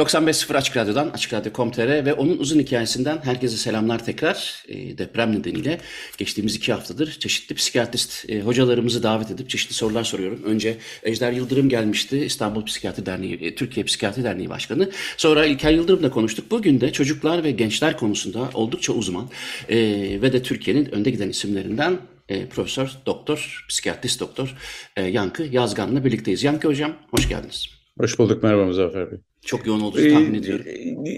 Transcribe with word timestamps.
95.0 0.00 0.56
Açık 0.56 0.76
Radyo'dan, 0.76 1.08
Açık 1.08 1.32
Radyo.com.tr 1.32 2.04
ve 2.04 2.14
onun 2.14 2.38
uzun 2.38 2.58
hikayesinden 2.58 3.18
herkese 3.24 3.56
selamlar 3.56 4.04
tekrar. 4.04 4.64
E, 4.68 4.98
deprem 4.98 5.32
nedeniyle 5.32 5.80
geçtiğimiz 6.18 6.54
iki 6.54 6.72
haftadır 6.72 7.12
çeşitli 7.12 7.54
psikiyatrist 7.54 8.30
e, 8.30 8.40
hocalarımızı 8.40 9.02
davet 9.02 9.30
edip 9.30 9.50
çeşitli 9.50 9.74
sorular 9.74 10.04
soruyorum. 10.04 10.42
Önce 10.44 10.76
Ejder 11.02 11.32
Yıldırım 11.32 11.68
gelmişti, 11.68 12.18
İstanbul 12.18 12.64
Psikiyatri 12.64 13.06
Derneği, 13.06 13.34
e, 13.34 13.54
Türkiye 13.54 13.84
Psikiyatri 13.84 14.24
Derneği 14.24 14.50
Başkanı. 14.50 14.90
Sonra 15.16 15.46
İlker 15.46 15.72
Yıldırım'la 15.72 16.10
konuştuk. 16.10 16.50
Bugün 16.50 16.80
de 16.80 16.92
çocuklar 16.92 17.44
ve 17.44 17.50
gençler 17.50 17.96
konusunda 17.96 18.50
oldukça 18.54 18.92
uzman 18.92 19.28
e, 19.68 19.76
ve 20.22 20.32
de 20.32 20.42
Türkiye'nin 20.42 20.92
önde 20.92 21.10
giden 21.10 21.28
isimlerinden 21.28 21.98
e, 22.28 22.46
Profesör 22.46 22.90
Doktor, 23.06 23.64
Psikiyatrist 23.68 24.20
Doktor 24.20 24.56
e, 24.96 25.04
Yankı 25.04 25.42
Yazgan'la 25.42 26.04
birlikteyiz. 26.04 26.44
Yankı 26.44 26.68
Hocam 26.68 26.92
hoş 27.10 27.28
geldiniz. 27.28 27.79
Hoş 28.00 28.18
bulduk. 28.18 28.42
Merhaba 28.42 28.64
Muzaffer 28.64 29.10
Bey. 29.10 29.18
Çok 29.44 29.66
yoğun 29.66 29.80
olduğunu 29.80 30.00
ee, 30.00 30.12
tahmin 30.12 30.34
ediyorum. 30.34 30.64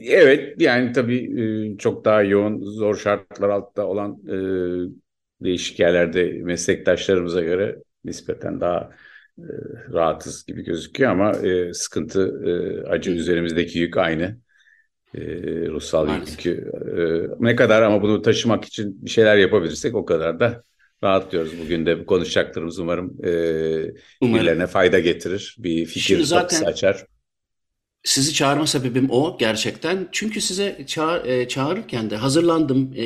Evet 0.07 0.61
yani 0.63 0.93
tabii 0.93 1.41
e, 1.43 1.77
çok 1.79 2.05
daha 2.05 2.23
yoğun 2.23 2.65
zor 2.65 2.97
şartlar 2.97 3.49
altında 3.49 3.87
olan 3.87 4.19
e, 4.29 4.37
değişik 5.45 5.81
yerlerde 5.81 6.25
meslektaşlarımıza 6.43 7.43
göre 7.43 7.79
nispeten 8.05 8.61
daha 8.61 8.91
e, 9.39 9.47
rahatız 9.93 10.47
gibi 10.47 10.65
gözüküyor 10.65 11.11
ama 11.11 11.35
sıkıntı 11.73 12.43
acı 12.89 13.11
üzerimizdeki 13.11 13.79
yük 13.79 13.97
aynı. 13.97 14.37
ruhsal 15.69 16.07
Maalesef. 16.07 16.47
yükü 16.47 16.73
ne 17.41 17.57
kadar 17.57 17.83
ama 17.83 18.03
bunu 18.03 18.23
taşımak 18.23 18.65
için 18.65 19.05
bir 19.05 19.11
şeyler 19.11 19.37
yapabilirsek 19.37 19.95
o 19.95 20.05
kadar 20.05 20.41
da 20.41 20.63
rahatlıyoruz. 21.05 21.53
Bugün 21.65 21.87
de 21.87 22.07
konuşacaklarımız 22.07 22.79
umarım, 22.79 23.17
e, 23.25 23.29
umarım. 23.29 23.95
birilerine 24.21 24.67
fayda 24.67 24.99
getirir. 24.99 25.57
Bir 25.59 25.87
fikir 25.87 26.21
zaten, 26.21 26.65
açar 26.65 27.07
sizi 28.05 28.35
çağırma 28.35 28.67
sebebim 28.67 29.11
o 29.11 29.37
gerçekten. 29.39 30.09
Çünkü 30.13 30.41
size 30.41 30.85
çağır, 30.87 31.25
e, 31.25 31.49
çağırırken 31.49 32.11
de 32.11 32.17
hazırlandım. 32.17 32.93
E, 32.97 33.05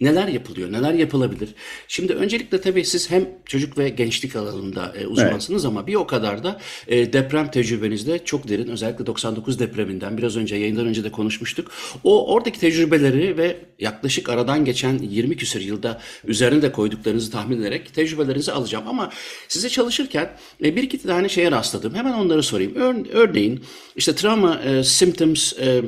neler 0.00 0.28
yapılıyor, 0.28 0.72
neler 0.72 0.94
yapılabilir. 0.94 1.54
Şimdi 1.88 2.14
öncelikle 2.14 2.60
tabii 2.60 2.84
siz 2.84 3.10
hem 3.10 3.28
çocuk 3.44 3.78
ve 3.78 3.88
gençlik 3.88 4.36
alanında 4.36 4.92
e, 4.98 5.06
uzmansınız 5.06 5.64
evet. 5.64 5.76
ama 5.76 5.86
bir 5.86 5.94
o 5.94 6.06
kadar 6.06 6.44
da 6.44 6.60
e, 6.88 7.12
deprem 7.12 7.50
tecrübenizde 7.50 8.24
çok 8.24 8.48
derin. 8.48 8.68
Özellikle 8.68 9.06
99 9.06 9.58
depreminden 9.58 10.18
biraz 10.18 10.36
önce 10.36 10.56
yayından 10.56 10.86
önce 10.86 11.04
de 11.04 11.10
konuşmuştuk. 11.10 11.70
O 12.04 12.34
oradaki 12.34 12.60
tecrübeleri 12.60 13.36
ve 13.36 13.56
yaklaşık 13.78 14.28
aradan 14.28 14.64
geçen 14.64 14.98
20 14.98 15.36
küsur 15.36 15.60
yılda 15.60 16.00
üzerine 16.24 16.62
de 16.62 16.72
koyduklarınızı 16.72 17.30
tahmin 17.30 17.60
ederek 17.60 17.94
tecrübelerinizi 17.94 18.52
alacağım. 18.52 18.84
Ama 18.88 19.10
size 19.48 19.68
çalışırken 19.68 20.30
e, 20.64 20.76
bir 20.76 20.82
iki 20.82 21.02
tane 21.02 21.28
şeye 21.28 21.50
rastladım. 21.50 21.94
Hemen 21.94 22.12
onları 22.12 22.42
sorayım. 22.42 22.74
Örneğin 23.12 23.64
işte 23.96 24.14
Trauma 24.20 24.60
e, 24.60 24.84
Symptoms 24.84 25.58
e, 25.58 25.82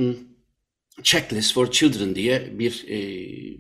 Checklist 1.03 1.55
for 1.55 1.71
Children 1.71 2.15
diye 2.15 2.59
bir 2.59 2.85
e, 2.89 2.99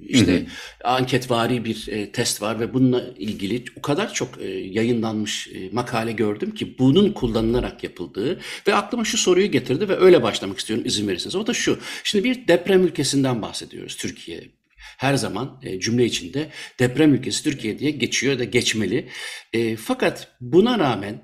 işte 0.09 0.47
anketvari 0.85 1.65
bir 1.65 1.89
e, 1.89 2.13
test 2.13 2.43
var 2.43 2.61
ve 2.61 2.75
bununla 2.75 3.05
ilgili 3.19 3.65
o 3.77 3.83
kadar 3.83 4.15
çok 4.15 4.43
e, 4.43 4.49
yayınlanmış 4.49 5.49
e, 5.49 5.71
makale 5.73 6.13
gördüm 6.13 6.55
ki 6.55 6.79
bunun 6.79 7.13
kullanılarak 7.13 7.85
yapıldığı 7.85 8.41
ve 8.67 8.75
aklıma 8.75 9.05
şu 9.05 9.19
soruyu 9.19 9.51
getirdi 9.51 9.89
ve 9.89 9.97
öyle 9.97 10.23
başlamak 10.23 10.59
istiyorum 10.59 10.87
izin 10.87 11.09
verirseniz. 11.09 11.37
O 11.37 11.47
da 11.47 11.55
şu. 11.55 11.79
Şimdi 12.05 12.25
bir 12.25 12.49
deprem 12.49 12.85
ülkesinden 12.85 13.43
bahsediyoruz 13.43 13.97
Türkiye 13.97 14.41
her 14.77 15.15
zaman 15.15 15.61
e, 15.63 15.81
cümle 15.81 16.05
içinde 16.05 16.49
deprem 16.79 17.15
ülkesi 17.15 17.45
Türkiye 17.45 17.79
diye 17.79 17.91
geçiyor 17.91 18.39
da 18.39 18.45
geçmeli. 18.45 19.09
E, 19.53 19.77
fakat 19.77 20.29
buna 20.41 20.79
rağmen 20.79 21.23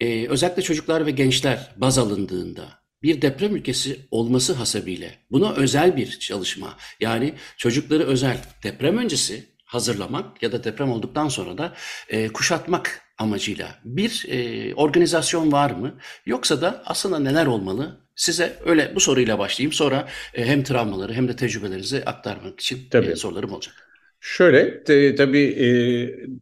e, 0.00 0.26
özellikle 0.28 0.62
çocuklar 0.62 1.06
ve 1.06 1.10
gençler 1.10 1.74
baz 1.76 1.98
alındığında 1.98 2.85
bir 3.06 3.22
deprem 3.22 3.56
ülkesi 3.56 4.00
olması 4.10 4.52
hasebiyle 4.52 5.18
buna 5.30 5.52
özel 5.52 5.96
bir 5.96 6.18
çalışma 6.18 6.76
yani 7.00 7.34
çocukları 7.56 8.02
özel 8.02 8.38
deprem 8.62 8.98
öncesi 8.98 9.46
hazırlamak 9.64 10.42
ya 10.42 10.52
da 10.52 10.64
deprem 10.64 10.90
olduktan 10.90 11.28
sonra 11.28 11.58
da 11.58 11.74
e, 12.08 12.28
kuşatmak 12.28 13.02
amacıyla 13.18 13.78
bir 13.84 14.26
e, 14.28 14.74
organizasyon 14.74 15.52
var 15.52 15.70
mı? 15.70 15.98
Yoksa 16.26 16.60
da 16.60 16.82
aslında 16.86 17.18
neler 17.18 17.46
olmalı? 17.46 18.00
Size 18.16 18.56
öyle 18.64 18.92
bu 18.94 19.00
soruyla 19.00 19.38
başlayayım. 19.38 19.72
Sonra 19.72 20.08
e, 20.34 20.46
hem 20.46 20.62
travmaları 20.62 21.14
hem 21.14 21.28
de 21.28 21.36
tecrübelerinizi 21.36 22.04
aktarmak 22.04 22.60
için 22.60 22.88
e, 22.92 23.16
sorularım 23.16 23.52
olacak. 23.52 23.85
Şöyle 24.20 24.84
te, 24.84 25.14
tabii 25.14 25.44
e, 25.44 25.68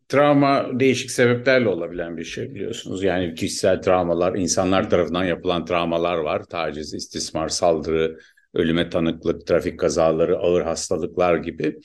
travma 0.08 0.80
değişik 0.80 1.10
sebeplerle 1.10 1.68
olabilen 1.68 2.16
bir 2.16 2.24
şey 2.24 2.54
biliyorsunuz. 2.54 3.02
Yani 3.02 3.34
kişisel 3.34 3.82
travmalar, 3.82 4.34
insanlar 4.34 4.90
tarafından 4.90 5.24
yapılan 5.24 5.64
travmalar 5.64 6.16
var. 6.16 6.44
Taciz, 6.44 6.94
istismar, 6.94 7.48
saldırı, 7.48 8.18
ölüme 8.54 8.90
tanıklık, 8.90 9.46
trafik 9.46 9.80
kazaları, 9.80 10.38
ağır 10.38 10.62
hastalıklar 10.62 11.36
gibi 11.36 11.80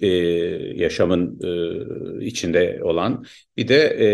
e, 0.00 0.06
yaşamın 0.76 1.40
e, 2.20 2.24
içinde 2.24 2.80
olan. 2.82 3.24
Bir 3.56 3.68
de 3.68 3.76
e, 3.84 4.06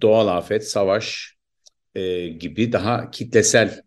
doğal 0.00 0.28
afet, 0.28 0.68
savaş 0.68 1.34
e, 1.94 2.28
gibi 2.28 2.72
daha 2.72 3.10
kitlesel 3.10 3.82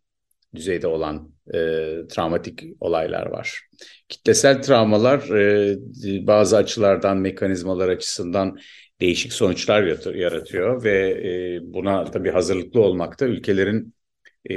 düzeyde 0.55 0.87
olan 0.87 1.32
e, 1.47 1.57
travmatik 2.09 2.63
olaylar 2.79 3.25
var. 3.25 3.61
Kitlesel 4.09 4.61
travmalar 4.61 5.29
e, 5.29 5.77
bazı 6.27 6.57
açılardan, 6.57 7.17
mekanizmalar 7.17 7.89
açısından 7.89 8.57
değişik 9.01 9.33
sonuçlar 9.33 9.83
yaratıyor 10.13 10.83
ve 10.83 11.09
e, 11.09 11.59
buna 11.73 12.03
tabii 12.03 12.31
hazırlıklı 12.31 12.81
olmakta 12.81 13.25
ülkelerin 13.25 13.93
e, 14.49 14.55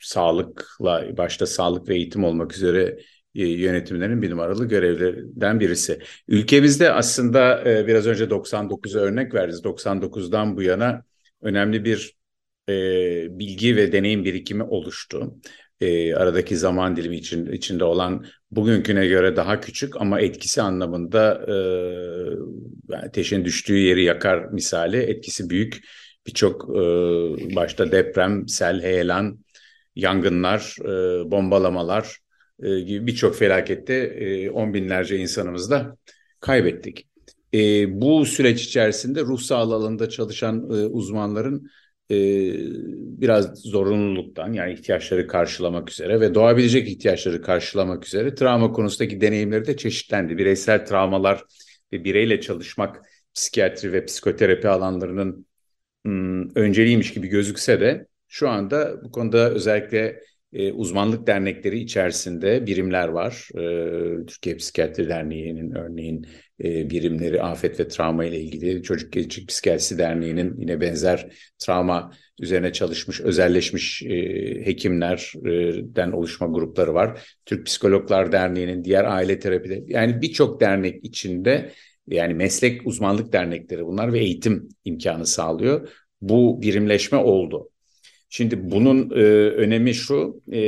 sağlıkla, 0.00 1.16
başta 1.16 1.46
sağlık 1.46 1.88
ve 1.88 1.94
eğitim 1.94 2.24
olmak 2.24 2.54
üzere 2.56 2.98
e, 3.34 3.46
yönetimlerin 3.46 4.22
bir 4.22 4.30
numaralı 4.30 4.68
görevlerinden 4.68 5.60
birisi. 5.60 5.98
Ülkemizde 6.28 6.92
aslında 6.92 7.70
e, 7.70 7.86
biraz 7.86 8.06
önce 8.06 8.24
99'a 8.24 9.00
örnek 9.00 9.34
verdiniz. 9.34 9.64
99'dan 9.64 10.56
bu 10.56 10.62
yana 10.62 11.04
önemli 11.42 11.84
bir 11.84 12.16
e, 12.68 12.72
bilgi 13.38 13.76
ve 13.76 13.92
deneyim 13.92 14.24
birikimi 14.24 14.62
oluştu. 14.62 15.34
E, 15.80 16.14
aradaki 16.14 16.56
zaman 16.56 16.96
dilimi 16.96 17.16
için, 17.16 17.46
içinde 17.46 17.84
olan 17.84 18.26
bugünküne 18.50 19.06
göre 19.06 19.36
daha 19.36 19.60
küçük 19.60 20.00
ama 20.00 20.20
etkisi 20.20 20.62
anlamında 20.62 21.46
e, 22.90 22.96
ateşin 22.96 23.44
düştüğü 23.44 23.78
yeri 23.78 24.04
yakar 24.04 24.44
misali 24.44 24.96
etkisi 24.96 25.50
büyük. 25.50 25.80
Birçok 26.26 26.62
e, 26.70 26.80
başta 27.56 27.92
deprem, 27.92 28.48
sel, 28.48 28.82
heyelan, 28.82 29.38
yangınlar, 29.96 30.76
e, 30.80 31.30
bombalamalar 31.30 32.18
e, 32.62 32.80
gibi 32.80 33.06
birçok 33.06 33.36
felakette 33.36 33.94
e, 33.94 34.50
on 34.50 34.74
binlerce 34.74 35.16
insanımızı 35.16 35.70
da 35.70 35.96
kaybettik. 36.40 37.06
E, 37.54 38.00
bu 38.00 38.26
süreç 38.26 38.64
içerisinde 38.64 39.20
ruh 39.20 39.40
sağlığı 39.40 39.74
alanında 39.74 40.08
çalışan 40.08 40.56
e, 40.56 40.86
uzmanların 40.86 41.70
e, 42.12 42.16
biraz 43.20 43.58
zorunluluktan 43.62 44.52
yani 44.52 44.72
ihtiyaçları 44.72 45.26
karşılamak 45.26 45.90
üzere 45.90 46.20
ve 46.20 46.34
doğabilecek 46.34 46.88
ihtiyaçları 46.88 47.42
karşılamak 47.42 48.06
üzere 48.06 48.34
travma 48.34 48.72
konusundaki 48.72 49.20
deneyimleri 49.20 49.66
de 49.66 49.76
çeşitlendi. 49.76 50.38
Bireysel 50.38 50.86
travmalar 50.86 51.44
ve 51.92 52.04
bireyle 52.04 52.40
çalışmak 52.40 53.02
psikiyatri 53.34 53.92
ve 53.92 54.04
psikoterapi 54.04 54.68
alanlarının 54.68 55.46
hmm, 56.04 56.56
önceliğiymiş 56.56 57.12
gibi 57.12 57.28
gözükse 57.28 57.80
de 57.80 58.06
şu 58.28 58.48
anda 58.48 59.04
bu 59.04 59.10
konuda 59.10 59.50
özellikle 59.50 60.20
e, 60.52 60.72
uzmanlık 60.72 61.26
dernekleri 61.26 61.78
içerisinde 61.78 62.66
birimler 62.66 63.08
var. 63.08 63.48
E, 63.54 64.26
Türkiye 64.26 64.56
Psikiyatri 64.56 65.08
Derneği'nin 65.08 65.70
örneğin 65.74 66.26
e, 66.64 66.90
birimleri 66.90 67.42
afet 67.42 67.80
ve 67.80 67.88
travma 67.88 68.24
ile 68.24 68.40
ilgili 68.40 68.82
Çocuk 68.82 69.12
Gelişik 69.12 69.48
Psikiyatrisi 69.48 69.98
Derneği'nin 69.98 70.60
yine 70.60 70.80
benzer 70.80 71.26
travma 71.58 72.12
üzerine 72.40 72.72
çalışmış 72.72 73.20
özelleşmiş 73.20 74.02
e, 74.02 74.16
hekimlerden 74.66 76.12
oluşma 76.12 76.46
grupları 76.46 76.94
var. 76.94 77.20
Türk 77.46 77.66
Psikologlar 77.66 78.32
Derneği'nin 78.32 78.84
diğer 78.84 79.04
aile 79.04 79.38
terapileri 79.38 79.84
yani 79.86 80.22
birçok 80.22 80.60
dernek 80.60 81.04
içinde 81.04 81.72
Yani 82.08 82.34
meslek 82.34 82.86
uzmanlık 82.86 83.32
dernekleri 83.32 83.86
bunlar 83.86 84.12
ve 84.12 84.18
eğitim 84.18 84.68
imkanı 84.84 85.26
sağlıyor. 85.26 85.88
Bu 86.20 86.62
birimleşme 86.62 87.18
oldu. 87.18 87.68
Şimdi 88.28 88.70
bunun 88.70 89.10
e, 89.10 89.22
önemi 89.50 89.94
şu, 89.94 90.42
e, 90.52 90.60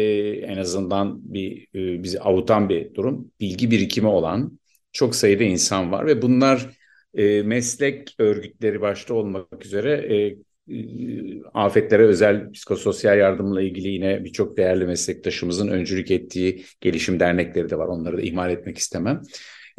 en 0.43 0.57
azından 0.57 1.35
bir 1.35 1.69
e, 1.75 2.03
bizi 2.03 2.21
avutan 2.21 2.69
bir 2.69 2.95
durum. 2.95 3.31
Bilgi 3.41 3.71
birikimi 3.71 4.09
olan 4.09 4.59
çok 4.95 5.15
sayıda 5.15 5.45
insan 5.45 5.93
var 5.93 6.07
ve 6.07 6.23
bunlar 6.23 6.71
e, 7.15 7.43
meslek 7.43 8.15
örgütleri 8.19 8.81
başta 8.81 9.15
olmak 9.15 9.65
üzere 9.67 9.93
e, 9.93 10.37
e, 10.75 11.43
afetlere 11.55 12.03
özel 12.03 12.53
psikososyal 12.53 13.19
yardımla 13.19 13.63
ilgili 13.63 13.89
yine 13.89 14.25
birçok 14.25 14.57
değerli 14.57 14.87
meslektaşımızın 14.87 15.69
öncülük 15.69 16.11
ettiği 16.11 16.65
gelişim 16.81 17.21
dernekleri 17.21 17.71
de 17.71 17.79
var. 17.79 17.87
Onları 17.87 18.17
da 18.17 18.23
ihmal 18.23 18.51
etmek 18.51 18.79
istemem. 18.79 19.23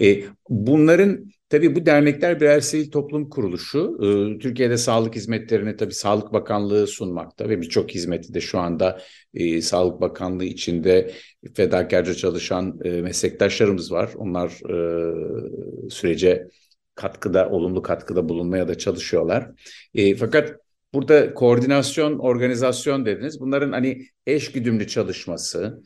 E, 0.02 0.24
bunların 0.50 1.32
tabii 1.50 1.76
bu 1.76 1.86
dernekler 1.86 2.42
birer 2.42 2.60
sivil 2.60 2.92
toplum 2.92 3.30
kuruluşu. 3.30 3.98
E, 4.02 4.40
Türkiye'de 4.40 4.78
sağlık 4.78 5.16
hizmetlerini 5.16 5.76
tabii 5.76 5.94
Sağlık 5.94 6.34
Bakanlığı 6.34 6.88
sunmakta 6.88 7.50
ve 7.50 7.62
birçok 7.62 7.92
hizmeti 7.92 8.34
de 8.34 8.42
şu 8.42 8.60
anda 8.60 9.00
e, 9.34 9.62
Sağlık 9.62 10.02
Bakanlığı 10.02 10.46
içinde 10.46 11.12
fedakarca 11.54 12.14
çalışan 12.14 12.80
e, 12.84 12.90
meslektaşlarımız 12.90 13.92
var. 13.92 14.10
Onlar 14.16 14.50
e, 14.50 15.90
sürece 15.90 16.48
katkıda, 16.96 17.50
olumlu 17.50 17.82
katkıda 17.82 18.30
bulunmaya 18.30 18.68
da 18.68 18.78
çalışıyorlar. 18.78 19.52
Fakat 20.20 20.56
burada 20.94 21.34
koordinasyon, 21.34 22.20
organizasyon 22.20 23.06
dediniz. 23.06 23.40
Bunların 23.40 23.72
hani 23.72 24.06
eş 24.28 24.52
güdümlü 24.52 24.88
çalışması, 24.88 25.82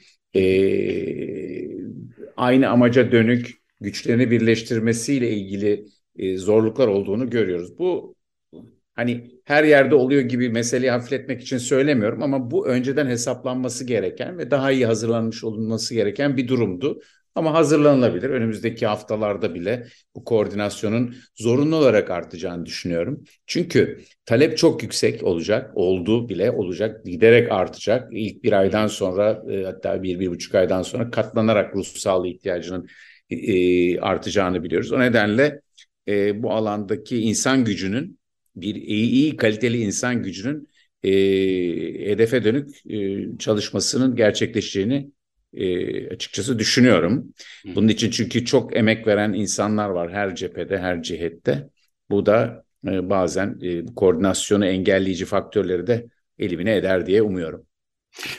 aynı 2.37 2.69
amaca 2.69 3.11
dönük 3.11 3.58
güçlerini 3.81 4.31
birleştirmesiyle 4.31 5.31
ilgili 5.31 5.85
e, 6.15 6.37
zorluklar 6.37 6.87
olduğunu 6.87 7.29
görüyoruz. 7.29 7.79
Bu 7.79 8.15
hani 8.95 9.31
her 9.45 9.63
yerde 9.63 9.95
oluyor 9.95 10.21
gibi 10.21 10.49
meseleyi 10.49 10.91
hafifletmek 10.91 11.41
için 11.41 11.57
söylemiyorum 11.57 12.23
ama 12.23 12.51
bu 12.51 12.67
önceden 12.67 13.07
hesaplanması 13.07 13.85
gereken 13.85 14.37
ve 14.37 14.51
daha 14.51 14.71
iyi 14.71 14.85
hazırlanmış 14.85 15.43
olunması 15.43 15.93
gereken 15.93 16.37
bir 16.37 16.47
durumdu. 16.47 17.01
Ama 17.35 17.53
hazırlanılabilir. 17.53 18.29
Önümüzdeki 18.29 18.87
haftalarda 18.87 19.55
bile 19.55 19.87
bu 20.15 20.23
koordinasyonun 20.23 21.15
zorunlu 21.35 21.75
olarak 21.75 22.09
artacağını 22.11 22.65
düşünüyorum. 22.65 23.23
Çünkü 23.47 23.99
talep 24.25 24.57
çok 24.57 24.83
yüksek 24.83 25.23
olacak, 25.23 25.71
oldu 25.75 26.29
bile 26.29 26.51
olacak, 26.51 27.05
giderek 27.05 27.51
artacak. 27.51 28.09
İlk 28.13 28.43
bir 28.43 28.53
aydan 28.53 28.87
sonra 28.87 29.43
e, 29.51 29.63
hatta 29.63 30.03
bir, 30.03 30.19
bir 30.19 30.27
buçuk 30.31 30.55
aydan 30.55 30.81
sonra 30.81 31.09
katlanarak 31.11 31.75
ruh 31.75 31.85
sağlığı 31.85 32.27
ihtiyacının 32.27 32.87
e, 33.29 33.99
artacağını 33.99 34.63
biliyoruz. 34.63 34.91
O 34.91 34.99
nedenle 34.99 35.61
e, 36.07 36.43
bu 36.43 36.51
alandaki 36.51 37.17
insan 37.17 37.65
gücünün 37.65 38.19
bir 38.55 38.75
iyi, 38.75 39.09
iyi 39.09 39.37
kaliteli 39.37 39.77
insan 39.77 40.23
gücünün 40.23 40.67
e, 41.03 41.11
hedefe 42.09 42.43
dönük 42.43 42.69
e, 42.91 43.37
çalışmasının 43.37 44.15
gerçekleşeceğini 44.15 45.11
e, 45.53 46.07
açıkçası 46.09 46.59
düşünüyorum. 46.59 47.33
Bunun 47.75 47.87
için 47.87 48.11
çünkü 48.11 48.45
çok 48.45 48.77
emek 48.77 49.07
veren 49.07 49.33
insanlar 49.33 49.89
var 49.89 50.11
her 50.11 50.35
cephede, 50.35 50.77
her 50.77 51.01
cihette. 51.03 51.69
Bu 52.09 52.25
da 52.25 52.63
e, 52.87 53.09
bazen 53.09 53.59
e, 53.61 53.85
koordinasyonu 53.95 54.65
engelleyici 54.65 55.25
faktörleri 55.25 55.87
de 55.87 56.07
elimine 56.39 56.75
eder 56.75 57.05
diye 57.05 57.21
umuyorum. 57.21 57.65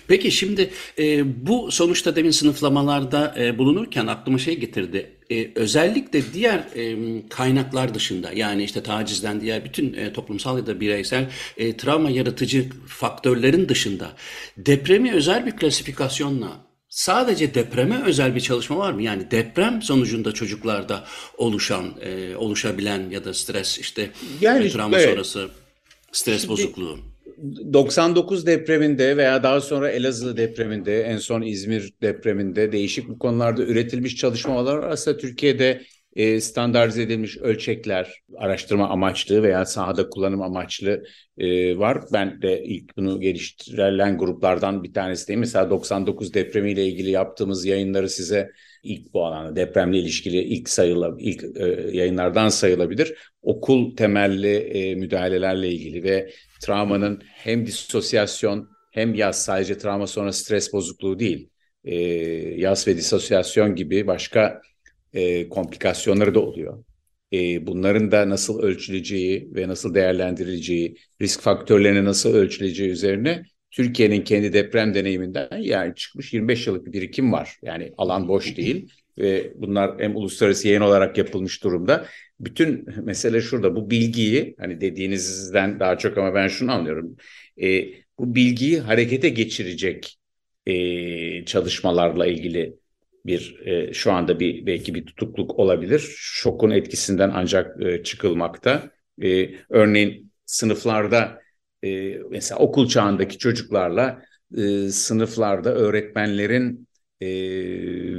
Peki 0.09 0.31
şimdi 0.31 0.71
e, 0.99 1.47
bu 1.47 1.73
sonuçta 1.73 2.17
demin 2.17 2.31
sınıflamalarda 2.31 3.35
e, 3.39 3.59
bulunurken 3.59 4.07
aklıma 4.07 4.39
şey 4.39 4.59
getirdi. 4.59 5.17
E, 5.31 5.51
özellikle 5.55 6.33
diğer 6.33 6.59
e, 6.77 6.97
kaynaklar 7.29 7.95
dışında 7.95 8.33
yani 8.33 8.65
işte 8.65 8.83
tacizden 8.83 9.41
diğer 9.41 9.65
bütün 9.65 9.95
e, 9.95 10.13
toplumsal 10.13 10.59
ya 10.59 10.67
da 10.67 10.81
bireysel 10.81 11.31
e, 11.57 11.77
travma 11.77 12.11
yaratıcı 12.11 12.71
faktörlerin 12.87 13.69
dışında 13.69 14.13
depremi 14.57 15.13
özel 15.13 15.47
bir 15.47 15.57
klasifikasyonla 15.57 16.71
sadece 16.89 17.55
depreme 17.55 18.03
özel 18.03 18.35
bir 18.35 18.41
çalışma 18.41 18.77
var 18.77 18.93
mı? 18.93 19.03
Yani 19.03 19.31
deprem 19.31 19.83
sonucunda 19.83 20.33
çocuklarda 20.33 21.05
oluşan, 21.39 21.95
e, 22.01 22.37
oluşabilen 22.37 23.11
ya 23.11 23.25
da 23.25 23.35
stres 23.35 23.79
işte 23.79 24.11
yani, 24.41 24.71
travma 24.71 24.97
evet. 24.97 25.11
sonrası 25.11 25.49
stres 26.13 26.41
Şimdi, 26.41 26.53
bozukluğu. 26.53 26.99
99 27.73 28.47
depreminde 28.47 29.17
veya 29.17 29.43
daha 29.43 29.61
sonra 29.61 29.91
Elazığ 29.91 30.37
depreminde, 30.37 31.03
en 31.03 31.17
son 31.17 31.43
İzmir 31.43 31.93
depreminde 32.03 32.73
değişik 32.73 33.09
bu 33.09 33.19
konularda 33.19 33.63
üretilmiş 33.63 34.17
çalışmalar 34.17 34.77
var. 34.77 34.91
Aslında 34.91 35.17
Türkiye'de 35.17 35.83
e, 36.17 36.41
standartize 36.41 37.03
edilmiş 37.03 37.39
ölçekler, 37.39 38.23
araştırma 38.37 38.89
amaçlı 38.89 39.43
veya 39.43 39.65
sahada 39.65 40.09
kullanım 40.09 40.43
amaçlı 40.43 41.05
e, 41.39 41.79
var. 41.79 42.01
Ben 42.13 42.43
de 42.43 42.65
ilk 42.65 42.97
bunu 42.97 43.21
geliştirilen 43.21 44.19
gruplardan 44.19 44.85
bir 44.85 44.93
tanesi 44.93 45.29
değil. 45.29 45.39
Mesela 45.39 45.71
99 45.71 46.35
depremiyle 46.35 46.87
ilgili 46.87 47.11
yaptığımız 47.11 47.65
yayınları 47.65 48.09
size 48.09 48.51
ilk 48.83 49.15
bu 49.15 49.27
alanda 49.27 49.57
depremle 49.57 49.99
ilişkili 49.99 50.43
ilk 50.43 50.69
sayıla 50.69 51.17
ilk 51.19 51.45
e, 51.57 51.67
yayınlardan 51.93 52.49
sayılabilir. 52.49 53.15
Okul 53.43 53.97
temelli 53.97 54.57
e, 54.57 54.95
müdahalelerle 54.95 55.69
ilgili 55.69 56.03
ve 56.03 56.31
travmanın 56.61 57.23
hem 57.25 57.67
disosyasyon 57.67 58.69
hem 58.93 59.15
yaz 59.15 59.45
sadece 59.45 59.79
travma 59.79 60.07
sonra 60.07 60.33
stres 60.33 60.73
bozukluğu 60.73 61.19
değil. 61.19 61.49
E, 61.85 61.95
yaz 62.57 62.89
ve 62.89 62.97
disosyasyon 62.97 63.75
gibi 63.75 64.07
başka 64.07 64.61
e, 65.13 65.49
komplikasyonları 65.49 66.35
da 66.35 66.41
oluyor. 66.41 66.85
E, 67.33 67.67
bunların 67.67 68.11
da 68.11 68.29
nasıl 68.29 68.63
ölçüleceği 68.63 69.51
ve 69.55 69.69
nasıl 69.69 69.95
değerlendirileceği, 69.95 70.97
risk 71.23 71.41
faktörlerine 71.41 72.05
nasıl 72.05 72.35
ölçüleceği 72.35 72.91
üzerine 72.91 73.43
Türkiye'nin 73.71 74.23
kendi 74.25 74.53
deprem 74.53 74.95
deneyiminden 74.95 75.49
yani 75.61 75.95
çıkmış 75.95 76.33
25 76.33 76.67
yıllık 76.67 76.87
bir 76.87 76.93
birikim 76.93 77.33
var. 77.33 77.57
Yani 77.63 77.93
alan 77.97 78.29
boş 78.29 78.57
değil 78.57 78.93
ve 79.19 79.53
bunlar 79.57 79.99
hem 79.99 80.17
uluslararası 80.17 80.69
yayın 80.69 80.81
olarak 80.81 81.19
yapılmış 81.19 81.65
durumda. 81.65 82.07
Bütün 82.41 82.87
mesele 83.05 83.41
şurada 83.41 83.77
bu 83.77 83.91
bilgiyi 83.91 84.55
hani 84.59 84.81
dediğinizden 84.81 85.81
daha 85.81 85.99
çok 85.99 86.19
ama 86.19 86.35
ben 86.35 86.49
şunu 86.49 86.73
anlıyorum. 86.73 87.17
E, 87.63 87.89
bu 88.19 88.35
bilgiyi 88.35 88.81
harekete 88.81 89.29
geçirecek 89.29 90.19
e, 90.67 91.45
çalışmalarla 91.45 92.27
ilgili 92.27 92.75
bir 93.27 93.67
e, 93.67 93.93
şu 93.93 94.13
anda 94.13 94.41
bir 94.41 94.67
belki 94.67 94.95
bir 94.95 95.07
tutukluk 95.07 95.59
olabilir. 95.59 96.15
Şokun 96.17 96.71
etkisinden 96.71 97.31
ancak 97.35 97.83
e, 97.83 98.03
çıkılmakta. 98.03 98.91
E, 99.23 99.51
örneğin 99.69 100.33
sınıflarda 100.47 101.41
e, 101.85 102.19
mesela 102.31 102.59
okul 102.59 102.89
çağındaki 102.89 103.39
çocuklarla 103.39 104.23
e, 104.57 104.89
sınıflarda 104.89 105.75
öğretmenlerin 105.75 106.89
e, 107.21 107.29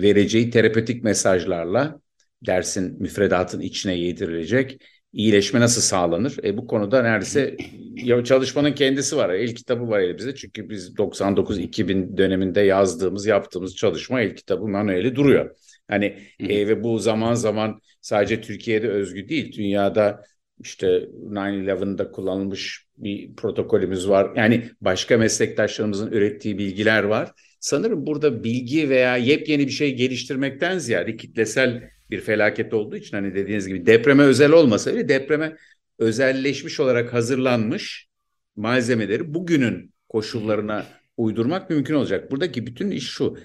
vereceği 0.02 0.50
terapötik 0.50 1.04
mesajlarla 1.04 2.02
dersin 2.46 2.96
müfredatın 3.00 3.60
içine 3.60 3.96
yedirilecek 3.96 4.82
iyileşme 5.14 5.60
nasıl 5.60 5.82
sağlanır? 5.82 6.38
E, 6.44 6.58
bu 6.58 6.68
konuda 6.68 7.02
neredeyse 7.02 7.58
ya 7.96 8.24
çalışmanın 8.24 8.74
kendisi 8.74 9.18
var. 9.18 9.30
El 9.30 9.56
kitabı 9.56 9.90
var 9.90 10.00
elimizde. 10.00 10.36
Çünkü 10.36 10.70
biz 10.70 10.98
99-2000 10.98 12.18
döneminde 12.18 12.62
yazdığımız, 12.62 13.26
yaptığımız 13.26 13.76
çalışma 13.76 14.22
el 14.22 14.36
kitabı 14.36 14.68
manueli 14.68 15.16
duruyor. 15.16 15.56
Hani 15.88 16.18
e, 16.40 16.68
ve 16.68 16.84
bu 16.84 17.00
zaman 17.00 17.34
zaman 17.34 17.82
sadece 18.02 18.42
Türkiye'de 18.42 18.90
özgü 18.90 19.30
değil. 19.30 19.54
Dünyada 19.58 20.24
işte 20.60 20.88
9-11'da 20.88 22.12
kullanılmış 22.12 22.86
bir 22.98 23.36
protokolümüz 23.36 24.10
var. 24.10 24.32
Yani 24.36 24.70
başka 24.82 25.18
meslektaşlarımızın 25.18 26.12
ürettiği 26.12 26.58
bilgiler 26.58 27.04
var. 27.04 27.32
Sanırım 27.60 28.06
burada 28.06 28.44
bilgi 28.44 28.90
veya 28.90 29.18
yepyeni 29.18 29.68
bir 29.68 29.72
şey 29.72 29.96
geliştirmekten 29.96 30.78
ziyade 30.78 31.16
kitlesel 31.16 31.90
bir 32.12 32.22
felaket 32.22 32.74
olduğu 32.74 32.96
için 32.96 33.18
hani 33.18 33.36
dediğiniz 33.36 33.68
gibi 33.68 33.86
depreme 33.86 34.24
özel 34.24 34.52
olmasa 34.52 34.94
bile 34.94 35.10
depreme 35.10 35.58
özelleşmiş 36.00 36.80
olarak 36.80 37.14
hazırlanmış 37.14 38.08
malzemeleri 38.56 39.34
bugünün 39.34 39.94
koşullarına 40.10 40.86
uydurmak 41.18 41.70
mümkün 41.70 41.94
olacak. 41.94 42.32
Buradaki 42.32 42.68
bütün 42.68 42.92
iş 42.92 43.10
şu. 43.10 43.38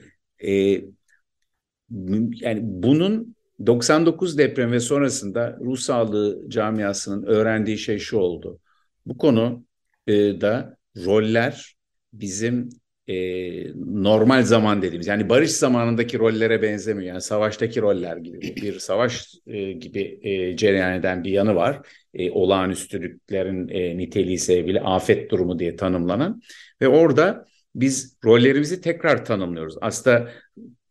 E, 0.44 0.80
yani 2.40 2.60
bunun 2.62 3.36
99 3.66 4.38
deprem 4.38 4.72
ve 4.72 4.80
sonrasında 4.80 5.58
ruh 5.60 5.78
sağlığı 5.78 6.50
camiasının 6.50 7.22
öğrendiği 7.22 7.78
şey 7.78 7.98
şu 7.98 8.16
oldu. 8.16 8.60
Bu 9.06 9.18
konu 9.18 9.66
e, 10.06 10.12
da 10.40 10.76
roller 10.96 11.76
bizim 12.12 12.68
e, 13.08 13.16
normal 13.84 14.42
zaman 14.42 14.82
dediğimiz 14.82 15.06
yani 15.06 15.28
barış 15.28 15.50
zamanındaki 15.50 16.18
rollere 16.18 16.62
benzemiyor. 16.62 17.08
Yani 17.08 17.20
savaştaki 17.20 17.82
roller 17.82 18.16
gibi 18.16 18.40
bir 18.40 18.78
savaş 18.78 19.34
e, 19.46 19.72
gibi 19.72 20.20
e, 20.22 20.56
cereyan 20.56 20.92
eden 20.98 21.24
bir 21.24 21.30
yanı 21.30 21.54
var. 21.54 21.86
E, 22.14 22.30
olağanüstülüklerin 22.30 23.68
e, 23.68 23.98
niteliği 23.98 24.38
sebebiyle 24.38 24.80
afet 24.80 25.30
durumu 25.30 25.58
diye 25.58 25.76
tanımlanan 25.76 26.42
ve 26.80 26.88
orada 26.88 27.46
biz 27.74 28.16
rollerimizi 28.24 28.80
tekrar 28.80 29.24
tanımlıyoruz. 29.24 29.74
Aslında 29.80 30.30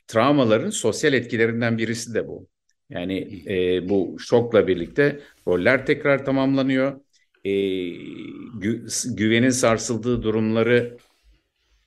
travmaların 0.08 0.70
sosyal 0.70 1.14
etkilerinden 1.14 1.78
birisi 1.78 2.14
de 2.14 2.28
bu. 2.28 2.48
Yani 2.90 3.44
e, 3.48 3.90
bu 3.90 4.16
şokla 4.20 4.68
birlikte 4.68 5.20
roller 5.48 5.86
tekrar 5.86 6.26
tamamlanıyor. 6.26 7.02
E, 7.46 7.52
gü, 8.60 8.86
güvenin 9.16 9.50
sarsıldığı 9.50 10.24
durumları 10.24 10.98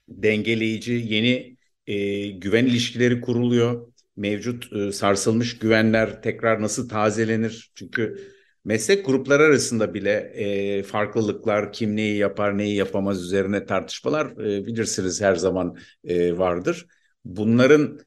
dengeleyici 0.08 0.92
yeni 0.92 1.56
e, 1.86 2.26
güven 2.28 2.66
ilişkileri 2.66 3.20
kuruluyor. 3.20 3.92
Mevcut 4.16 4.72
e, 4.72 4.92
sarsılmış 4.92 5.58
güvenler 5.58 6.22
tekrar 6.22 6.62
nasıl 6.62 6.88
tazelenir? 6.88 7.72
Çünkü 7.74 8.18
meslek 8.64 9.06
grupları 9.06 9.42
arasında 9.42 9.94
bile 9.94 10.12
e, 10.34 10.82
farklılıklar, 10.82 11.72
kim 11.72 11.96
neyi 11.96 12.16
yapar, 12.16 12.58
neyi 12.58 12.76
yapamaz 12.76 13.22
üzerine 13.22 13.66
tartışmalar 13.66 14.26
e, 14.32 14.66
bilirsiniz 14.66 15.20
her 15.22 15.34
zaman 15.34 15.76
e, 16.04 16.38
vardır. 16.38 16.86
Bunların 17.24 18.00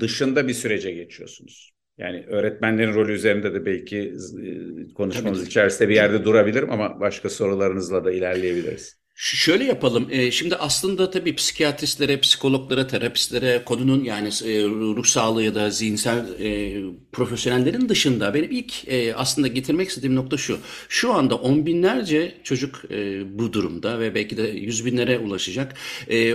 dışında 0.00 0.48
bir 0.48 0.54
sürece 0.54 0.90
geçiyorsunuz. 0.90 1.72
Yani 1.98 2.24
öğretmenlerin 2.26 2.94
rolü 2.94 3.12
üzerinde 3.12 3.54
de 3.54 3.66
belki 3.66 3.98
e, 3.98 4.94
konuşmamız 4.94 5.46
içerisinde 5.46 5.88
bir 5.88 5.94
yerde 5.94 6.24
durabilirim 6.24 6.70
ama 6.70 7.00
başka 7.00 7.28
sorularınızla 7.30 8.04
da 8.04 8.12
ilerleyebiliriz. 8.12 8.98
Şöyle 9.20 9.64
yapalım. 9.64 10.08
E, 10.10 10.30
şimdi 10.30 10.56
aslında 10.56 11.10
tabii 11.10 11.34
psikiyatristlere, 11.34 12.20
psikologlara, 12.20 12.86
terapistlere 12.86 13.62
konunun 13.64 14.04
yani 14.04 14.28
e, 14.28 14.64
ruh 14.64 15.04
sağlığı 15.04 15.42
ya 15.42 15.54
da 15.54 15.70
zihinsel 15.70 16.40
e, 16.40 16.82
profesyonellerin 17.12 17.88
dışında 17.88 18.34
benim 18.34 18.50
ilk 18.50 18.72
aslında 19.16 19.48
getirmek 19.48 19.88
istediğim 19.88 20.16
nokta 20.16 20.36
şu. 20.36 20.58
Şu 20.88 21.14
anda 21.14 21.34
on 21.34 21.66
binlerce 21.66 22.34
çocuk 22.44 22.82
bu 23.24 23.52
durumda 23.52 24.00
ve 24.00 24.14
belki 24.14 24.36
de 24.36 24.42
yüz 24.42 24.86
binlere 24.86 25.18
ulaşacak. 25.18 25.74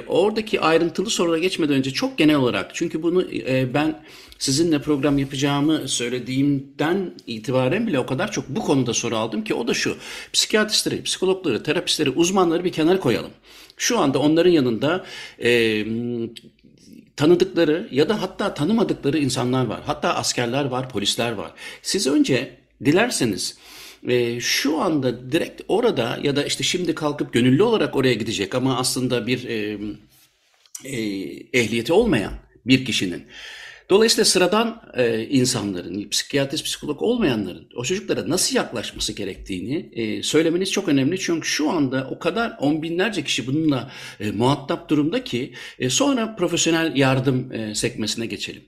Oradaki 0.08 0.62
ayrıntılı 0.62 1.10
sorulara 1.10 1.40
geçmeden 1.40 1.75
önce 1.75 1.92
çok 1.92 2.18
genel 2.18 2.36
olarak 2.36 2.75
çünkü 2.75 3.04
bunu 3.04 3.28
ben 3.74 4.04
sizinle 4.44 4.82
program 4.82 5.18
yapacağımı 5.18 5.88
söylediğimden 5.88 7.14
itibaren 7.28 7.88
bile 7.88 8.00
o 8.00 8.06
kadar 8.06 8.32
çok 8.32 8.50
bu 8.50 8.60
konuda 8.60 8.94
soru 8.94 9.16
aldım 9.16 9.44
ki 9.44 9.54
o 9.54 9.68
da 9.68 9.74
şu. 9.74 9.98
Psikiyatristleri, 10.34 11.04
psikologları, 11.04 11.64
terapistleri, 11.64 12.10
uzmanları 12.10 12.64
bir 12.64 12.72
kenara 12.72 13.00
koyalım. 13.00 13.32
Şu 13.78 14.00
anda 14.00 14.20
onların 14.20 14.52
yanında 14.52 15.06
e, 15.44 15.86
tanıdıkları 17.16 17.88
ya 17.92 18.10
da 18.10 18.22
hatta 18.22 18.54
tanımadıkları 18.54 19.18
insanlar 19.18 19.66
var. 19.66 19.82
Hatta 19.86 20.16
askerler 20.16 20.66
var, 20.66 20.90
polisler 20.90 21.32
var. 21.32 21.52
Siz 21.82 22.08
önce 22.08 22.58
dilerseniz 22.86 23.58
e, 24.08 24.40
şu 24.40 24.82
anda 24.82 25.32
direkt 25.32 25.62
orada 25.68 26.20
ya 26.24 26.36
da 26.36 26.44
işte 26.46 26.64
şimdi 26.64 26.96
kalkıp 26.96 27.34
gönüllü 27.34 27.64
olarak 27.64 27.96
oraya 27.96 28.14
gidecek 28.14 28.56
ama 28.56 28.78
aslında 28.78 29.28
bir 29.28 29.50
e, 29.50 29.78
e, 30.86 30.98
ehliyeti 31.54 31.94
olmayan 31.94 32.34
bir 32.66 32.86
kişinin 32.86 33.24
Dolayısıyla 33.90 34.25
sıradan 34.25 34.82
e, 34.94 35.24
insanların, 35.24 36.10
psikiyatrist, 36.10 36.66
psikolog 36.66 37.02
olmayanların 37.02 37.70
o 37.75 37.84
çocuklara 37.84 38.30
nasıl 38.30 38.56
yaklaşması 38.56 39.13
gerektiğini 39.13 39.90
e, 39.94 40.24
söylemeniz 40.24 40.72
çok 40.72 40.88
önemli. 40.90 41.20
Çünkü 41.20 41.48
şu 41.48 41.70
anda 41.70 42.08
o 42.12 42.20
kadar 42.20 42.58
on 42.60 42.84
binlerce 42.84 43.24
kişi 43.24 43.48
bununla 43.48 43.92
e, 44.20 44.32
muhatap 44.32 44.90
durumda 44.90 45.24
ki 45.24 45.54
e, 45.80 45.90
sonra 45.90 46.36
profesyonel 46.36 46.96
yardım 46.96 47.52
e, 47.52 47.75
sekmesine 47.75 48.25
geçelim. 48.25 48.62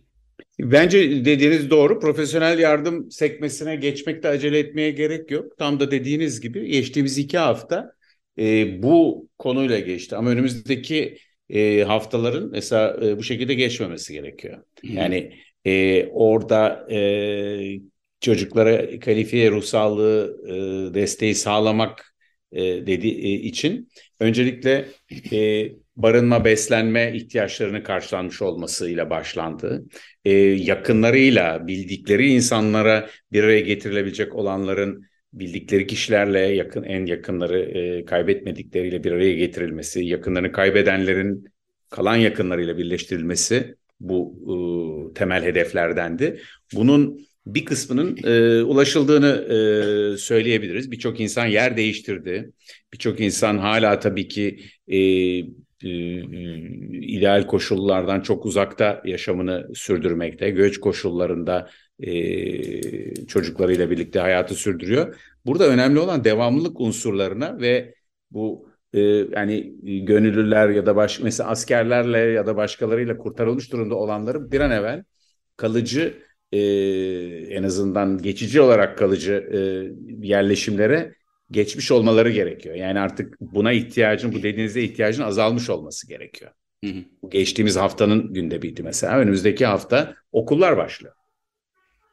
Bence 0.60 1.25
dediğiniz 1.25 1.69
doğru. 1.69 2.00
Profesyonel 2.00 2.60
yardım 2.60 3.12
sekmesine 3.12 3.75
geçmekte 3.75 4.27
acele 4.27 4.60
etmeye 4.60 4.91
gerek 4.91 5.31
yok. 5.31 5.57
Tam 5.57 5.79
da 5.79 5.91
dediğiniz 5.91 6.41
gibi 6.41 6.67
geçtiğimiz 6.67 7.17
iki 7.17 7.38
hafta 7.38 7.91
e, 8.39 8.84
bu 8.84 9.29
konuyla 9.39 9.79
geçti. 9.79 10.15
Ama 10.15 10.29
önümüzdeki 10.29 11.17
e, 11.49 11.83
haftaların 11.83 12.49
mesela 12.51 12.97
e, 13.05 13.17
bu 13.17 13.23
şekilde 13.23 13.53
geçmemesi 13.53 14.13
gerekiyor. 14.13 14.63
Yani 14.83 15.33
e, 15.65 16.05
orada 16.07 16.87
e, 16.91 17.79
çocuklara 18.19 18.99
kalifiye 18.99 19.51
ruh 19.51 19.63
sağlığı 19.63 20.37
e, 20.47 20.53
desteği 20.93 21.35
sağlamak 21.35 22.15
e, 22.51 22.61
dedi 22.63 23.07
e, 23.07 23.31
için 23.33 23.89
öncelikle 24.19 24.85
e, 25.31 25.69
barınma, 25.95 26.45
beslenme 26.45 27.11
ihtiyaçlarını 27.15 27.83
karşılanmış 27.83 28.41
olmasıyla 28.41 29.09
başlandı. 29.09 29.85
E, 30.25 30.31
yakınlarıyla, 30.39 31.67
bildikleri 31.67 32.33
insanlara 32.33 33.09
bir 33.31 33.43
araya 33.43 33.59
getirilebilecek 33.59 34.35
olanların 34.35 35.05
bildikleri 35.39 35.88
kişilerle 35.88 36.39
yakın 36.39 36.84
en 36.84 37.06
yakınları 37.06 37.60
e, 37.60 38.06
kaybetmedikleriyle 38.06 39.04
bir 39.04 39.12
araya 39.12 39.36
getirilmesi, 39.36 40.06
yakınlarını 40.06 40.51
kaybedenlerin 40.51 41.46
kalan 41.89 42.15
yakınlarıyla 42.15 42.77
birleştirilmesi 42.77 43.75
bu 44.00 44.36
e, 45.12 45.13
temel 45.13 45.44
hedeflerdendi. 45.44 46.42
Bunun 46.74 47.25
bir 47.46 47.65
kısmının 47.65 48.18
e, 48.24 48.63
ulaşıldığını 48.63 49.27
e, 49.27 50.18
söyleyebiliriz. 50.18 50.92
Birçok 50.92 51.20
insan 51.20 51.46
yer 51.46 51.77
değiştirdi. 51.77 52.51
Birçok 52.94 53.20
insan 53.20 53.58
hala 53.58 54.00
tabii 54.00 54.27
ki 54.27 54.60
e, 54.88 54.98
e, 54.98 55.89
ideal 56.92 57.48
koşullardan 57.48 58.22
çok 58.22 58.46
uzakta 58.46 59.01
yaşamını 59.06 59.68
sürdürmekte. 59.75 60.50
Göç 60.50 60.80
koşullarında 60.80 61.70
e, 61.99 63.25
çocuklarıyla 63.25 63.89
birlikte 63.91 64.19
hayatı 64.19 64.55
sürdürüyor. 64.55 65.15
Burada 65.45 65.67
önemli 65.67 65.99
olan 65.99 66.23
devamlılık 66.23 66.79
unsurlarına 66.79 67.59
ve 67.61 67.95
bu 68.31 68.69
e, 68.93 68.99
yani 69.01 69.75
gönüllüler 70.05 70.69
ya 70.69 70.85
da 70.85 70.95
baş, 70.95 71.19
mesela 71.19 71.49
askerlerle 71.49 72.17
ya 72.17 72.45
da 72.45 72.57
başkalarıyla 72.57 73.17
kurtarılmış 73.17 73.71
durumda 73.71 73.95
olanları 73.95 74.51
bir 74.51 74.59
an 74.59 74.71
evvel 74.71 75.03
kalıcı 75.57 76.13
e, 76.51 76.59
en 77.49 77.63
azından 77.63 78.17
geçici 78.17 78.61
olarak 78.61 78.97
kalıcı 78.97 79.33
e, 79.33 79.57
yerleşimlere 80.27 81.13
geçmiş 81.51 81.91
olmaları 81.91 82.31
gerekiyor. 82.31 82.75
Yani 82.75 82.99
artık 82.99 83.41
buna 83.41 83.71
ihtiyacın, 83.71 84.33
bu 84.33 84.43
dediğinizde 84.43 84.83
ihtiyacın 84.83 85.23
azalmış 85.23 85.69
olması 85.69 86.07
gerekiyor. 86.07 86.51
Hı 86.83 86.91
hı. 86.91 87.29
Geçtiğimiz 87.29 87.75
haftanın 87.75 88.33
gündemiydi 88.33 88.83
mesela. 88.83 89.17
Önümüzdeki 89.17 89.65
hafta 89.65 90.15
okullar 90.31 90.77
başlıyor. 90.77 91.13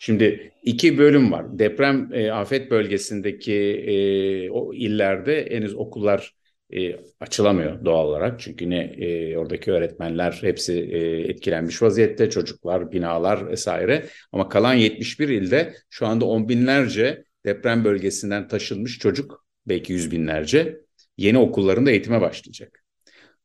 Şimdi 0.05 0.53
iki 0.63 0.99
bölüm 0.99 1.33
var. 1.33 1.59
Deprem 1.59 2.09
e, 2.13 2.33
afet 2.33 2.71
bölgesindeki 2.71 3.55
e, 3.87 4.51
o 4.51 4.75
illerde 4.75 5.49
henüz 5.51 5.75
okullar 5.75 6.35
e, 6.71 6.97
açılamıyor 7.21 7.85
doğal 7.85 8.07
olarak. 8.09 8.41
Çünkü 8.41 8.71
ne 8.71 8.79
e, 8.79 9.37
oradaki 9.37 9.73
öğretmenler 9.73 10.39
hepsi 10.41 10.73
e, 10.73 10.99
etkilenmiş 11.31 11.83
vaziyette, 11.83 12.31
çocuklar, 12.31 12.93
binalar 12.93 13.49
vesaire. 13.51 14.07
Ama 14.33 14.49
kalan 14.49 14.75
71 14.75 15.29
ilde 15.29 15.75
şu 15.91 16.07
anda 16.07 16.25
on 16.25 16.49
binlerce 16.49 17.25
deprem 17.47 17.85
bölgesinden 17.85 18.49
taşınmış 18.49 18.99
çocuk, 18.99 19.47
belki 19.67 19.93
yüz 19.93 20.11
binlerce 20.11 20.81
yeni 21.17 21.39
okullarında 21.39 21.91
eğitime 21.91 22.21
başlayacak. 22.21 22.82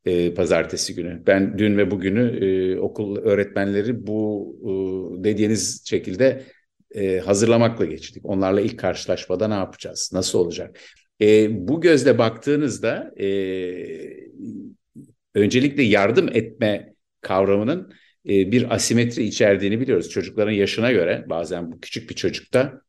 E, 0.08 0.34
pazartesi 0.34 0.96
günü. 0.96 1.24
Ben 1.28 1.58
dün 1.58 1.78
ve 1.78 1.92
bugünü 1.92 2.46
e, 2.46 2.80
okul 2.80 3.18
öğretmenleri 3.18 4.08
bu 4.08 4.56
e, 4.62 5.24
dediğiniz 5.24 5.88
şekilde 5.90 6.44
e, 6.96 7.20
hazırlamakla 7.20 7.86
geçirdik. 7.86 8.26
Onlarla 8.26 8.62
ilk 8.62 8.80
karşılaşmada 8.80 9.48
ne 9.48 9.54
yapacağız? 9.54 10.10
Nasıl 10.14 10.40
olacak? 10.40 10.80
E, 11.22 11.48
bu 11.68 11.82
gözle 11.82 12.18
baktığınızda 12.18 13.14
e, 13.20 13.28
öncelikle 15.36 15.84
yardım 15.84 16.30
etme 16.34 16.94
kavramının 17.22 17.94
e, 18.30 18.52
bir 18.52 18.76
asimetri 18.76 19.24
içerdiğini 19.24 19.80
biliyoruz. 19.80 20.10
Çocukların 20.10 20.52
yaşına 20.52 20.92
göre 20.92 21.26
bazen 21.30 21.72
bu 21.72 21.80
küçük 21.80 22.10
bir 22.10 22.16
çocukta 22.16 22.82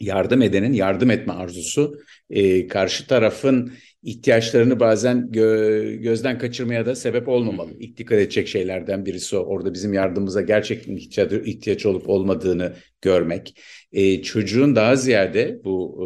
yardım 0.00 0.42
edenin 0.42 0.72
yardım 0.72 1.10
etme 1.10 1.32
arzusu 1.32 2.00
e, 2.30 2.68
karşı 2.68 3.06
tarafın 3.06 3.72
ihtiyaçlarını 4.02 4.80
bazen 4.80 5.32
gö 5.32 5.92
gözden 5.94 6.38
kaçırmaya 6.38 6.86
da 6.86 6.94
sebep 6.94 7.28
olmamalı. 7.28 7.70
İlk 7.78 7.96
dikkat 7.96 8.18
edecek 8.18 8.48
şeylerden 8.48 9.06
birisi 9.06 9.36
o. 9.36 9.40
Orada 9.40 9.74
bizim 9.74 9.92
yardımımıza 9.92 10.40
gerçekten 10.40 10.96
ihtiyaç, 10.96 11.32
ihtiyaç 11.32 11.86
olup 11.86 12.08
olmadığını 12.08 12.72
görmek. 13.02 13.60
E, 13.92 14.22
çocuğun 14.22 14.76
daha 14.76 14.96
ziyade 14.96 15.60
bu 15.64 16.00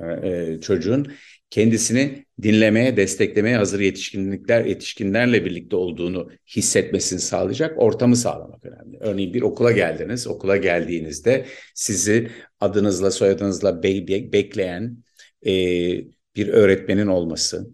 e, 0.00 0.28
e, 0.28 0.60
çocuğun 0.60 1.06
kendisini 1.50 2.24
dinlemeye, 2.42 2.96
desteklemeye 2.96 3.56
hazır 3.56 3.80
yetişkinlikler, 3.80 4.64
yetişkinlerle 4.64 5.44
birlikte 5.44 5.76
olduğunu 5.76 6.30
hissetmesini 6.56 7.20
sağlayacak 7.20 7.82
ortamı 7.82 8.16
sağlamak 8.16 8.64
önemli. 8.64 8.98
Örneğin 9.00 9.34
bir 9.34 9.42
okula 9.42 9.72
geldiniz, 9.72 10.26
okula 10.26 10.56
geldiğinizde 10.56 11.46
sizi 11.74 12.30
adınızla, 12.60 13.10
soyadınızla 13.10 13.82
be 13.82 14.32
bekleyen 14.32 14.96
e, 15.46 15.52
bir 16.36 16.48
öğretmenin 16.48 17.06
olması, 17.06 17.70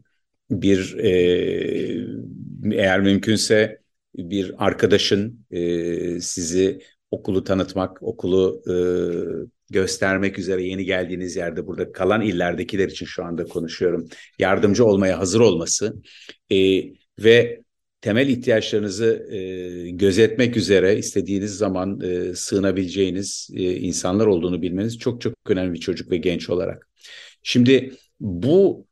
bir 0.51 0.99
e, 0.99 1.11
eğer 2.73 3.01
mümkünse 3.01 3.79
bir 4.15 4.55
arkadaşın 4.67 5.47
e, 5.51 6.21
sizi 6.21 6.81
okulu 7.11 7.45
tanıtmak, 7.45 8.03
okulu 8.03 8.63
e, 8.71 8.75
göstermek 9.71 10.39
üzere 10.39 10.63
yeni 10.63 10.85
geldiğiniz 10.85 11.37
yerde 11.37 11.67
burada 11.67 11.93
kalan 11.93 12.21
illerdekiler 12.21 12.89
için 12.89 13.07
şu 13.07 13.25
anda 13.25 13.45
konuşuyorum. 13.45 14.09
Yardımcı 14.39 14.85
olmaya 14.85 15.19
hazır 15.19 15.41
olması 15.41 16.03
e, 16.51 16.57
ve 17.19 17.63
temel 18.01 18.29
ihtiyaçlarınızı 18.29 19.29
e, 19.31 19.91
gözetmek 19.91 20.57
üzere 20.57 20.99
istediğiniz 20.99 21.57
zaman 21.57 22.01
e, 22.01 22.35
sığınabileceğiniz 22.35 23.51
e, 23.55 23.77
insanlar 23.77 24.27
olduğunu 24.27 24.63
bilmeniz 24.63 24.99
çok 24.99 25.21
çok 25.21 25.35
önemli 25.49 25.75
bir 25.75 25.81
çocuk 25.81 26.11
ve 26.11 26.17
genç 26.17 26.51
olarak. 26.51 26.89
Şimdi 27.43 27.93
bu 28.21 28.87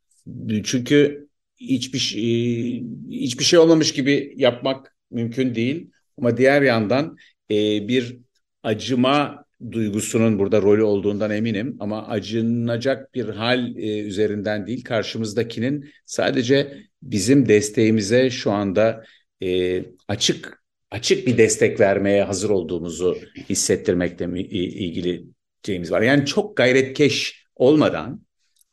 çünkü 0.63 1.27
hiçbir 1.57 1.99
şey, 1.99 2.83
hiçbir 3.09 3.43
şey 3.43 3.59
olmamış 3.59 3.93
gibi 3.93 4.33
yapmak 4.37 4.95
mümkün 5.11 5.55
değil. 5.55 5.91
Ama 6.17 6.37
diğer 6.37 6.61
yandan 6.61 7.17
e, 7.51 7.87
bir 7.87 8.17
acıma 8.63 9.45
duygusunun 9.71 10.39
burada 10.39 10.61
rolü 10.61 10.83
olduğundan 10.83 11.31
eminim 11.31 11.77
ama 11.79 12.07
acınacak 12.07 13.13
bir 13.13 13.29
hal 13.29 13.75
e, 13.77 13.99
üzerinden 13.99 14.67
değil 14.67 14.83
karşımızdakinin 14.83 15.89
sadece 16.05 16.83
bizim 17.03 17.49
desteğimize 17.49 18.29
şu 18.29 18.51
anda 18.51 19.03
e, 19.43 19.83
açık 20.07 20.63
açık 20.91 21.27
bir 21.27 21.37
destek 21.37 21.79
vermeye 21.79 22.23
hazır 22.23 22.49
olduğumuzu 22.49 23.17
hissettirmekle 23.49 24.25
ilgili 24.49 25.25
şeyimiz 25.65 25.91
var. 25.91 26.01
Yani 26.01 26.25
çok 26.25 26.57
gayretkeş 26.57 27.45
olmadan 27.55 28.21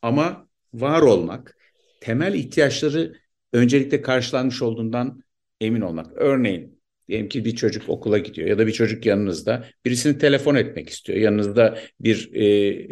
ama 0.01 0.44
var 0.81 1.01
olmak, 1.01 1.57
temel 2.01 2.33
ihtiyaçları 2.33 3.13
öncelikle 3.53 4.01
karşılanmış 4.01 4.61
olduğundan 4.61 5.23
emin 5.61 5.81
olmak. 5.81 6.11
Örneğin 6.15 6.81
diyelim 7.07 7.29
ki 7.29 7.45
bir 7.45 7.55
çocuk 7.55 7.89
okula 7.89 8.17
gidiyor 8.17 8.47
ya 8.47 8.57
da 8.57 8.67
bir 8.67 8.71
çocuk 8.71 9.05
yanınızda 9.05 9.65
birisini 9.85 10.17
telefon 10.17 10.55
etmek 10.55 10.89
istiyor. 10.89 11.19
Yanınızda 11.19 11.79
bir 11.99 12.29
e, 12.33 12.45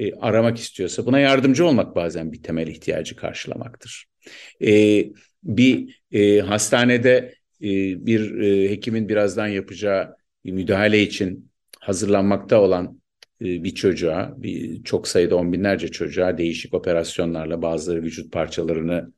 e, 0.07 0.13
aramak 0.13 0.57
istiyorsa 0.57 1.05
buna 1.05 1.19
yardımcı 1.19 1.65
olmak 1.65 1.95
bazen 1.95 2.31
bir 2.31 2.43
temel 2.43 2.67
ihtiyacı 2.67 3.15
karşılamaktır. 3.15 4.05
E, 4.65 5.05
bir 5.43 6.01
e, 6.11 6.39
hastanede 6.39 7.35
e, 7.61 7.69
bir 8.05 8.41
e, 8.41 8.69
hekimin 8.69 9.09
birazdan 9.09 9.47
yapacağı 9.47 10.15
müdahale 10.43 11.01
için 11.01 11.51
hazırlanmakta 11.79 12.61
olan 12.61 13.02
bir 13.43 13.75
çocuğa, 13.75 14.33
bir, 14.37 14.83
çok 14.83 15.07
sayıda 15.07 15.35
on 15.35 15.53
binlerce 15.53 15.87
çocuğa 15.87 16.37
değişik 16.37 16.73
operasyonlarla 16.73 17.61
bazıları 17.61 18.03
vücut 18.03 18.31
parçalarını 18.31 19.13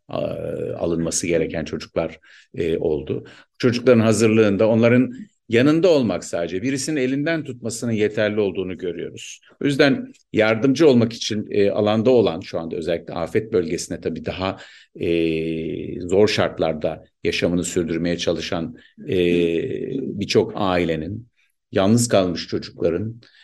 alınması 0.78 1.28
gereken 1.28 1.66
çocuklar 1.66 2.20
e, 2.54 2.78
oldu. 2.78 3.26
Çocukların 3.58 4.00
hazırlığında 4.00 4.70
onların 4.70 5.14
yanında 5.50 5.88
olmak 5.88 6.24
sadece 6.24 6.62
birisinin 6.62 7.02
elinden 7.02 7.44
tutmasının 7.44 7.92
yeterli 7.92 8.40
olduğunu 8.40 8.78
görüyoruz. 8.78 9.40
O 9.62 9.66
yüzden 9.66 10.14
yardımcı 10.34 10.90
olmak 10.90 11.14
için 11.14 11.48
e, 11.52 11.70
alanda 11.70 12.10
olan 12.10 12.40
şu 12.40 12.60
anda 12.60 12.76
özellikle 12.76 13.14
afet 13.14 13.54
bölgesine 13.54 14.02
tabii 14.02 14.26
daha 14.26 14.58
e, 15.00 16.02
zor 16.02 16.28
şartlarda 16.28 17.04
yaşamını 17.24 17.64
sürdürmeye 17.64 18.18
çalışan 18.18 18.76
e, 19.10 19.18
birçok 20.20 20.54
ailenin, 20.56 21.28
yalnız 21.72 22.08
kalmış 22.08 22.48
çocukların 22.48 23.10
e, 23.12 23.35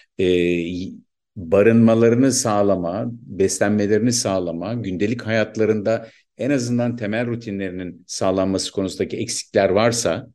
barınmalarını 1.35 2.31
sağlama, 2.31 3.05
beslenmelerini 3.11 4.13
sağlama, 4.13 4.73
gündelik 4.73 5.21
hayatlarında 5.21 6.07
en 6.37 6.49
azından 6.49 6.95
temel 6.95 7.27
rutinlerinin 7.27 8.03
sağlanması 8.07 8.71
konusundaki 8.71 9.17
eksikler 9.17 9.69
varsa 9.69 10.27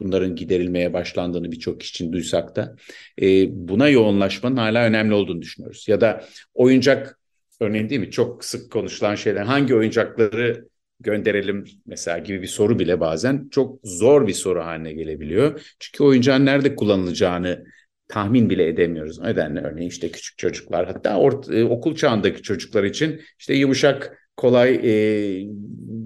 bunların 0.00 0.36
giderilmeye 0.36 0.92
başlandığını 0.92 1.52
birçok 1.52 1.82
için 1.82 2.12
duysak 2.12 2.56
da 2.56 2.76
e, 3.22 3.46
buna 3.68 3.88
yoğunlaşmanın 3.88 4.56
hala 4.56 4.84
önemli 4.84 5.14
olduğunu 5.14 5.42
düşünüyoruz. 5.42 5.88
Ya 5.88 6.00
da 6.00 6.24
oyuncak 6.54 7.18
örneğin 7.60 7.88
değil 7.88 8.00
mi 8.00 8.10
çok 8.10 8.44
sık 8.44 8.72
konuşulan 8.72 9.14
şeyler 9.14 9.42
hangi 9.42 9.74
oyuncakları 9.74 10.68
gönderelim 11.00 11.64
mesela 11.86 12.18
gibi 12.18 12.42
bir 12.42 12.46
soru 12.46 12.78
bile 12.78 13.00
bazen 13.00 13.48
çok 13.50 13.80
zor 13.84 14.26
bir 14.26 14.32
soru 14.32 14.64
haline 14.64 14.92
gelebiliyor. 14.92 15.74
Çünkü 15.78 16.04
oyuncağın 16.04 16.46
nerede 16.46 16.76
kullanılacağını 16.76 17.64
tahmin 18.08 18.50
bile 18.50 18.68
edemiyoruz. 18.68 19.18
O 19.18 19.24
nedenle 19.24 19.60
örneğin 19.60 19.88
işte 19.88 20.10
küçük 20.10 20.38
çocuklar 20.38 20.86
hatta 20.86 21.18
orta, 21.18 21.54
e, 21.54 21.64
okul 21.64 21.96
çağındaki 21.96 22.42
çocuklar 22.42 22.84
için 22.84 23.20
işte 23.38 23.54
yumuşak 23.54 24.18
kolay 24.36 24.74
e, 24.74 25.46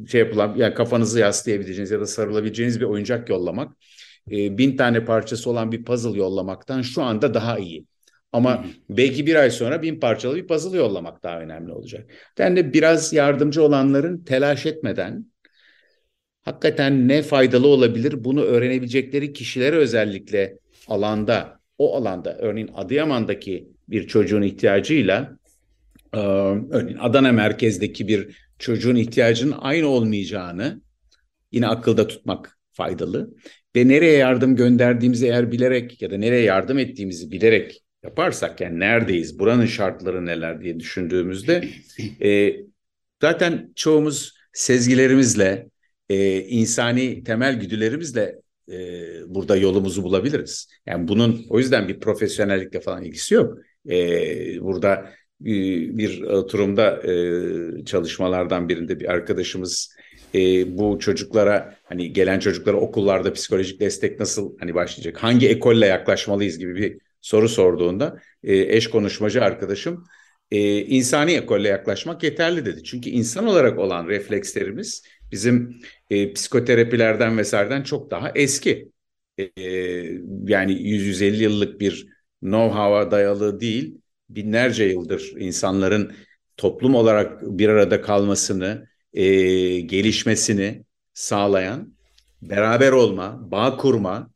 şey 0.08 0.20
yapılan 0.20 0.54
yani 0.56 0.74
kafanızı 0.74 1.20
yaslayabileceğiniz 1.20 1.90
ya 1.90 2.00
da 2.00 2.06
sarılabileceğiniz 2.06 2.80
bir 2.80 2.84
oyuncak 2.84 3.28
yollamak 3.28 3.72
e, 4.30 4.58
bin 4.58 4.76
tane 4.76 5.04
parçası 5.04 5.50
olan 5.50 5.72
bir 5.72 5.84
puzzle 5.84 6.18
yollamaktan 6.18 6.82
şu 6.82 7.02
anda 7.02 7.34
daha 7.34 7.58
iyi. 7.58 7.86
Ama 8.32 8.64
belki 8.90 9.26
bir 9.26 9.34
ay 9.34 9.50
sonra 9.50 9.82
bin 9.82 10.00
parçalı 10.00 10.36
bir 10.36 10.46
puzzle 10.46 10.78
yollamak 10.78 11.22
daha 11.22 11.40
önemli 11.40 11.72
olacak. 11.72 12.10
Yani 12.38 12.56
de 12.56 12.72
biraz 12.72 13.12
yardımcı 13.12 13.62
olanların 13.62 14.24
telaş 14.24 14.66
etmeden 14.66 15.26
hakikaten 16.42 17.08
ne 17.08 17.22
faydalı 17.22 17.66
olabilir 17.66 18.24
bunu 18.24 18.42
öğrenebilecekleri 18.42 19.32
kişilere 19.32 19.76
özellikle 19.76 20.58
alanda 20.88 21.57
o 21.78 21.96
alanda 21.96 22.38
örneğin 22.38 22.70
Adıyaman'daki 22.74 23.68
bir 23.88 24.06
çocuğun 24.06 24.42
ihtiyacıyla 24.42 25.38
e, 26.14 26.18
örneğin 26.18 26.98
Adana 26.98 27.32
merkezdeki 27.32 28.08
bir 28.08 28.36
çocuğun 28.58 28.96
ihtiyacının 28.96 29.54
aynı 29.60 29.88
olmayacağını 29.88 30.82
yine 31.52 31.66
akılda 31.66 32.06
tutmak 32.06 32.58
faydalı. 32.72 33.34
Ve 33.76 33.88
nereye 33.88 34.16
yardım 34.16 34.56
gönderdiğimizi 34.56 35.26
eğer 35.26 35.52
bilerek 35.52 36.02
ya 36.02 36.10
da 36.10 36.16
nereye 36.16 36.42
yardım 36.42 36.78
ettiğimizi 36.78 37.30
bilerek 37.30 37.84
yaparsak 38.02 38.60
yani 38.60 38.80
neredeyiz, 38.80 39.38
buranın 39.38 39.66
şartları 39.66 40.26
neler 40.26 40.60
diye 40.62 40.80
düşündüğümüzde 40.80 41.68
e, 42.22 42.56
zaten 43.22 43.72
çoğumuz 43.76 44.34
sezgilerimizle, 44.52 45.68
e, 46.08 46.40
insani 46.40 47.24
temel 47.24 47.60
güdülerimizle 47.60 48.38
e, 48.72 48.78
burada 49.34 49.56
yolumuzu 49.56 50.02
bulabiliriz. 50.02 50.68
Yani 50.86 51.08
bunun 51.08 51.46
o 51.50 51.58
yüzden 51.58 51.88
bir 51.88 52.00
profesyonellikle 52.00 52.80
falan 52.80 53.04
ilgisi 53.04 53.34
yok. 53.34 53.58
E, 53.90 53.96
burada 54.60 55.10
bir, 55.40 55.98
bir 55.98 56.22
oturumda 56.22 57.02
e, 57.02 57.84
çalışmalardan 57.84 58.68
birinde 58.68 59.00
bir 59.00 59.10
arkadaşımız 59.10 59.96
e, 60.34 60.38
bu 60.78 60.98
çocuklara 60.98 61.74
hani 61.84 62.12
gelen 62.12 62.38
çocuklara 62.38 62.76
okullarda 62.76 63.32
psikolojik 63.32 63.80
destek 63.80 64.20
nasıl 64.20 64.58
hani 64.58 64.74
başlayacak? 64.74 65.22
Hangi 65.22 65.48
ekolle 65.48 65.86
yaklaşmalıyız 65.86 66.58
gibi 66.58 66.76
bir 66.76 66.98
soru 67.20 67.48
sorduğunda 67.48 68.18
e, 68.42 68.56
eş 68.56 68.90
konuşmacı 68.90 69.42
arkadaşım 69.44 70.04
e, 70.50 70.84
insani 70.84 71.32
ekolle 71.32 71.68
yaklaşmak 71.68 72.22
yeterli 72.22 72.66
dedi. 72.66 72.84
Çünkü 72.84 73.10
insan 73.10 73.46
olarak 73.46 73.78
olan 73.78 74.08
reflekslerimiz 74.08 75.02
bizim 75.32 75.80
e, 76.10 76.32
psikoterapilerden 76.32 77.38
vesaireden 77.38 77.82
çok 77.82 78.10
daha 78.10 78.32
eski. 78.34 78.92
E, 79.38 79.44
yani 80.46 80.72
100-150 80.72 81.42
yıllık 81.42 81.80
bir 81.80 82.06
know-how'a 82.42 83.10
dayalı 83.10 83.60
değil, 83.60 84.00
binlerce 84.28 84.84
yıldır 84.84 85.32
insanların 85.38 86.12
toplum 86.56 86.94
olarak 86.94 87.42
bir 87.42 87.68
arada 87.68 88.02
kalmasını, 88.02 88.88
e, 89.12 89.24
gelişmesini 89.80 90.84
sağlayan, 91.14 91.94
beraber 92.42 92.92
olma, 92.92 93.50
bağ 93.50 93.76
kurma, 93.76 94.30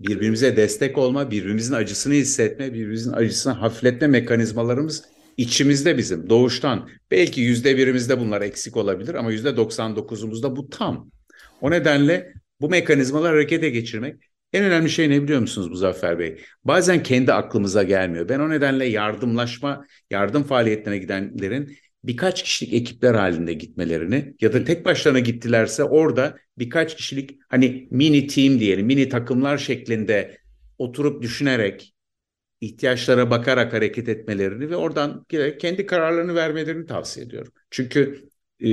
birbirimize 0.00 0.56
destek 0.56 0.98
olma, 0.98 1.30
birbirimizin 1.30 1.74
acısını 1.74 2.14
hissetme, 2.14 2.74
birbirimizin 2.74 3.12
acısını 3.12 3.52
hafifletme 3.52 4.06
mekanizmalarımız 4.06 5.04
içimizde 5.36 5.98
bizim 5.98 6.30
doğuştan. 6.30 6.88
Belki 7.10 7.40
yüzde 7.40 7.76
birimizde 7.76 8.20
bunlar 8.20 8.42
eksik 8.42 8.76
olabilir 8.76 9.14
ama 9.14 9.32
yüzde 9.32 9.56
99'umuzda 9.56 10.56
bu 10.56 10.70
tam. 10.70 11.10
O 11.60 11.70
nedenle 11.70 12.32
bu 12.60 12.68
mekanizmaları 12.68 13.32
harekete 13.32 13.70
geçirmek 13.70 14.16
en 14.52 14.64
önemli 14.64 14.90
şey 14.90 15.10
ne 15.10 15.22
biliyor 15.22 15.40
musunuz 15.40 15.68
Muzaffer 15.68 16.18
Bey? 16.18 16.40
Bazen 16.64 17.02
kendi 17.02 17.32
aklımıza 17.32 17.82
gelmiyor. 17.82 18.28
Ben 18.28 18.38
o 18.38 18.50
nedenle 18.50 18.84
yardımlaşma, 18.84 19.86
yardım 20.10 20.42
faaliyetlerine 20.42 20.98
gidenlerin 20.98 21.76
birkaç 22.04 22.42
kişilik 22.42 22.74
ekipler 22.74 23.14
halinde 23.14 23.52
gitmelerini 23.52 24.34
ya 24.40 24.52
da 24.52 24.64
tek 24.64 24.84
başlarına 24.84 25.18
gittilerse 25.18 25.84
orada 25.84 26.36
birkaç 26.58 26.96
kişilik 26.96 27.38
hani 27.48 27.88
mini 27.90 28.26
team 28.26 28.60
diyelim, 28.60 28.86
mini 28.86 29.08
takımlar 29.08 29.58
şeklinde 29.58 30.38
oturup 30.78 31.22
düşünerek 31.22 31.91
ihtiyaçlara 32.62 33.30
bakarak 33.30 33.72
hareket 33.72 34.08
etmelerini 34.08 34.70
ve 34.70 34.76
oradan 34.76 35.26
giderek 35.28 35.60
kendi 35.60 35.86
kararlarını 35.86 36.34
vermelerini 36.34 36.86
tavsiye 36.86 37.26
ediyorum. 37.26 37.52
Çünkü 37.70 38.28
e, 38.60 38.68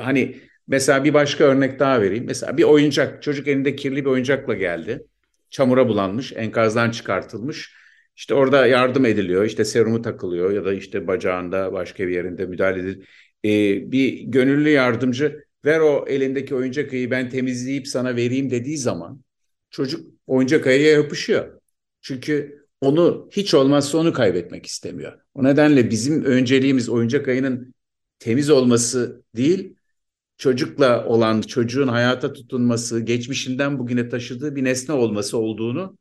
hani 0.00 0.40
mesela 0.66 1.04
bir 1.04 1.14
başka 1.14 1.44
örnek 1.44 1.78
daha 1.78 2.02
vereyim. 2.02 2.24
Mesela 2.26 2.56
bir 2.56 2.62
oyuncak, 2.62 3.22
çocuk 3.22 3.48
elinde 3.48 3.76
kirli 3.76 4.04
bir 4.04 4.10
oyuncakla 4.10 4.54
geldi. 4.54 5.06
Çamura 5.50 5.88
bulanmış, 5.88 6.32
enkazdan 6.32 6.90
çıkartılmış. 6.90 7.74
İşte 8.16 8.34
orada 8.34 8.66
yardım 8.66 9.06
ediliyor, 9.06 9.44
işte 9.44 9.64
serumu 9.64 10.02
takılıyor 10.02 10.52
ya 10.52 10.64
da 10.64 10.72
işte 10.74 11.06
bacağında 11.06 11.72
başka 11.72 12.06
bir 12.08 12.12
yerinde 12.12 12.46
müdahale 12.46 12.80
ediliyor. 12.80 13.06
Ee, 13.44 13.92
bir 13.92 14.20
gönüllü 14.22 14.68
yardımcı 14.70 15.44
ver 15.64 15.80
o 15.80 16.04
elindeki 16.08 16.54
oyuncak 16.54 16.92
ayı 16.92 17.10
ben 17.10 17.30
temizleyip 17.30 17.88
sana 17.88 18.16
vereyim 18.16 18.50
dediği 18.50 18.78
zaman 18.78 19.24
çocuk 19.70 20.06
oyuncak 20.26 20.66
ayıya 20.66 20.92
yapışıyor. 20.92 21.60
Çünkü 22.00 22.63
onu 22.84 23.28
hiç 23.32 23.54
olmazsa 23.54 23.98
onu 23.98 24.12
kaybetmek 24.12 24.66
istemiyor. 24.66 25.12
O 25.34 25.44
nedenle 25.44 25.90
bizim 25.90 26.24
önceliğimiz 26.24 26.88
oyuncak 26.88 27.28
ayının 27.28 27.74
temiz 28.18 28.50
olması 28.50 29.22
değil, 29.36 29.76
çocukla 30.36 31.06
olan 31.06 31.40
çocuğun 31.40 31.88
hayata 31.88 32.32
tutunması, 32.32 33.00
geçmişinden 33.00 33.78
bugüne 33.78 34.08
taşıdığı 34.08 34.56
bir 34.56 34.64
nesne 34.64 34.94
olması 34.94 35.38
olduğunu 35.38 35.98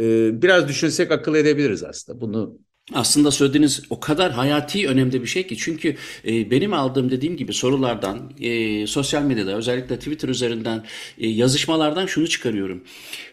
e, 0.00 0.42
biraz 0.42 0.68
düşünsek 0.68 1.12
akıl 1.12 1.34
edebiliriz 1.34 1.84
aslında. 1.84 2.20
Bunu 2.20 2.58
aslında 2.92 3.30
söylediğiniz 3.30 3.82
o 3.90 4.00
kadar 4.00 4.32
hayati 4.32 4.88
önemli 4.88 5.22
bir 5.22 5.26
şey 5.26 5.46
ki 5.46 5.56
çünkü 5.56 5.96
e, 6.26 6.50
benim 6.50 6.72
aldığım 6.72 7.10
dediğim 7.10 7.36
gibi 7.36 7.52
sorulardan 7.52 8.32
e, 8.40 8.86
sosyal 8.86 9.22
medyada 9.22 9.56
özellikle 9.56 9.98
Twitter 9.98 10.28
üzerinden 10.28 10.84
e, 11.18 11.28
yazışmalardan 11.28 12.06
şunu 12.06 12.28
çıkarıyorum. 12.28 12.84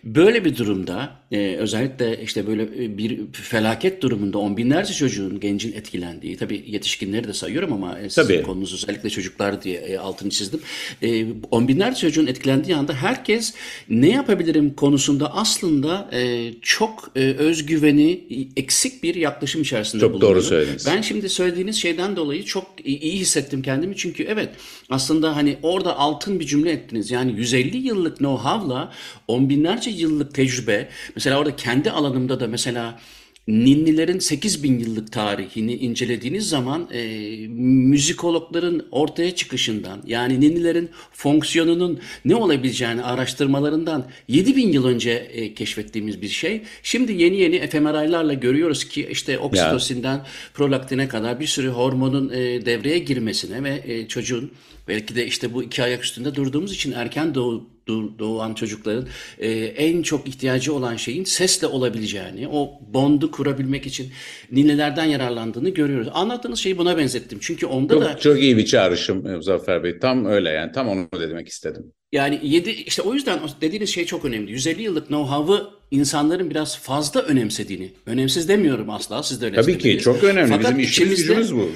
Böyle 0.03 0.45
bir 0.45 0.57
durumda 0.57 1.11
e, 1.31 1.55
özellikle 1.55 2.23
işte 2.23 2.47
böyle 2.47 2.63
e, 2.63 2.97
bir 2.97 3.19
felaket 3.31 4.01
durumunda 4.01 4.37
on 4.37 4.57
binlerce 4.57 4.93
çocuğun 4.93 5.39
gencin 5.39 5.73
etkilendiği 5.73 6.37
tabii 6.37 6.63
yetişkinleri 6.67 7.27
de 7.27 7.33
sayıyorum 7.33 7.73
ama 7.73 7.99
e, 7.99 8.09
sizin 8.09 8.27
tabii. 8.27 8.43
konunuz 8.43 8.73
özellikle 8.73 9.09
çocuklar 9.09 9.61
diye 9.61 9.77
e, 9.77 9.97
altını 9.97 10.29
çizdim. 10.29 10.59
E, 11.01 11.25
on 11.51 11.67
binlerce 11.67 11.99
çocuğun 12.01 12.27
etkilendiği 12.27 12.75
anda 12.75 12.93
herkes 12.93 13.53
ne 13.89 14.09
yapabilirim 14.09 14.73
konusunda 14.73 15.33
aslında 15.33 16.09
e, 16.13 16.51
çok 16.61 17.11
e, 17.15 17.19
özgüveni 17.19 18.23
eksik 18.55 19.03
bir 19.03 19.15
yaklaşım 19.15 19.36
yaklaşım 19.37 19.61
içerisinde 19.61 20.01
Çok 20.01 20.21
doğru 20.21 20.41
söylediniz. 20.41 20.87
Ben 20.87 21.01
şimdi 21.01 21.29
söylediğiniz 21.29 21.75
şeyden 21.75 22.15
dolayı 22.15 22.45
çok 22.45 22.65
iyi 22.83 23.19
hissettim 23.19 23.61
kendimi. 23.61 23.95
Çünkü 23.95 24.23
evet 24.23 24.49
aslında 24.89 25.35
hani 25.35 25.57
orada 25.61 25.97
altın 25.97 26.39
bir 26.39 26.45
cümle 26.45 26.71
ettiniz. 26.71 27.11
Yani 27.11 27.31
150 27.31 27.77
yıllık 27.77 28.17
know-how'la 28.17 28.91
on 29.27 29.49
binlerce 29.49 29.89
yıllık 29.91 30.33
tecrübe. 30.33 30.89
Mesela 31.15 31.39
orada 31.39 31.55
kendi 31.55 31.91
alanımda 31.91 32.39
da 32.39 32.47
mesela 32.47 32.99
Ninnilerin 33.47 34.19
8000 34.19 34.79
yıllık 34.79 35.11
tarihini 35.11 35.75
incelediğiniz 35.75 36.49
zaman 36.49 36.89
e, 36.93 37.01
müzikologların 37.47 38.87
ortaya 38.91 39.35
çıkışından 39.35 40.03
yani 40.05 40.41
ninnilerin 40.41 40.89
fonksiyonunun 41.11 41.99
ne 42.25 42.35
olabileceğini 42.35 43.03
araştırmalarından 43.03 44.05
7000 44.27 44.71
yıl 44.71 44.85
önce 44.85 45.11
e, 45.11 45.53
keşfettiğimiz 45.53 46.21
bir 46.21 46.27
şey. 46.27 46.61
Şimdi 46.83 47.11
yeni 47.11 47.37
yeni 47.37 47.67
fMRI'larla 47.67 48.33
görüyoruz 48.33 48.83
ki 48.83 49.07
işte 49.11 49.39
oksitosinden 49.39 50.25
prolaktine 50.53 51.07
kadar 51.07 51.39
bir 51.39 51.47
sürü 51.47 51.69
hormonun 51.69 52.29
e, 52.29 52.65
devreye 52.65 52.99
girmesine 52.99 53.63
ve 53.63 53.83
e, 53.85 54.07
çocuğun 54.07 54.51
belki 54.87 55.15
de 55.15 55.25
işte 55.25 55.53
bu 55.53 55.63
iki 55.63 55.83
ayak 55.83 56.03
üstünde 56.03 56.35
durduğumuz 56.35 56.73
için 56.73 56.91
erken 56.91 57.35
doğu 57.35 57.76
doğan 58.19 58.53
çocukların 58.53 59.07
e, 59.39 59.49
en 59.51 60.01
çok 60.01 60.27
ihtiyacı 60.27 60.73
olan 60.73 60.95
şeyin 60.95 61.23
sesle 61.23 61.67
olabileceğini, 61.67 62.47
o 62.47 62.79
bondu 62.93 63.31
kurabilmek 63.31 63.85
için 63.85 64.11
ninelerden 64.51 65.05
yararlandığını 65.05 65.69
görüyoruz. 65.69 66.07
Anlattığınız 66.13 66.59
şeyi 66.59 66.77
buna 66.77 66.97
benzettim. 66.97 67.39
Çünkü 67.41 67.65
onda 67.65 67.93
çok, 67.93 68.03
da... 68.03 68.17
Çok 68.17 68.41
iyi 68.41 68.57
bir 68.57 68.65
çağrışım 68.65 69.31
Muzaffer 69.31 69.83
Bey. 69.83 69.99
Tam 69.99 70.25
öyle 70.25 70.49
yani. 70.49 70.71
Tam 70.71 70.87
onu 70.87 71.07
demek 71.19 71.47
istedim. 71.47 71.93
Yani 72.11 72.39
yedi, 72.43 72.69
işte 72.69 73.01
o 73.01 73.13
yüzden 73.13 73.39
dediğiniz 73.61 73.89
şey 73.89 74.05
çok 74.05 74.25
önemli. 74.25 74.51
150 74.51 74.81
yıllık 74.81 75.07
know-how'ı 75.07 75.69
insanların 75.91 76.49
biraz 76.49 76.79
fazla 76.79 77.21
önemsediğini. 77.21 77.93
Önemsiz 78.05 78.49
demiyorum 78.49 78.89
asla. 78.89 79.23
Siz 79.23 79.41
de 79.41 79.45
öyle 79.45 79.55
Tabii 79.55 79.77
ki 79.77 79.99
çok 79.99 80.23
önemli. 80.23 80.51
Fakat 80.51 80.71
Bizim 80.71 80.79
işimiz 80.79 81.17
gücümüz 81.17 81.55
bu 81.55 81.71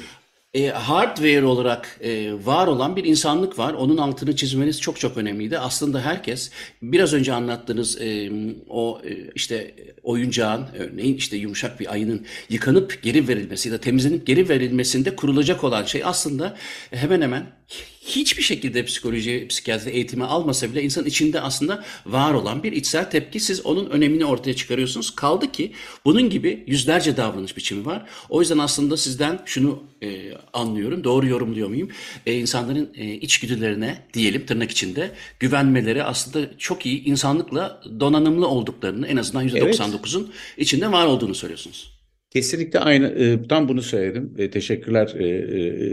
e, 0.54 0.70
hardware 0.70 1.46
olarak 1.46 2.00
e, 2.02 2.34
var 2.46 2.68
olan 2.68 2.96
bir 2.96 3.04
insanlık 3.04 3.60
var. 3.60 3.74
Onun 3.74 3.98
altını 3.98 4.36
çizmeniz 4.36 4.82
çok 4.82 5.00
çok 5.00 5.18
önemliydi. 5.18 5.60
Aslında 5.60 6.02
herkes 6.02 6.52
biraz 6.82 7.14
önce 7.14 7.34
anlattığınız 7.34 8.02
e, 8.02 8.32
o 8.70 9.02
e, 9.06 9.18
işte 9.36 9.76
oyuncağın 10.04 10.68
örneğin 10.78 11.16
işte 11.16 11.38
yumuşak 11.38 11.80
bir 11.80 11.92
ayının 11.94 12.26
yıkanıp 12.50 13.04
geri 13.04 13.28
verilmesi 13.28 13.70
ya 13.70 13.76
da 13.76 13.82
temizlenip 13.82 14.28
geri 14.28 14.50
verilmesinde 14.50 15.16
kurulacak 15.16 15.64
olan 15.64 15.84
şey 15.84 16.02
aslında 16.06 16.58
hemen 16.92 17.22
hemen 17.22 17.46
hiçbir 18.06 18.44
şekilde 18.44 18.86
psikoloji, 18.86 19.48
psikiyatri 19.50 19.90
eğitimi 19.90 20.24
almasa 20.24 20.72
bile 20.72 20.84
insan 20.84 21.06
içinde 21.06 21.42
aslında 21.42 21.84
var 22.06 22.34
olan 22.34 22.64
bir 22.64 22.72
içsel 22.72 23.10
tepki. 23.10 23.40
Siz 23.40 23.66
onun 23.66 23.90
önemini 23.90 24.26
ortaya 24.26 24.56
çıkarıyorsunuz. 24.56 25.16
Kaldı 25.16 25.52
ki 25.52 25.72
bunun 26.06 26.30
gibi 26.30 26.64
yüzlerce 26.68 27.18
davranış 27.18 27.58
biçimi 27.58 27.86
var. 27.86 28.06
O 28.30 28.42
yüzden 28.42 28.58
aslında 28.58 28.98
sizden 28.98 29.40
şunu 29.46 29.84
e, 30.04 30.32
anlıyorum. 30.54 31.04
Doğru 31.04 31.28
yorumluyor 31.28 31.70
muyum? 31.70 31.90
E, 32.26 32.34
insanların 32.34 32.90
e, 32.96 33.14
içgüdülerine 33.14 34.08
diyelim 34.14 34.46
tırnak 34.46 34.72
içinde 34.72 35.12
güvenmeleri 35.40 36.04
aslında 36.04 36.58
çok 36.58 36.86
iyi 36.86 37.04
insanlıkla 37.04 37.82
donanımlı 38.00 38.48
olduklarını 38.48 39.08
en 39.08 39.18
azından 39.18 39.48
%99'un 39.48 40.24
evet. 40.24 40.34
içinde 40.58 40.92
var 40.92 41.06
olduğunu 41.06 41.36
söylüyorsunuz. 41.36 42.01
Kesinlikle 42.32 42.80
aynı. 42.80 43.08
E, 43.08 43.48
tam 43.48 43.68
bunu 43.70 43.82
söyledim. 43.82 44.34
E, 44.38 44.50
teşekkürler 44.50 45.16
e, 45.16 45.28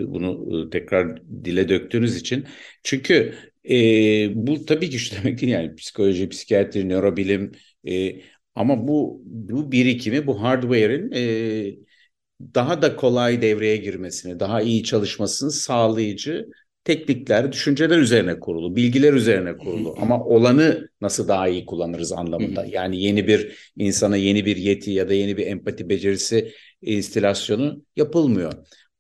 e, 0.03 0.07
bunu 0.13 0.71
tekrar 0.71 1.23
dile 1.45 1.69
döktüğünüz 1.69 2.17
için. 2.17 2.47
Çünkü 2.83 3.35
bu 4.35 4.67
tabii 4.67 4.91
ki 4.91 4.99
şu 4.99 5.17
demek 5.25 5.41
değil 5.41 5.53
yani 5.53 5.75
psikoloji, 5.77 6.29
psikiyatri, 6.29 6.89
nörobilim 6.89 7.53
ama 8.55 8.89
bu 8.89 9.23
bu 9.25 9.73
birikimi, 9.73 10.27
bu 10.27 10.43
hardware'in 10.43 11.11
daha 12.55 12.83
da 12.83 12.97
kolay 12.97 13.43
devreye 13.43 13.77
girmesini, 13.77 14.41
daha 14.41 14.63
iyi 14.63 14.85
çalışmasını 14.85 15.51
sağlayıcı 15.51 16.49
teknikler, 16.89 17.53
düşünceler 17.53 17.99
üzerine 17.99 18.41
kurulu, 18.41 18.77
bilgiler 18.77 19.13
üzerine 19.13 19.57
kurulu. 19.57 19.97
Ama 20.01 20.25
olanı 20.25 20.89
nasıl 21.01 21.29
daha 21.29 21.49
iyi 21.49 21.67
kullanırız 21.67 22.13
anlamında. 22.13 22.67
Yani 22.71 23.03
yeni 23.03 23.27
bir 23.27 23.71
insana 23.77 24.17
yeni 24.17 24.47
bir 24.47 24.57
yeti 24.57 24.91
ya 24.91 25.09
da 25.09 25.15
yeni 25.15 25.37
bir 25.37 25.47
empati 25.47 25.89
becerisi 25.89 26.53
instilasyonu 26.83 27.83
yapılmıyor. 27.97 28.53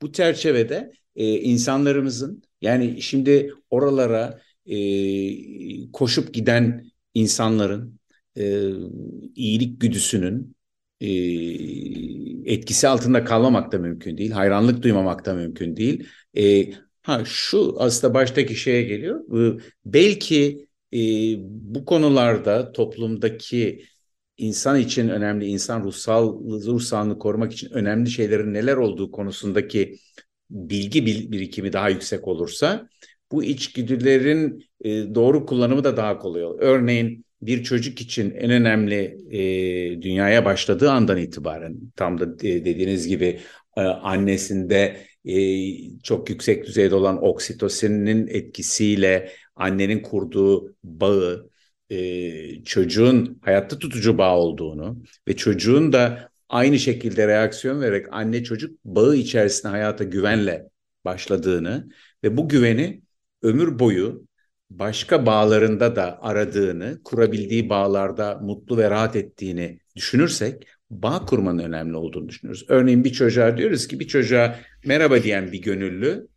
Bu 0.03 0.12
çerçevede 0.12 0.92
e, 1.16 1.40
insanlarımızın 1.40 2.42
yani 2.61 3.03
şimdi 3.03 3.53
oralara 3.70 4.40
e, 4.66 4.79
koşup 5.92 6.35
giden 6.35 6.90
insanların 7.14 8.01
e, 8.38 8.62
iyilik 9.35 9.81
güdüsünün 9.81 10.57
e, 11.01 11.09
etkisi 12.53 12.88
altında 12.88 13.24
kalmamak 13.24 13.72
da 13.72 13.79
mümkün 13.79 14.18
değil. 14.18 14.31
Hayranlık 14.31 14.83
duymamak 14.83 15.27
da 15.27 15.35
mümkün 15.35 15.77
değil. 15.77 16.07
E, 16.37 16.70
Ha 17.09 17.25
şu 17.25 17.75
aslında 17.79 18.14
baştaki 18.14 18.57
şeye 18.57 18.83
geliyor. 18.83 19.21
Belki 19.85 20.68
e, 20.94 20.99
bu 21.40 21.85
konularda 21.85 22.73
toplumdaki 22.73 23.85
insan 24.37 24.81
için 24.81 25.09
önemli, 25.09 25.47
insan 25.47 25.85
ruhsal 25.85 26.40
ruh 26.66 26.81
sağlığını 26.81 27.18
korumak 27.18 27.53
için 27.53 27.71
önemli 27.71 28.11
şeylerin 28.11 28.55
neler 28.55 28.77
olduğu 28.77 29.11
konusundaki 29.11 29.99
bilgi 30.51 31.07
birikimi 31.07 31.73
daha 31.73 31.88
yüksek 31.88 32.29
olursa 32.29 32.88
bu 33.33 33.44
içgüdülerin 33.44 34.64
e, 34.81 35.14
doğru 35.14 35.47
kullanımı 35.47 35.85
da 35.85 35.97
daha 35.97 36.18
kolay 36.18 36.44
olur. 36.44 36.59
Örneğin 36.61 37.25
bir 37.42 37.64
çocuk 37.64 38.01
için 38.01 38.31
en 38.31 38.51
önemli 38.51 39.16
e, 39.31 40.03
dünyaya 40.03 40.44
başladığı 40.44 40.90
andan 40.90 41.18
itibaren 41.18 41.77
tam 41.97 42.21
da 42.21 42.38
dediğiniz 42.38 43.09
gibi 43.09 43.40
e, 43.77 43.81
annesinde 43.81 44.97
e, 45.29 45.38
çok 46.03 46.31
yüksek 46.31 46.67
düzeyde 46.67 46.95
olan 46.95 47.25
oksitosinin 47.25 48.27
etkisiyle 48.27 49.33
annenin 49.57 50.03
kurduğu 50.03 50.77
bağı 50.85 51.51
e, 51.91 52.64
çocuğun 52.64 53.38
hayatta 53.43 53.79
tutucu 53.79 54.19
bağ 54.19 54.38
olduğunu 54.38 55.03
ve 55.29 55.37
çocuğun 55.37 55.93
da 55.93 56.31
aynı 56.49 56.79
şekilde 56.79 57.27
reaksiyon 57.27 57.81
vererek 57.81 58.07
anne 58.11 58.45
çocuk 58.45 58.85
bağı 58.85 59.17
içerisinde 59.17 59.69
hayata 59.69 60.05
güvenle 60.05 60.69
başladığını 61.05 61.88
ve 62.25 62.37
bu 62.37 62.49
güveni 62.49 63.03
ömür 63.43 63.79
boyu 63.79 64.29
başka 64.71 65.27
bağlarında 65.27 65.97
da 65.97 66.23
aradığını, 66.23 67.01
kurabildiği 67.05 67.71
bağlarda 67.71 68.38
mutlu 68.43 68.77
ve 68.77 68.91
rahat 68.91 69.17
ettiğini 69.17 69.79
düşünürsek 69.97 70.67
bağ 70.90 71.27
kurmanın 71.27 71.59
önemli 71.59 71.96
olduğunu 71.96 72.29
düşünüyoruz. 72.29 72.64
Örneğin 72.68 73.05
bir 73.05 73.12
çocuğa 73.12 73.57
diyoruz 73.57 73.88
ki 73.88 74.01
bir 74.01 74.09
çocuğa 74.09 74.59
merhaba 74.85 75.22
diyen 75.22 75.53
bir 75.53 75.62
gönüllü 75.62 76.29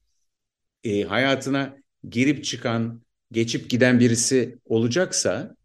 e, 0.83 1.03
hayatına 1.03 1.77
girip 2.09 2.43
çıkan, 2.43 3.01
geçip 3.31 3.69
giden 3.69 3.99
birisi 3.99 4.59
olacaksa 4.65 5.55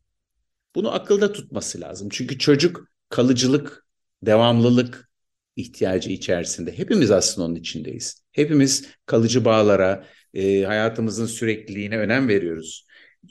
bunu 0.75 0.95
akılda 0.95 1.33
tutması 1.33 1.81
lazım. 1.81 2.09
Çünkü 2.13 2.39
çocuk 2.39 2.89
kalıcılık, 3.09 3.87
devamlılık 4.23 5.11
ihtiyacı 5.57 6.11
içerisinde. 6.11 6.79
Hepimiz 6.79 7.11
aslında 7.11 7.47
onun 7.47 7.55
içindeyiz. 7.55 8.23
Hepimiz 8.33 8.89
kalıcı 9.07 9.45
bağlara, 9.45 10.07
e, 10.35 10.63
hayatımızın 10.63 11.27
sürekliliğine 11.27 11.99
önem 11.99 12.29
veriyoruz. 12.29 12.87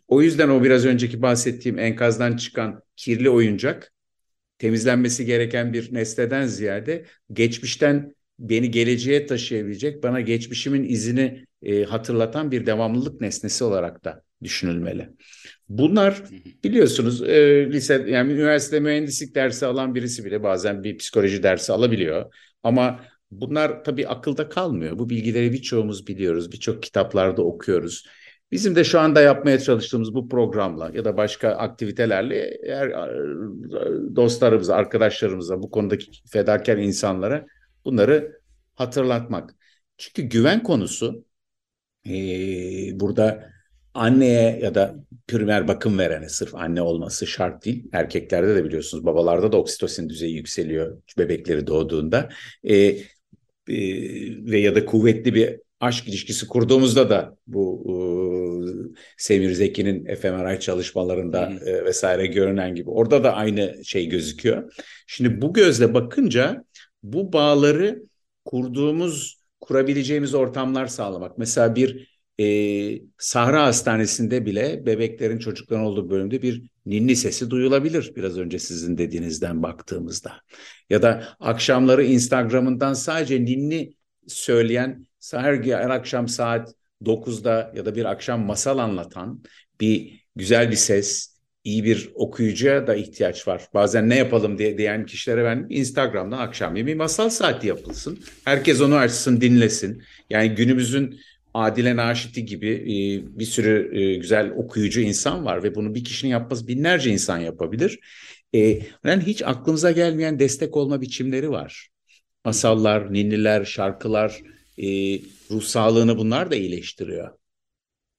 O 0.07 0.21
yüzden 0.21 0.49
o 0.49 0.63
biraz 0.63 0.85
önceki 0.85 1.21
bahsettiğim 1.21 1.79
enkazdan 1.79 2.37
çıkan 2.37 2.81
kirli 2.95 3.29
oyuncak 3.29 3.93
temizlenmesi 4.65 5.25
gereken 5.25 5.73
bir 5.73 5.93
nesneden 5.93 6.45
ziyade 6.45 7.06
geçmişten 7.34 8.15
beni 8.39 8.71
geleceğe 8.71 9.25
taşıyabilecek, 9.25 10.04
bana 10.04 10.21
geçmişimin 10.21 10.84
izini 10.84 11.45
e, 11.63 11.84
hatırlatan 11.84 12.51
bir 12.51 12.65
devamlılık 12.65 13.21
nesnesi 13.21 13.63
olarak 13.63 14.04
da 14.04 14.23
düşünülmeli. 14.43 15.10
Bunlar 15.69 16.23
biliyorsunuz 16.63 17.21
e, 17.21 17.71
lise 17.71 18.06
yani 18.08 18.34
üniversite 18.34 18.80
mühendislik 18.80 19.36
dersi 19.36 19.65
alan 19.65 19.95
birisi 19.95 20.25
bile 20.25 20.43
bazen 20.43 20.84
bir 20.84 20.97
psikoloji 20.97 21.43
dersi 21.43 21.73
alabiliyor. 21.73 22.34
Ama 22.63 22.99
bunlar 23.32 23.84
tabii 23.84 24.08
akılda 24.08 24.49
kalmıyor. 24.49 24.99
Bu 24.99 25.10
bilgileri 25.10 25.54
birçoğumuz 25.54 26.08
biliyoruz, 26.08 26.51
birçok 26.51 26.84
kitaplarda 26.84 27.41
okuyoruz. 27.41 28.06
Bizim 28.55 28.75
de 28.75 28.83
şu 28.83 28.99
anda 28.99 29.21
yapmaya 29.21 29.59
çalıştığımız 29.59 30.13
bu 30.13 30.29
programla 30.29 30.91
ya 30.93 31.05
da 31.05 31.17
başka 31.17 31.49
aktivitelerle 31.49 32.57
eğer 32.63 32.91
dostlarımıza, 34.15 34.75
arkadaşlarımıza, 34.75 35.61
bu 35.61 35.71
konudaki 35.71 36.11
fedakar 36.29 36.77
insanlara 36.77 37.45
bunları 37.85 38.41
hatırlatmak. 38.75 39.55
Çünkü 39.97 40.21
güven 40.21 40.63
konusu 40.63 41.25
e, 42.07 42.11
burada 42.99 43.49
anneye 43.93 44.59
ya 44.59 44.75
da 44.75 44.95
primer 45.27 45.67
bakım 45.67 45.99
verene 45.99 46.29
sırf 46.29 46.55
anne 46.55 46.81
olması 46.81 47.27
şart 47.27 47.65
değil. 47.65 47.89
Erkeklerde 47.93 48.55
de 48.55 48.63
biliyorsunuz 48.63 49.05
babalarda 49.05 49.51
da 49.51 49.57
oksitosin 49.57 50.09
düzeyi 50.09 50.35
yükseliyor 50.35 51.01
bebekleri 51.17 51.67
doğduğunda. 51.67 52.29
E, 52.63 52.75
e, 52.75 52.97
ve 54.51 54.59
ya 54.59 54.75
da 54.75 54.85
kuvvetli 54.85 55.33
bir 55.33 55.59
aşk 55.79 56.07
ilişkisi 56.07 56.47
kurduğumuzda 56.47 57.09
da 57.09 57.37
bu 57.47 57.83
e, 57.87 57.95
Semir 59.17 59.51
Zeki'nin 59.51 60.15
fMRI 60.15 60.60
çalışmalarında 60.60 61.51
e, 61.65 61.86
vesaire 61.86 62.25
görünen 62.25 62.75
gibi 62.75 62.89
orada 62.89 63.23
da 63.23 63.34
aynı 63.36 63.86
şey 63.86 64.10
gözüküyor. 64.10 64.73
Şimdi 65.08 65.41
bu 65.41 65.54
gözle 65.54 65.93
bakınca 65.93 66.65
bu 67.04 67.34
bağları 67.34 68.04
kurduğumuz, 68.45 69.39
kurabileceğimiz 69.62 70.34
ortamlar 70.34 70.88
sağlamak. 70.88 71.38
Mesela 71.38 71.75
bir 71.75 72.15
e, 72.39 72.45
Sahra 73.17 73.65
Hastanesi'nde 73.65 74.45
bile 74.45 74.86
bebeklerin 74.86 75.39
çocukların 75.39 75.86
olduğu 75.86 76.10
bölümde 76.10 76.41
bir 76.41 76.63
ninni 76.86 77.15
sesi 77.15 77.49
duyulabilir 77.49 78.13
biraz 78.15 78.38
önce 78.38 78.60
sizin 78.60 78.97
dediğinizden 78.97 79.63
baktığımızda. 79.63 80.34
Ya 80.89 81.01
da 81.01 81.23
akşamları 81.39 82.04
Instagram'ından 82.04 82.93
sadece 82.93 83.45
ninni 83.45 83.93
söyleyen 84.28 85.06
her, 85.32 85.54
her 85.63 85.89
akşam 85.89 86.28
saat 86.28 86.73
9'da 87.03 87.73
ya 87.75 87.86
da 87.86 87.95
bir 87.95 88.05
akşam 88.05 88.45
masal 88.45 88.77
anlatan 88.77 89.43
bir 89.81 90.25
güzel 90.36 90.71
bir 90.71 90.75
ses, 90.75 91.36
iyi 91.63 91.84
bir 91.84 92.10
okuyucuya 92.15 92.88
da 92.88 92.95
ihtiyaç 92.95 93.47
var. 93.47 93.62
Bazen 93.73 94.10
ne 94.10 94.15
yapalım 94.15 94.58
diye 94.58 94.77
diyen 94.77 95.05
kişilere 95.05 95.43
ben 95.43 95.67
Instagram'dan 95.69 96.39
akşam 96.39 96.75
bir 96.75 96.95
masal 96.95 97.29
saati 97.29 97.67
yapılsın. 97.67 98.19
Herkes 98.45 98.81
onu 98.81 98.95
açsın, 98.95 99.41
dinlesin. 99.41 100.03
Yani 100.29 100.55
günümüzün 100.55 101.19
Adile 101.53 101.95
Naşit'i 101.95 102.45
gibi 102.45 102.69
e, 102.69 102.95
bir 103.39 103.45
sürü 103.45 103.99
e, 103.99 104.15
güzel 104.15 104.51
okuyucu 104.51 105.01
insan 105.01 105.45
var 105.45 105.63
ve 105.63 105.75
bunu 105.75 105.95
bir 105.95 106.03
kişinin 106.03 106.31
yapması 106.31 106.67
binlerce 106.67 107.10
insan 107.10 107.38
yapabilir. 107.38 107.99
E, 108.55 108.60
yani 109.05 109.23
hiç 109.23 109.41
aklımıza 109.41 109.91
gelmeyen 109.91 110.39
destek 110.39 110.77
olma 110.77 111.01
biçimleri 111.01 111.49
var. 111.49 111.88
Masallar, 112.45 113.13
ninniler, 113.13 113.65
şarkılar, 113.65 114.41
ruh 115.51 115.62
sağlığını 115.62 116.17
bunlar 116.17 116.51
da 116.51 116.55
iyileştiriyor. 116.55 117.31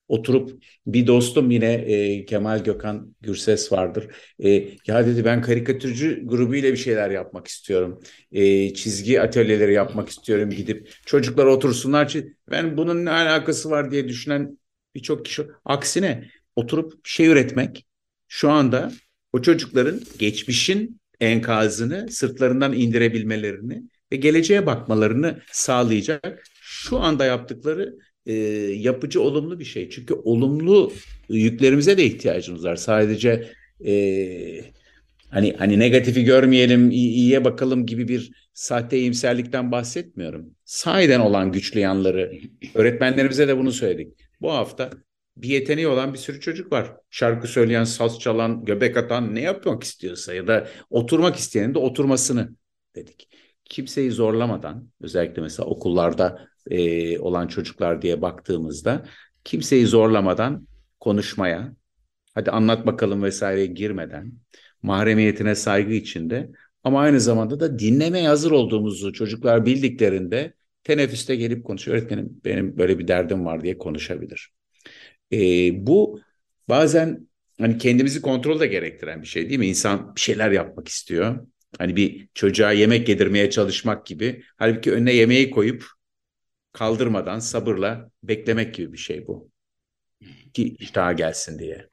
Oturup 0.09 0.63
bir 0.87 1.07
dostum 1.07 1.51
yine 1.51 1.73
e, 1.73 2.25
Kemal 2.25 2.65
Gökhan 2.65 3.15
Gürses 3.21 3.73
vardır. 3.73 4.07
E, 4.39 4.49
ya 4.87 5.07
dedi 5.07 5.25
ben 5.25 5.43
karikatürcü 5.43 6.27
grubuyla 6.27 6.73
bir 6.73 6.77
şeyler 6.77 7.11
yapmak 7.11 7.47
istiyorum. 7.47 8.03
E, 8.33 8.75
çizgi 8.75 9.21
atölyeleri 9.21 9.73
yapmak 9.73 10.09
istiyorum 10.09 10.51
gidip 10.51 10.91
çocuklar 11.07 11.47
otursunlar. 11.47 12.17
Ben 12.51 12.77
bunun 12.77 13.05
ne 13.05 13.11
alakası 13.11 13.71
var 13.71 13.91
diye 13.91 14.09
düşünen 14.09 14.59
birçok 14.95 15.25
kişi. 15.25 15.47
Aksine 15.65 16.31
oturup 16.57 17.07
şey 17.07 17.27
üretmek 17.27 17.87
şu 18.29 18.51
anda 18.51 18.93
o 19.33 19.43
çocukların 19.43 20.01
geçmişin 20.19 21.01
enkazını 21.21 22.09
sırtlarından 22.11 22.73
indirebilmelerini 22.73 23.83
ve 24.13 24.17
geleceğe 24.17 24.67
bakmalarını 24.67 25.43
sağlayacak 25.53 26.45
şu 26.89 26.99
anda 26.99 27.25
yaptıkları 27.25 27.97
e, 28.27 28.33
yapıcı 28.77 29.23
olumlu 29.23 29.59
bir 29.59 29.65
şey. 29.65 29.91
Çünkü 29.91 30.15
olumlu 30.15 30.93
yüklerimize 31.29 31.99
de 31.99 32.05
ihtiyacımız 32.05 32.65
var. 32.65 32.77
Sadece 32.77 33.53
e, 33.87 33.93
hani 35.31 35.55
hani 35.59 35.79
negatifi 35.79 36.25
görmeyelim, 36.25 36.91
iyiye 36.91 37.45
bakalım 37.45 37.87
gibi 37.87 38.09
bir 38.09 38.33
sahte 38.55 38.99
iyimserlikten 38.99 39.73
bahsetmiyorum. 39.73 40.55
Sahiden 40.65 41.21
olan 41.21 41.53
güçlü 41.53 41.81
yanları 41.81 42.33
öğretmenlerimize 42.75 43.49
de 43.49 43.59
bunu 43.59 43.73
söyledik. 43.73 44.19
Bu 44.41 44.53
hafta 44.53 44.91
bir 45.37 45.49
yeteneği 45.49 45.89
olan 45.89 46.13
bir 46.13 46.19
sürü 46.19 46.41
çocuk 46.41 46.73
var. 46.73 46.93
Şarkı 47.11 47.49
söyleyen, 47.49 47.85
saz 47.85 48.19
çalan, 48.19 48.65
göbek 48.65 48.97
atan 48.97 49.35
ne 49.35 49.41
yapmak 49.41 49.83
istiyorsa 49.83 50.35
ya 50.35 50.47
da 50.47 50.69
oturmak 50.91 51.37
isteyenin 51.37 51.75
de 51.75 51.79
oturmasını 51.79 52.51
dedik. 52.95 53.29
Kimseyi 53.65 54.11
zorlamadan 54.11 54.91
özellikle 55.01 55.43
mesela 55.43 55.69
okullarda 55.69 56.49
e, 56.71 57.19
olan 57.19 57.49
çocuklar 57.49 58.03
diye 58.03 58.23
baktığımızda 58.23 59.07
kimseyi 59.45 59.87
zorlamadan 59.87 60.67
konuşmaya, 61.01 61.73
hadi 62.35 62.51
anlat 62.51 62.87
bakalım 62.87 63.23
vesaireye 63.23 63.67
girmeden, 63.67 64.33
mahremiyetine 64.83 65.55
saygı 65.55 65.93
içinde 65.93 66.51
ama 66.85 67.01
aynı 67.01 67.21
zamanda 67.21 67.61
da 67.61 67.79
dinlemeye 67.79 68.29
hazır 68.29 68.51
olduğumuzu 68.51 69.13
çocuklar 69.13 69.67
bildiklerinde 69.67 70.55
teneffüste 70.85 71.37
gelip 71.37 71.65
konuşuyor. 71.65 71.99
Öğretmenim 71.99 72.41
benim 72.45 72.79
böyle 72.79 72.99
bir 72.99 73.09
derdim 73.09 73.47
var 73.47 73.63
diye 73.63 73.79
konuşabilir. 73.79 74.53
E, 75.33 75.39
bu 75.87 76.21
bazen 76.69 77.29
hani 77.61 77.79
kendimizi 77.79 78.23
kontrol 78.23 78.61
de 78.61 78.67
gerektiren 78.67 79.23
bir 79.23 79.27
şey 79.27 79.49
değil 79.49 79.59
mi? 79.59 79.67
İnsan 79.67 80.15
bir 80.17 80.21
şeyler 80.21 80.51
yapmak 80.51 80.89
istiyor. 80.89 81.47
Hani 81.79 81.97
bir 81.97 82.29
çocuğa 82.35 82.73
yemek 82.73 83.09
yedirmeye 83.09 83.51
çalışmak 83.51 84.07
gibi. 84.07 84.43
Halbuki 84.57 84.93
önüne 84.93 85.13
yemeği 85.13 85.51
koyup 85.51 85.96
kaldırmadan 86.77 87.39
sabırla 87.39 88.11
beklemek 88.23 88.75
gibi 88.75 88.93
bir 88.93 88.99
şey 88.99 89.27
bu. 89.27 89.51
Ki 90.55 90.77
iştaha 90.79 91.13
gelsin 91.13 91.59
diye. 91.59 91.89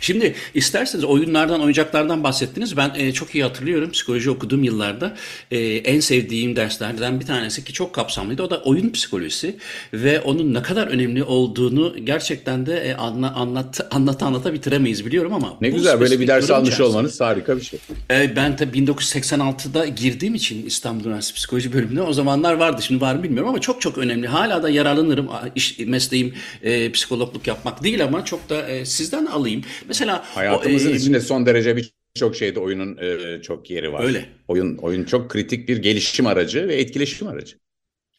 Şimdi 0.00 0.34
isterseniz 0.54 1.04
oyunlardan, 1.04 1.60
oyuncaklardan 1.60 2.24
bahsettiniz. 2.24 2.76
Ben 2.76 2.92
e, 2.96 3.12
çok 3.12 3.34
iyi 3.34 3.44
hatırlıyorum 3.44 3.90
psikoloji 3.90 4.30
okuduğum 4.30 4.62
yıllarda 4.62 5.16
e, 5.50 5.58
en 5.58 6.00
sevdiğim 6.00 6.56
derslerden 6.56 7.20
bir 7.20 7.26
tanesi 7.26 7.64
ki 7.64 7.72
çok 7.72 7.94
kapsamlıydı. 7.94 8.42
O 8.42 8.50
da 8.50 8.62
oyun 8.62 8.90
psikolojisi 8.90 9.56
ve 9.92 10.20
onun 10.20 10.54
ne 10.54 10.62
kadar 10.62 10.86
önemli 10.86 11.24
olduğunu 11.24 11.96
gerçekten 12.04 12.66
de 12.66 12.80
e, 12.80 12.94
anla, 12.94 13.34
anlat, 13.34 13.88
anlata 13.90 14.26
anlata 14.26 14.52
bitiremeyiz 14.52 15.06
biliyorum 15.06 15.32
ama. 15.32 15.56
Ne 15.60 15.70
güzel 15.70 16.00
böyle 16.00 16.20
bir 16.20 16.26
ders 16.26 16.50
almış 16.50 16.80
olmanız 16.80 17.20
harika 17.20 17.56
bir 17.56 17.62
şey. 17.62 17.78
E, 18.10 18.36
ben 18.36 18.56
tabii 18.56 18.78
1986'da 18.78 19.86
girdiğim 19.86 20.34
için 20.34 20.66
İstanbul 20.66 21.04
Üniversitesi 21.04 21.36
Psikoloji 21.36 21.72
bölümüne 21.72 22.02
o 22.02 22.12
zamanlar 22.12 22.54
vardı. 22.54 22.82
Şimdi 22.82 23.00
var 23.00 23.14
mı 23.14 23.22
bilmiyorum 23.22 23.48
ama 23.48 23.60
çok 23.60 23.80
çok 23.80 23.98
önemli. 23.98 24.26
Hala 24.26 24.62
da 24.62 24.70
yararlanırım. 24.70 25.28
İş, 25.54 25.78
mesleğim 25.78 26.34
e, 26.62 26.92
psikologluk 26.92 27.46
yapmak 27.46 27.84
değil 27.84 28.04
ama 28.04 28.24
çok 28.24 28.48
da 28.48 28.68
e, 28.68 28.84
siz 28.84 29.07
sizden 29.08 29.26
alayım. 29.26 29.62
Mesela 29.88 30.24
hayatımızın 30.34 30.90
o, 30.90 30.92
e, 30.92 30.96
içinde 30.96 31.20
son 31.20 31.46
derece 31.46 31.76
birçok 31.76 32.36
şeyde 32.36 32.60
oyunun 32.60 32.96
e, 32.96 33.42
çok 33.42 33.70
yeri 33.70 33.92
var. 33.92 34.04
Öyle. 34.04 34.24
Oyun 34.48 34.76
oyun 34.76 35.04
çok 35.04 35.30
kritik 35.30 35.68
bir 35.68 35.76
gelişim 35.76 36.26
aracı 36.26 36.68
ve 36.68 36.74
etkileşim 36.74 37.28
aracı. 37.28 37.56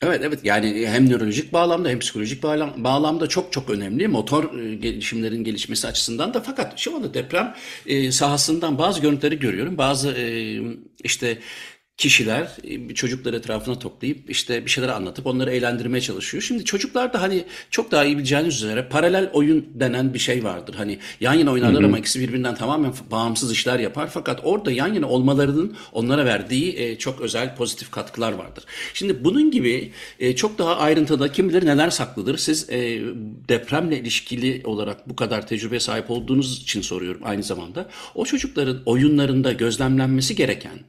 Evet 0.01 0.21
evet 0.23 0.39
yani 0.43 0.87
hem 0.87 1.09
nörolojik 1.09 1.53
bağlamda 1.53 1.89
hem 1.89 1.99
psikolojik 1.99 2.43
bağlam, 2.43 2.83
bağlamda 2.83 3.27
çok 3.27 3.53
çok 3.53 3.69
önemli 3.69 4.07
motor 4.07 4.59
e, 4.59 4.75
gelişimlerin 4.75 5.43
gelişmesi 5.43 5.87
açısından 5.87 6.33
da 6.33 6.41
fakat 6.41 6.79
şu 6.79 6.95
anda 6.95 7.13
deprem 7.13 7.55
e, 7.85 8.11
sahasından 8.11 8.77
bazı 8.77 9.01
görüntüleri 9.01 9.39
görüyorum 9.39 9.77
bazı 9.77 10.11
e, 10.11 10.57
işte 11.03 11.37
kişiler 11.99 12.47
e, 12.63 12.93
çocukları 12.93 13.35
etrafına 13.35 13.79
toplayıp 13.79 14.29
işte 14.29 14.65
bir 14.65 14.69
şeyler 14.69 14.89
anlatıp 14.89 15.27
onları 15.27 15.51
eğlendirmeye 15.51 16.01
çalışıyor. 16.01 16.43
Şimdi 16.43 16.65
çocuklar 16.65 17.13
da 17.13 17.21
hani 17.21 17.45
çok 17.71 17.91
daha 17.91 18.05
iyi 18.05 18.17
bileceğiniz 18.17 18.55
üzere 18.55 18.87
paralel 18.87 19.29
oyun 19.33 19.65
denen 19.73 20.13
bir 20.13 20.19
şey 20.19 20.43
vardır. 20.43 20.75
Hani 20.75 20.99
yan 21.19 21.33
yana 21.33 21.51
oynarlar 21.51 21.83
ama 21.83 21.99
ikisi 21.99 22.19
birbirinden 22.19 22.55
tamamen 22.55 22.93
bağımsız 23.11 23.51
işler 23.51 23.79
yapar. 23.79 24.09
Fakat 24.13 24.39
orada 24.43 24.71
yan 24.71 24.93
yana 24.93 25.09
olmalarının 25.09 25.75
onlara 25.91 26.25
verdiği 26.25 26.79
e, 26.79 26.97
çok 26.97 27.21
özel 27.21 27.55
pozitif 27.55 27.91
katkılar 27.91 28.31
vardır. 28.31 28.63
Şimdi 28.93 29.23
bunun 29.23 29.51
gibi 29.51 29.91
e, 30.19 30.35
çok 30.35 30.57
daha 30.57 30.77
ayrıntıda 30.77 31.31
kim 31.31 31.49
bilir 31.49 31.65
neler 31.65 31.89
saklıdır. 31.89 32.37
Siz 32.37 32.69
depremle 33.49 33.99
ilişkili 33.99 34.61
olarak 34.63 35.09
bu 35.09 35.15
kadar 35.15 35.47
tecrübe 35.47 35.79
sahip 35.79 36.11
olduğunuz 36.11 36.61
için 36.61 36.81
soruyorum 36.81 37.21
aynı 37.23 37.43
zamanda. 37.43 37.89
O 38.15 38.25
çocukların 38.25 38.81
oyunlarında 38.85 39.51
gözlemlenmesi 39.51 40.35
gereken 40.35 40.79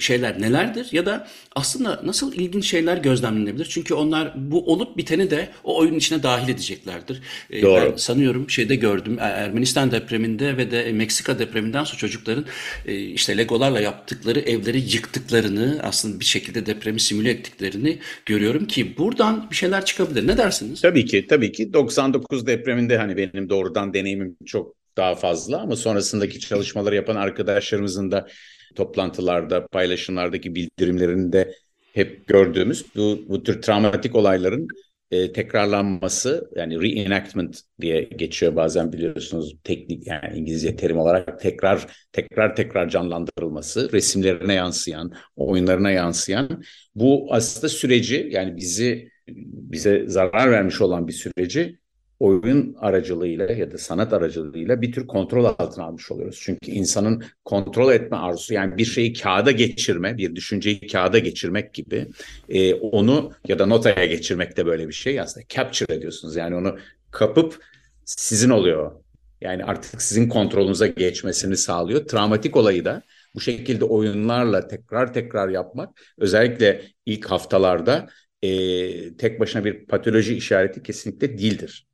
şeyler 0.00 0.40
nelerdir 0.40 0.88
ya 0.92 1.06
da 1.06 1.28
aslında 1.54 2.00
nasıl 2.04 2.32
ilginç 2.32 2.66
şeyler 2.66 2.96
gözlemlenebilir? 2.96 3.66
Çünkü 3.70 3.94
onlar 3.94 4.32
bu 4.36 4.72
olup 4.72 4.96
biteni 4.96 5.30
de 5.30 5.48
o 5.64 5.78
oyunun 5.78 5.98
içine 5.98 6.22
dahil 6.22 6.48
edeceklerdir. 6.48 7.22
Ee, 7.50 7.62
Doğru. 7.62 7.90
Ben 7.92 7.96
sanıyorum 7.96 8.50
şeyde 8.50 8.74
gördüm 8.74 9.16
Ermenistan 9.20 9.90
depreminde 9.90 10.56
ve 10.56 10.70
de 10.70 10.92
Meksika 10.92 11.38
depreminden 11.38 11.84
sonra 11.84 11.98
çocukların 11.98 12.44
e, 12.86 12.94
işte 12.94 13.38
legolarla 13.38 13.80
yaptıkları 13.80 14.40
evleri 14.40 14.78
yıktıklarını 14.78 15.80
aslında 15.82 16.20
bir 16.20 16.24
şekilde 16.24 16.66
depremi 16.66 17.00
simüle 17.00 17.30
ettiklerini 17.30 17.98
görüyorum 18.26 18.66
ki 18.66 18.96
buradan 18.98 19.50
bir 19.50 19.56
şeyler 19.56 19.84
çıkabilir. 19.84 20.26
Ne 20.26 20.36
dersiniz? 20.36 20.80
Tabii 20.80 21.06
ki 21.06 21.26
tabii 21.26 21.52
ki 21.52 21.72
99 21.72 22.46
depreminde 22.46 22.98
hani 22.98 23.16
benim 23.16 23.48
doğrudan 23.48 23.94
deneyimim 23.94 24.36
çok 24.46 24.76
daha 24.96 25.14
fazla 25.14 25.60
ama 25.60 25.76
sonrasındaki 25.76 26.40
çalışmaları 26.40 26.94
yapan 26.94 27.16
arkadaşlarımızın 27.16 28.10
da 28.10 28.28
toplantılarda, 28.76 29.66
paylaşımlardaki 29.66 30.54
bildirimlerinde 30.54 31.54
hep 31.92 32.26
gördüğümüz 32.26 32.86
bu, 32.96 33.18
bu 33.28 33.42
tür 33.42 33.62
travmatik 33.62 34.14
olayların 34.14 34.68
e, 35.10 35.32
tekrarlanması 35.32 36.50
yani 36.56 36.82
reenactment 36.82 37.60
diye 37.80 38.02
geçiyor 38.02 38.56
bazen 38.56 38.92
biliyorsunuz 38.92 39.56
teknik 39.64 40.06
yani 40.06 40.38
İngilizce 40.38 40.76
terim 40.76 40.98
olarak 40.98 41.40
tekrar 41.40 41.86
tekrar 42.12 42.56
tekrar 42.56 42.88
canlandırılması 42.88 43.92
resimlerine 43.92 44.54
yansıyan 44.54 45.12
oyunlarına 45.36 45.90
yansıyan 45.90 46.62
bu 46.94 47.26
aslında 47.30 47.68
süreci 47.68 48.28
yani 48.30 48.56
bizi 48.56 49.08
bize 49.28 50.04
zarar 50.06 50.50
vermiş 50.50 50.80
olan 50.80 51.08
bir 51.08 51.12
süreci 51.12 51.78
oyun 52.20 52.76
aracılığıyla 52.78 53.52
ya 53.52 53.72
da 53.72 53.78
sanat 53.78 54.12
aracılığıyla 54.12 54.82
bir 54.82 54.92
tür 54.92 55.06
kontrol 55.06 55.44
altına 55.44 55.84
almış 55.84 56.10
oluyoruz. 56.10 56.40
Çünkü 56.42 56.70
insanın 56.70 57.24
kontrol 57.44 57.92
etme 57.92 58.16
arzusu 58.16 58.54
yani 58.54 58.76
bir 58.76 58.84
şeyi 58.84 59.12
kağıda 59.12 59.50
geçirme, 59.50 60.18
bir 60.18 60.36
düşünceyi 60.36 60.86
kağıda 60.86 61.18
geçirmek 61.18 61.74
gibi 61.74 62.06
e, 62.48 62.74
onu 62.74 63.32
ya 63.48 63.58
da 63.58 63.66
notaya 63.66 64.06
geçirmek 64.06 64.56
de 64.56 64.66
böyle 64.66 64.88
bir 64.88 64.92
şey 64.92 65.20
aslında 65.20 65.46
capture 65.48 65.94
ediyorsunuz. 65.94 66.36
Yani 66.36 66.54
onu 66.54 66.78
kapıp 67.10 67.58
sizin 68.04 68.50
oluyor. 68.50 68.92
Yani 69.40 69.64
artık 69.64 70.02
sizin 70.02 70.28
kontrolünüze 70.28 70.88
geçmesini 70.88 71.56
sağlıyor. 71.56 72.06
Travmatik 72.06 72.56
olayı 72.56 72.84
da 72.84 73.02
bu 73.34 73.40
şekilde 73.40 73.84
oyunlarla 73.84 74.68
tekrar 74.68 75.14
tekrar 75.14 75.48
yapmak 75.48 76.00
özellikle 76.18 76.82
ilk 77.06 77.26
haftalarda 77.26 78.08
e, 78.42 79.16
tek 79.16 79.40
başına 79.40 79.64
bir 79.64 79.86
patoloji 79.86 80.36
işareti 80.36 80.82
kesinlikle 80.82 81.38
değildir 81.38 81.86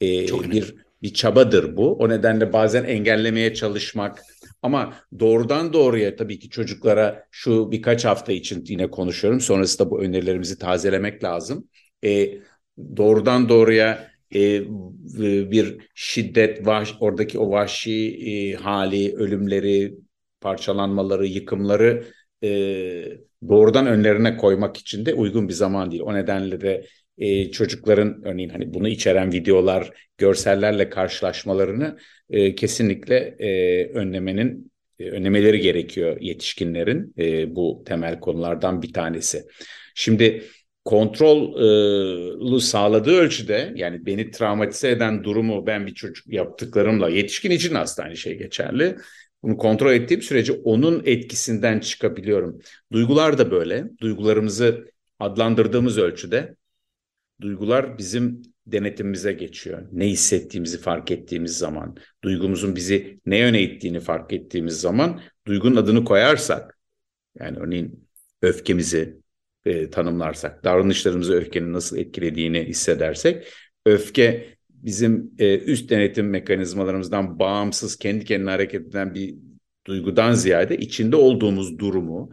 e, 0.00 0.26
Çok 0.26 0.44
bir 0.50 0.74
bir 1.02 1.14
çabadır 1.14 1.76
bu. 1.76 1.92
O 1.98 2.08
nedenle 2.08 2.52
bazen 2.52 2.84
engellemeye 2.84 3.54
çalışmak 3.54 4.22
ama 4.62 4.94
doğrudan 5.20 5.72
doğruya 5.72 6.16
tabii 6.16 6.38
ki 6.38 6.50
çocuklara 6.50 7.26
şu 7.30 7.70
birkaç 7.72 8.04
hafta 8.04 8.32
için 8.32 8.64
yine 8.68 8.90
konuşuyorum. 8.90 9.40
Sonrasında 9.40 9.90
bu 9.90 10.02
önerilerimizi 10.02 10.58
tazelemek 10.58 11.24
lazım. 11.24 11.68
E, 12.04 12.30
doğrudan 12.96 13.48
doğruya 13.48 14.10
e, 14.34 14.62
bir 15.50 15.90
şiddet, 15.94 16.66
vah, 16.66 16.86
oradaki 17.02 17.38
o 17.38 17.50
vahşi 17.50 18.18
e, 18.26 18.54
hali, 18.54 19.14
ölümleri, 19.16 19.94
parçalanmaları, 20.40 21.26
yıkımları 21.26 22.04
e, 22.44 22.48
doğrudan 23.48 23.86
önlerine 23.86 24.36
koymak 24.36 24.76
için 24.76 25.06
de 25.06 25.14
uygun 25.14 25.48
bir 25.48 25.52
zaman 25.52 25.90
değil. 25.90 26.02
O 26.02 26.14
nedenle 26.14 26.60
de 26.60 26.86
e, 27.18 27.50
çocukların 27.50 28.22
örneğin 28.24 28.48
hani 28.48 28.74
bunu 28.74 28.88
içeren 28.88 29.32
videolar, 29.32 29.90
görsellerle 30.18 30.90
karşılaşmalarını 30.90 31.98
e, 32.30 32.54
kesinlikle 32.54 33.16
e, 33.38 33.84
önlemenin 33.92 34.72
e, 34.98 35.10
önlemeleri 35.10 35.60
gerekiyor 35.60 36.20
yetişkinlerin 36.20 37.14
e, 37.18 37.56
bu 37.56 37.82
temel 37.86 38.20
konulardan 38.20 38.82
bir 38.82 38.92
tanesi. 38.92 39.44
Şimdi 39.94 40.44
kontrolü 40.84 42.60
sağladığı 42.60 43.16
ölçüde 43.16 43.72
yani 43.76 44.06
beni 44.06 44.30
travmatize 44.30 44.90
eden 44.90 45.24
durumu 45.24 45.66
ben 45.66 45.86
bir 45.86 45.94
çocuk 45.94 46.26
yaptıklarımla 46.32 47.08
yetişkin 47.08 47.50
için 47.50 47.74
aslında 47.74 48.06
aynı 48.06 48.16
şey 48.16 48.38
geçerli. 48.38 48.96
Bunu 49.42 49.56
kontrol 49.56 49.92
ettiğim 49.92 50.22
sürece 50.22 50.52
onun 50.52 51.02
etkisinden 51.06 51.80
çıkabiliyorum. 51.80 52.58
Duygular 52.92 53.38
da 53.38 53.50
böyle. 53.50 53.84
Duygularımızı 54.00 54.90
adlandırdığımız 55.18 55.98
ölçüde 55.98 56.54
Duygular 57.40 57.98
bizim 57.98 58.42
denetimimize 58.66 59.32
geçiyor. 59.32 59.82
Ne 59.92 60.06
hissettiğimizi 60.06 60.80
fark 60.80 61.10
ettiğimiz 61.10 61.58
zaman, 61.58 61.96
duygumuzun 62.24 62.76
bizi 62.76 63.20
ne 63.26 63.38
yöne 63.38 63.62
ittiğini 63.62 64.00
fark 64.00 64.32
ettiğimiz 64.32 64.80
zaman 64.80 65.20
duygunun 65.46 65.76
adını 65.76 66.04
koyarsak, 66.04 66.78
yani 67.38 67.58
örneğin 67.58 68.08
öfkemizi 68.42 69.20
e, 69.64 69.90
tanımlarsak, 69.90 70.64
davranışlarımızı 70.64 71.34
öfkenin 71.34 71.72
nasıl 71.72 71.96
etkilediğini 71.96 72.64
hissedersek, 72.64 73.46
öfke 73.86 74.56
bizim 74.70 75.30
e, 75.38 75.58
üst 75.58 75.90
denetim 75.90 76.30
mekanizmalarımızdan 76.30 77.38
bağımsız, 77.38 77.96
kendi 77.96 78.24
kendine 78.24 78.50
hareket 78.50 78.86
eden 78.86 79.14
bir 79.14 79.34
duygudan 79.86 80.32
ziyade 80.32 80.76
içinde 80.76 81.16
olduğumuz 81.16 81.78
durumu, 81.78 82.32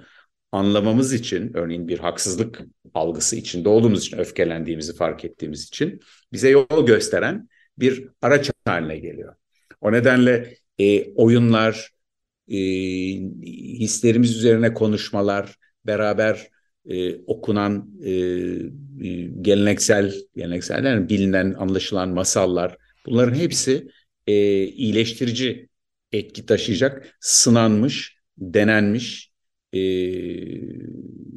anlamamız 0.55 1.13
için 1.13 1.51
örneğin 1.53 1.87
bir 1.87 1.99
haksızlık 1.99 2.61
algısı 2.93 3.35
içinde 3.35 3.69
olduğumuz 3.69 4.05
için 4.05 4.17
öfkelendiğimizi 4.17 4.95
fark 4.95 5.25
ettiğimiz 5.25 5.63
için 5.63 5.99
bize 6.33 6.49
yol 6.49 6.85
gösteren 6.85 7.49
bir 7.77 8.09
araç 8.21 8.51
haline 8.65 8.99
geliyor. 8.99 9.35
O 9.81 9.91
nedenle 9.91 10.57
e, 10.79 11.13
oyunlar, 11.13 11.91
e, 12.47 12.57
hislerimiz 13.79 14.37
üzerine 14.37 14.73
konuşmalar, 14.73 15.55
beraber 15.85 16.47
e, 16.89 17.15
okunan 17.15 17.89
e, 18.03 18.11
geleneksel, 19.41 20.13
geleneksel 20.35 20.83
yani 20.83 21.09
bilinen, 21.09 21.53
anlaşılan 21.53 22.09
masallar 22.09 22.77
bunların 23.05 23.35
hepsi 23.35 23.87
e, 24.27 24.63
iyileştirici 24.63 25.69
etki 26.11 26.45
taşıyacak, 26.45 27.17
sınanmış, 27.19 28.17
denenmiş 28.37 29.34
e, 29.75 29.79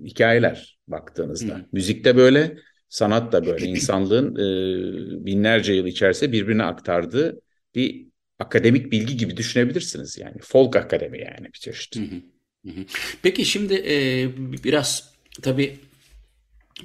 hikayeler 0.04 0.78
baktığınızda. 0.88 1.54
Hı. 1.54 1.64
Müzikte 1.72 2.16
böyle, 2.16 2.56
sanat 2.88 3.32
da 3.32 3.46
böyle. 3.46 3.64
İnsanlığın 3.68 4.34
e, 4.34 5.26
binlerce 5.26 5.72
yıl 5.72 5.86
içerisinde 5.86 6.32
birbirine 6.32 6.64
aktardığı 6.64 7.40
bir 7.74 8.08
akademik 8.38 8.92
bilgi 8.92 9.16
gibi 9.16 9.36
düşünebilirsiniz 9.36 10.18
yani. 10.18 10.36
Folk 10.40 10.76
akademi 10.76 11.18
yani 11.18 11.46
bir 11.46 11.58
çeşit. 11.58 11.96
Hı 11.96 12.00
hı. 12.00 12.84
Peki 13.22 13.44
şimdi 13.44 13.74
e, 13.74 14.28
biraz 14.64 15.14
tabii 15.42 15.78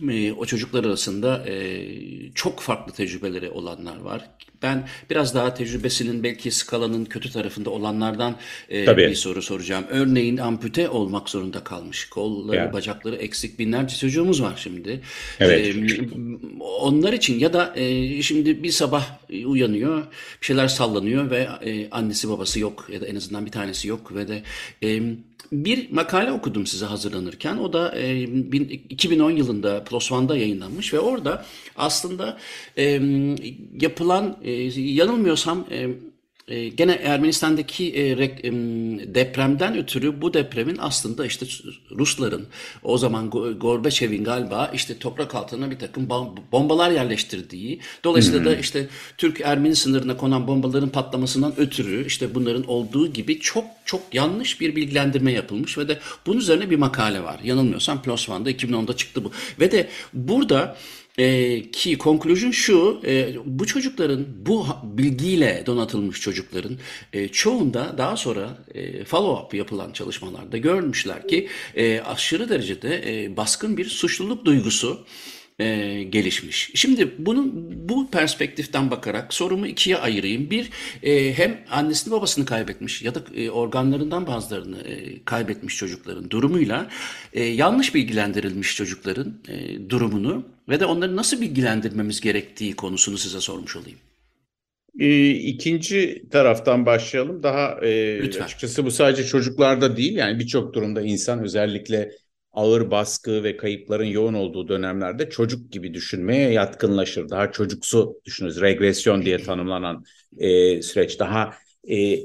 e, 0.10 0.32
o 0.32 0.46
çocuklar 0.46 0.84
arasında 0.86 1.50
e, 1.50 1.88
çok 2.36 2.60
farklı 2.60 2.94
tecrübeleri 2.94 3.50
olanlar 3.50 3.98
var. 3.98 4.30
Ben 4.63 4.88
biraz 5.10 5.36
daha 5.36 5.54
tecrübesinin 5.54 6.23
belki 6.23 6.52
skalanın 6.52 7.06
kötü 7.06 7.32
tarafında 7.32 7.69
olanlardan 7.69 8.36
e, 8.71 8.97
bir 8.97 9.15
soru 9.15 9.41
soracağım. 9.41 9.86
Örneğin 9.89 10.38
ampute 10.38 10.89
olmak 10.89 11.30
zorunda 11.30 11.63
kalmış. 11.63 12.10
Kolları, 12.10 12.56
ya. 12.58 12.73
bacakları 12.73 13.15
eksik 13.15 13.60
binlerce 13.60 13.95
çocuğumuz 13.95 14.41
var 14.41 14.60
şimdi. 14.63 15.02
Evet. 15.39 15.76
E, 15.76 15.80
onlar 16.60 17.13
için 17.13 17.39
ya 17.39 17.54
da 17.54 17.73
e, 17.76 18.21
şimdi 18.21 18.63
bir 18.63 18.71
sabah 18.71 19.06
uyanıyor, 19.45 20.04
bir 20.41 20.45
şeyler 20.45 20.67
sallanıyor 20.67 21.32
ve 21.32 21.47
e, 21.65 21.89
annesi 21.89 22.30
babası 22.30 22.60
yok 22.60 22.88
ya 22.93 23.02
da 23.02 23.08
en 23.08 23.15
azından 23.15 23.45
bir 23.45 23.52
tanesi 23.52 23.88
yok 23.88 24.15
ve 24.15 24.28
de 24.28 24.43
e, 24.84 25.02
bir 25.52 25.92
makale 25.92 26.32
okudum 26.32 26.68
size 26.68 26.86
hazırlanırken. 26.86 27.58
O 27.58 27.74
da 27.74 27.98
e, 27.98 28.24
2010 28.24 29.32
yılında 29.32 29.84
PLOS 29.84 30.12
ONE'da 30.12 30.38
yayınlanmış 30.38 30.94
ve 30.94 31.00
orada 31.00 31.46
aslında 31.76 32.38
e, 32.78 33.02
yapılan, 33.82 34.38
e, 34.44 34.52
yanılmıyorsam 34.82 35.66
e, 35.72 35.88
e, 36.48 36.70
gene 36.70 36.92
Ermenistan'daki 36.92 37.94
e, 37.94 38.18
re, 38.18 38.26
e, 38.26 38.52
depremden 39.16 39.78
ötürü 39.78 40.22
bu 40.22 40.34
depremin 40.34 40.78
aslında 40.80 41.26
işte 41.26 41.46
Rusların 41.92 42.48
o 42.84 42.98
zaman 42.98 43.30
Gorbaçev'in 43.30 44.24
galiba 44.24 44.72
işte 44.74 44.98
toprak 44.98 45.36
altına 45.36 45.72
bir 45.72 45.80
takım 45.80 46.10
bombalar 46.52 46.92
yerleştirdiği 46.92 47.80
dolayısıyla 48.04 48.40
hmm. 48.40 48.46
da 48.46 48.56
işte 48.56 48.88
Türk-Ermeni 49.18 49.76
sınırına 49.76 50.18
konan 50.18 50.48
bombaların 50.48 50.90
patlamasından 50.90 51.54
ötürü 51.58 52.08
işte 52.08 52.36
bunların 52.36 52.64
olduğu 52.64 53.08
gibi 53.08 53.40
çok 53.40 53.66
çok 53.86 54.02
yanlış 54.14 54.62
bir 54.62 54.76
bilgilendirme 54.76 55.32
yapılmış 55.32 55.78
ve 55.78 55.88
de 55.88 56.00
bunun 56.26 56.40
üzerine 56.40 56.70
bir 56.70 56.76
makale 56.76 57.24
var. 57.24 57.40
Yanılmıyorsam 57.44 58.02
PLOS 58.02 58.30
ONE'da 58.30 58.52
2010'da 58.52 58.96
çıktı 58.96 59.24
bu. 59.24 59.32
Ve 59.60 59.72
de 59.72 59.90
burada 60.14 60.78
e, 61.17 61.62
ki 61.71 61.97
conclusion 61.97 62.52
şu, 62.52 63.02
e, 63.06 63.36
bu 63.45 63.65
çocukların, 63.65 64.26
bu 64.45 64.67
bilgiyle 64.84 65.63
donatılmış 65.65 66.21
çocukların 66.21 66.78
e, 67.13 67.28
çoğunda 67.28 67.95
daha 67.97 68.18
sonra 68.18 68.57
e, 68.74 69.03
follow-up 69.03 69.55
yapılan 69.55 69.91
çalışmalarda 69.91 70.57
görmüşler 70.57 71.28
ki 71.28 71.47
e, 71.76 72.01
aşırı 72.01 72.49
derecede 72.49 73.24
e, 73.24 73.38
baskın 73.38 73.78
bir 73.78 73.86
suçluluk 73.86 74.45
duygusu 74.45 75.05
e, 75.64 76.03
gelişmiş. 76.03 76.72
Şimdi 76.76 77.11
bunun 77.18 77.51
bu 77.89 78.11
perspektiften 78.11 78.91
bakarak 78.91 79.34
sorumu 79.34 79.68
ikiye 79.68 79.97
ayırayım. 79.97 80.49
Bir 80.49 80.70
e, 81.03 81.34
hem 81.34 81.66
annesini 81.72 82.11
babasını 82.11 82.45
kaybetmiş 82.45 83.01
ya 83.01 83.16
da 83.16 83.24
e, 83.36 83.49
organlarından 83.49 84.28
bazılarını 84.28 84.82
e, 84.82 85.24
kaybetmiş 85.24 85.78
çocukların 85.78 86.30
durumuyla 86.30 86.89
e, 87.34 87.43
yanlış 87.43 87.95
bilgilendirilmiş 87.95 88.76
çocukların 88.76 89.34
e, 89.47 89.89
durumunu 89.89 90.45
ve 90.70 90.80
de 90.80 90.86
onları 90.86 91.16
nasıl 91.16 91.41
bilgilendirmemiz 91.41 92.22
gerektiği 92.22 92.76
konusunu 92.76 93.18
size 93.18 93.39
sormuş 93.41 93.76
olayım. 93.76 93.99
E, 94.99 95.30
ikinci 95.30 96.24
taraftan 96.32 96.86
başlayalım. 96.86 97.43
Daha 97.43 97.80
e, 97.82 98.41
açıkçası 98.41 98.86
bu 98.86 98.91
sadece 98.91 99.24
çocuklarda 99.24 99.97
değil 99.97 100.16
yani 100.16 100.39
birçok 100.39 100.74
durumda 100.74 101.01
insan 101.01 101.43
özellikle 101.43 102.11
ağır 102.54 102.91
baskı 102.91 103.43
ve 103.43 103.58
kayıpların 103.58 104.06
yoğun 104.06 104.34
olduğu 104.34 104.68
dönemlerde 104.68 105.30
çocuk 105.30 105.72
gibi 105.72 105.93
düşünmeye 105.93 106.51
yatkınlaşır. 106.51 107.30
Daha 107.30 107.51
çocuksu 107.51 108.22
düşünürüz. 108.26 108.62
Regresyon 108.62 109.26
diye 109.26 109.38
tanımlanan 109.38 110.04
e, 110.38 110.82
süreç. 110.82 111.20
Daha 111.20 111.54
e, 111.89 112.20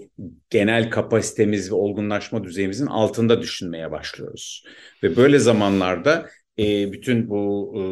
genel 0.50 0.90
kapasitemiz 0.90 1.70
ve 1.70 1.74
olgunlaşma 1.74 2.44
düzeyimizin 2.44 2.86
altında 2.86 3.42
düşünmeye 3.42 3.90
başlıyoruz. 3.90 4.64
Ve 5.02 5.16
böyle 5.16 5.38
zamanlarda 5.38 6.28
e, 6.58 6.92
bütün 6.92 7.30
bu 7.30 7.72
e, 7.76 7.82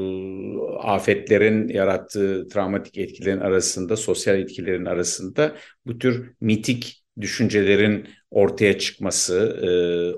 afetlerin 0.89 1.69
yarattığı 1.69 2.49
travmatik 2.49 2.99
etkilerin 2.99 3.41
arasında, 3.41 3.97
sosyal 3.97 4.39
etkilerin 4.39 4.85
arasında 4.85 5.57
bu 5.87 5.99
tür 5.99 6.33
mitik 6.41 7.05
düşüncelerin 7.21 8.09
ortaya 8.31 8.79
çıkması 8.79 9.61
e, 9.63 9.69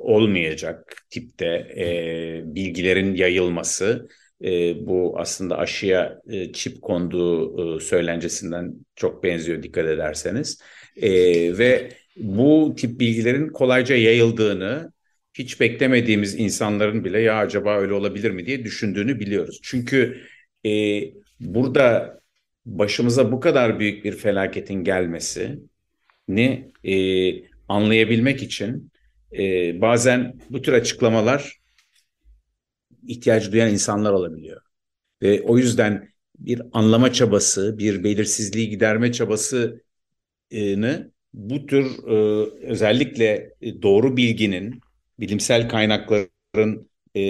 olmayacak 0.00 0.96
tipte 1.10 1.46
e, 1.76 2.42
bilgilerin 2.44 3.14
yayılması 3.14 4.08
e, 4.44 4.86
bu 4.86 5.14
aslında 5.18 5.58
aşıya 5.58 6.20
e, 6.30 6.52
çip 6.52 6.82
konduğu 6.82 7.76
e, 7.76 7.80
söylencesinden 7.80 8.74
çok 8.96 9.24
benziyor 9.24 9.62
dikkat 9.62 9.86
ederseniz 9.86 10.60
e, 10.96 11.10
ve 11.58 11.92
bu 12.16 12.74
tip 12.76 13.00
bilgilerin 13.00 13.48
kolayca 13.48 13.96
yayıldığını 13.96 14.92
hiç 15.34 15.60
beklemediğimiz 15.60 16.34
insanların 16.34 17.04
bile 17.04 17.20
ya 17.20 17.36
acaba 17.36 17.78
öyle 17.78 17.92
olabilir 17.92 18.30
mi 18.30 18.46
diye 18.46 18.64
düşündüğünü 18.64 19.20
biliyoruz. 19.20 19.60
Çünkü 19.62 20.20
e, 20.66 21.02
burada 21.40 22.18
başımıza 22.66 23.32
bu 23.32 23.40
kadar 23.40 23.78
büyük 23.80 24.04
bir 24.04 24.12
felaketin 24.12 24.84
gelmesi 24.84 25.58
ne 26.28 26.72
anlayabilmek 27.68 28.42
için 28.42 28.90
e, 29.38 29.80
bazen 29.80 30.40
bu 30.50 30.62
tür 30.62 30.72
açıklamalar 30.72 31.58
ihtiyacı 33.06 33.52
duyan 33.52 33.70
insanlar 33.70 34.12
olabiliyor. 34.12 34.60
Ve 35.22 35.42
o 35.42 35.58
yüzden 35.58 36.08
bir 36.38 36.62
anlama 36.72 37.12
çabası, 37.12 37.78
bir 37.78 38.04
belirsizliği 38.04 38.70
giderme 38.70 39.12
çabasını 39.12 39.80
bu 41.34 41.66
tür 41.66 41.84
e, 42.08 42.14
özellikle 42.66 43.54
doğru 43.82 44.16
bilginin, 44.16 44.80
bilimsel 45.20 45.68
kaynakların 45.68 46.90
e, 47.14 47.20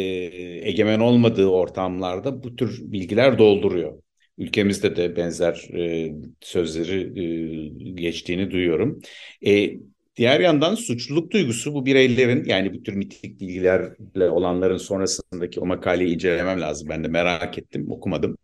egemen 0.69 1.01
olmadığı 1.01 1.47
ortamlarda 1.47 2.43
bu 2.43 2.57
tür 2.57 2.93
bilgiler 2.93 3.39
dolduruyor. 3.39 4.03
Ülkemizde 4.39 4.97
de 4.97 5.17
benzer 5.17 5.69
e, 5.75 6.13
sözleri 6.41 7.21
e, 7.21 7.69
geçtiğini 7.93 8.51
duyuyorum. 8.51 9.01
E, 9.47 9.71
diğer 10.19 10.41
yandan 10.41 10.75
suçluluk 10.75 11.31
duygusu 11.31 11.75
bu 11.75 11.87
bireylerin 11.87 12.45
yani 12.45 12.75
bu 12.75 12.83
tür 12.83 12.95
mitik 12.95 13.41
bilgilerle 13.41 14.31
olanların 14.31 14.77
sonrasındaki 14.77 15.61
o 15.61 15.67
makaleyi 15.67 16.15
incelemem 16.15 16.61
lazım. 16.61 16.89
Ben 16.89 17.05
de 17.05 17.09
merak 17.09 17.59
ettim, 17.59 17.91
okumadım. 17.91 18.39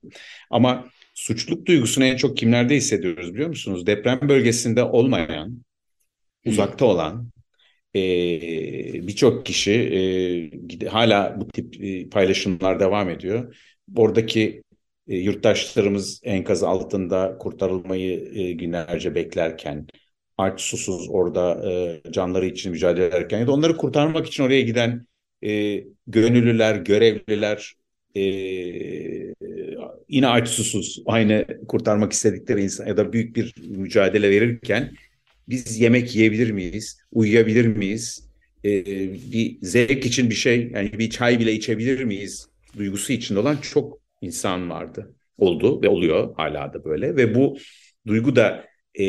Ama 0.50 0.88
suçluluk 1.14 1.66
duygusunu 1.66 2.04
en 2.04 2.16
çok 2.16 2.36
kimlerde 2.36 2.76
hissediyoruz 2.76 3.34
biliyor 3.34 3.48
musunuz? 3.48 3.86
Deprem 3.86 4.28
bölgesinde 4.28 4.82
olmayan, 4.82 5.64
uzakta 6.46 6.84
olan 6.84 7.30
e, 7.96 8.00
birçok 9.06 9.46
kişi 9.46 9.72
e, 10.82 10.86
hala 10.86 11.40
bu 11.40 11.48
tip 11.48 11.84
e, 11.84 12.08
paylaşımlar 12.08 12.80
devam 12.80 13.10
ediyor. 13.10 13.56
Oradaki 13.96 14.62
e, 15.08 15.16
yurttaşlarımız 15.16 16.20
enkaz 16.24 16.62
altında 16.62 17.38
kurtarılmayı 17.38 18.30
e, 18.34 18.52
günlerce 18.52 19.14
beklerken, 19.14 19.86
aç 20.38 20.60
susuz 20.60 21.08
orada 21.10 21.70
e, 21.70 22.02
canları 22.12 22.46
için 22.46 22.72
mücadele 22.72 23.06
ederken 23.06 23.38
ya 23.38 23.46
da 23.46 23.52
onları 23.52 23.76
kurtarmak 23.76 24.26
için 24.26 24.42
oraya 24.42 24.60
giden 24.60 25.06
e, 25.44 25.84
gönüllüler, 26.06 26.76
görevliler 26.76 27.74
e, 28.16 28.22
yine 30.08 30.28
aç 30.28 30.48
susuz 30.48 31.02
aynı 31.06 31.46
kurtarmak 31.68 32.12
istedikleri 32.12 32.62
insan 32.62 32.86
ya 32.86 32.96
da 32.96 33.12
büyük 33.12 33.36
bir 33.36 33.54
mücadele 33.68 34.30
verirken 34.30 34.92
biz 35.48 35.80
yemek 35.80 36.16
yiyebilir 36.16 36.50
miyiz, 36.50 36.98
uyuyabilir 37.12 37.66
miyiz, 37.66 38.30
e, 38.64 38.84
bir 39.32 39.58
zevk 39.62 40.06
için 40.06 40.30
bir 40.30 40.34
şey 40.34 40.70
yani 40.74 40.98
bir 40.98 41.10
çay 41.10 41.40
bile 41.40 41.52
içebilir 41.52 42.04
miyiz 42.04 42.48
duygusu 42.76 43.12
içinde 43.12 43.38
olan 43.38 43.56
çok 43.56 43.98
insan 44.20 44.70
vardı. 44.70 45.14
Oldu 45.38 45.82
ve 45.82 45.88
oluyor 45.88 46.34
hala 46.36 46.72
da 46.74 46.84
böyle 46.84 47.16
ve 47.16 47.34
bu 47.34 47.58
duygu 48.06 48.36
da 48.36 48.64
e, 49.00 49.06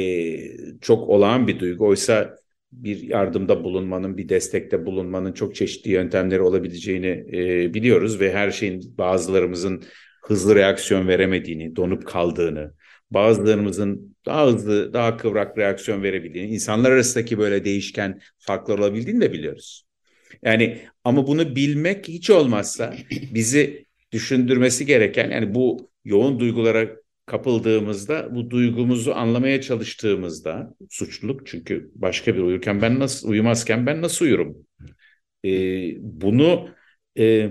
çok 0.81 1.09
olağan 1.09 1.47
bir 1.47 1.59
duygu. 1.59 1.87
Oysa 1.87 2.35
bir 2.71 3.01
yardımda 3.01 3.63
bulunmanın, 3.63 4.17
bir 4.17 4.29
destekte 4.29 4.85
bulunmanın 4.85 5.33
çok 5.33 5.55
çeşitli 5.55 5.91
yöntemleri 5.91 6.41
olabileceğini 6.41 7.25
e, 7.33 7.73
biliyoruz 7.73 8.19
ve 8.19 8.33
her 8.33 8.51
şeyin 8.51 8.97
bazılarımızın 8.97 9.83
hızlı 10.23 10.55
reaksiyon 10.55 11.07
veremediğini, 11.07 11.75
donup 11.75 12.07
kaldığını, 12.07 12.73
bazılarımızın 13.11 14.15
daha 14.25 14.47
hızlı, 14.47 14.93
daha 14.93 15.17
kıvrak 15.17 15.57
reaksiyon 15.57 16.03
verebildiğini, 16.03 16.53
insanlar 16.53 16.91
arasındaki 16.91 17.37
böyle 17.37 17.65
değişken 17.65 18.21
farklar 18.39 18.79
olabildiğini 18.79 19.21
de 19.21 19.33
biliyoruz. 19.33 19.83
Yani 20.43 20.81
ama 21.03 21.27
bunu 21.27 21.55
bilmek 21.55 22.07
hiç 22.07 22.29
olmazsa 22.29 22.95
bizi 23.33 23.85
düşündürmesi 24.11 24.85
gereken 24.85 25.31
yani 25.31 25.55
bu 25.55 25.89
yoğun 26.05 26.39
duygulara 26.39 26.89
kapıldığımızda 27.25 28.35
bu 28.35 28.49
duygumuzu 28.49 29.11
anlamaya 29.11 29.61
çalıştığımızda 29.61 30.73
suçluluk 30.89 31.47
çünkü 31.47 31.91
başka 31.95 32.35
bir 32.35 32.41
uyurken 32.41 32.81
ben 32.81 32.99
nasıl 32.99 33.29
uyumazken 33.29 33.85
ben 33.85 34.01
nasıl 34.01 34.25
uyurum? 34.25 34.57
Ee, 35.45 35.95
bunu 35.99 36.69
e, 37.17 37.49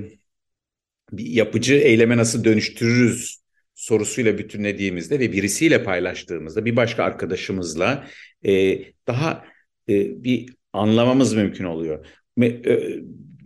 bir 1.12 1.26
yapıcı 1.26 1.74
eyleme 1.74 2.16
nasıl 2.16 2.44
dönüştürürüz 2.44 3.44
sorusuyla 3.74 4.38
bütünlediğimizde 4.38 5.20
ve 5.20 5.32
birisiyle 5.32 5.84
paylaştığımızda 5.84 6.64
bir 6.64 6.76
başka 6.76 7.04
arkadaşımızla 7.04 8.06
e, 8.46 8.82
daha 9.06 9.44
e, 9.88 10.24
bir 10.24 10.54
anlamamız 10.72 11.34
mümkün 11.34 11.64
oluyor. 11.64 12.06
E, 12.42 12.62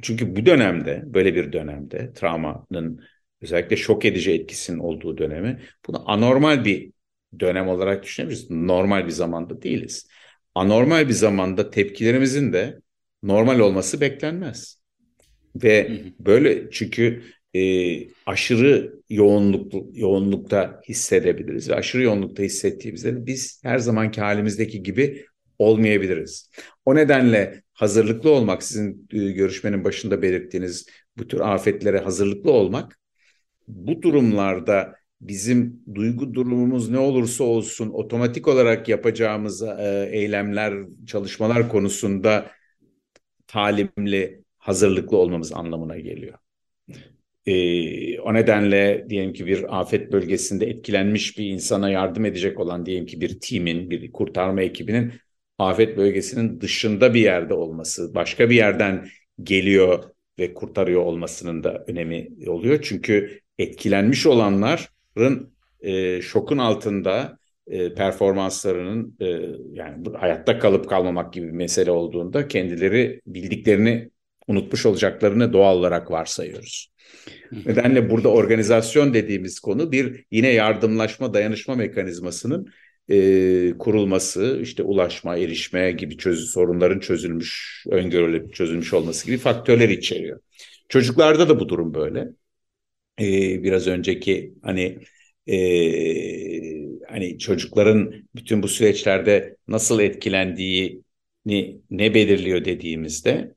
çünkü 0.02 0.36
bu 0.36 0.46
dönemde 0.46 1.02
böyle 1.06 1.34
bir 1.34 1.52
dönemde 1.52 2.12
travmanın 2.12 3.00
özellikle 3.42 3.76
şok 3.76 4.04
edici 4.04 4.32
etkisinin 4.32 4.78
olduğu 4.78 5.18
dönemi 5.18 5.60
bunu 5.86 6.10
anormal 6.10 6.64
bir 6.64 6.92
dönem 7.40 7.68
olarak 7.68 8.02
düşünebiliriz. 8.02 8.50
Normal 8.50 9.06
bir 9.06 9.10
zamanda 9.10 9.62
değiliz. 9.62 10.08
Anormal 10.54 11.08
bir 11.08 11.12
zamanda 11.12 11.70
tepkilerimizin 11.70 12.52
de 12.52 12.80
normal 13.22 13.58
olması 13.58 14.00
beklenmez. 14.00 14.78
Ve 15.56 16.02
böyle 16.18 16.70
çünkü 16.70 17.22
e, 17.54 17.60
aşırı 18.26 19.00
yoğunluk 19.08 19.72
yoğunlukta 19.92 20.80
hissedebiliriz 20.88 21.70
ve 21.70 21.74
aşırı 21.74 22.02
yoğunlukta 22.02 22.42
hissettiğimizde 22.42 23.26
biz 23.26 23.60
her 23.64 23.78
zamanki 23.78 24.20
halimizdeki 24.20 24.82
gibi 24.82 25.26
olmayabiliriz. 25.58 26.50
O 26.84 26.94
nedenle 26.94 27.62
hazırlıklı 27.72 28.30
olmak 28.30 28.62
sizin 28.62 29.08
e, 29.12 29.18
görüşmenin 29.18 29.84
başında 29.84 30.22
belirttiğiniz 30.22 30.86
bu 31.18 31.28
tür 31.28 31.40
afetlere 31.40 31.98
hazırlıklı 31.98 32.50
olmak 32.50 32.98
bu 33.68 34.02
durumlarda 34.02 34.94
bizim 35.20 35.82
duygu 35.94 36.34
durumumuz 36.34 36.90
ne 36.90 36.98
olursa 36.98 37.44
olsun 37.44 37.90
otomatik 37.90 38.48
olarak 38.48 38.88
yapacağımız 38.88 39.62
e, 39.62 40.08
eylemler, 40.12 40.74
çalışmalar 41.06 41.68
konusunda 41.68 42.50
talimli, 43.46 44.44
hazırlıklı 44.58 45.16
olmamız 45.16 45.52
anlamına 45.52 45.98
geliyor. 45.98 46.38
E, 47.46 48.20
o 48.20 48.34
nedenle 48.34 49.06
diyelim 49.08 49.32
ki 49.32 49.46
bir 49.46 49.80
afet 49.80 50.12
bölgesinde 50.12 50.66
etkilenmiş 50.66 51.38
bir 51.38 51.44
insana 51.46 51.90
yardım 51.90 52.24
edecek 52.24 52.60
olan 52.60 52.86
diyelim 52.86 53.06
ki 53.06 53.20
bir 53.20 53.40
timin, 53.40 53.90
bir 53.90 54.12
kurtarma 54.12 54.62
ekibinin 54.62 55.12
afet 55.58 55.96
bölgesinin 55.96 56.60
dışında 56.60 57.14
bir 57.14 57.20
yerde 57.20 57.54
olması, 57.54 58.14
başka 58.14 58.50
bir 58.50 58.56
yerden 58.56 59.08
geliyor 59.42 60.04
ve 60.38 60.54
kurtarıyor 60.54 61.02
olmasının 61.02 61.64
da 61.64 61.84
önemi 61.86 62.28
oluyor. 62.46 62.82
Çünkü 62.82 63.40
etkilenmiş 63.58 64.26
olanların 64.26 65.52
e, 65.80 66.22
şokun 66.22 66.58
altında 66.58 67.38
e, 67.66 67.94
performanslarının 67.94 69.16
e, 69.20 69.26
yani 69.72 70.04
hayatta 70.18 70.58
kalıp 70.58 70.88
kalmamak 70.88 71.32
gibi 71.32 71.46
bir 71.46 71.52
mesele 71.52 71.90
olduğunda 71.90 72.48
kendileri 72.48 73.20
bildiklerini 73.26 74.10
unutmuş 74.48 74.86
olacaklarını 74.86 75.52
doğal 75.52 75.76
olarak 75.76 76.10
varsayıyoruz. 76.10 76.92
Nedenle 77.66 78.10
burada 78.10 78.28
organizasyon 78.28 79.14
dediğimiz 79.14 79.60
konu 79.60 79.92
bir 79.92 80.24
yine 80.30 80.48
yardımlaşma, 80.48 81.34
dayanışma 81.34 81.74
mekanizmasının 81.74 82.66
e, 83.08 83.78
kurulması, 83.78 84.58
işte 84.62 84.82
ulaşma, 84.82 85.36
erişme 85.36 85.92
gibi 85.92 86.16
çöz 86.16 86.50
sorunların 86.50 87.00
çözülmüş, 87.00 87.84
öngörülüp 87.90 88.54
çözülmüş 88.54 88.94
olması 88.94 89.26
gibi 89.26 89.38
faktörler 89.38 89.88
içeriyor. 89.88 90.40
Çocuklarda 90.88 91.48
da 91.48 91.60
bu 91.60 91.68
durum 91.68 91.94
böyle 91.94 92.28
e, 93.20 93.62
biraz 93.62 93.86
önceki 93.86 94.54
hani 94.62 94.98
e, 95.46 95.56
hani 97.08 97.38
çocukların 97.38 98.14
bütün 98.34 98.62
bu 98.62 98.68
süreçlerde 98.68 99.56
nasıl 99.68 100.00
etkilendiğini 100.00 101.80
ne 101.90 102.14
belirliyor 102.14 102.64
dediğimizde 102.64 103.54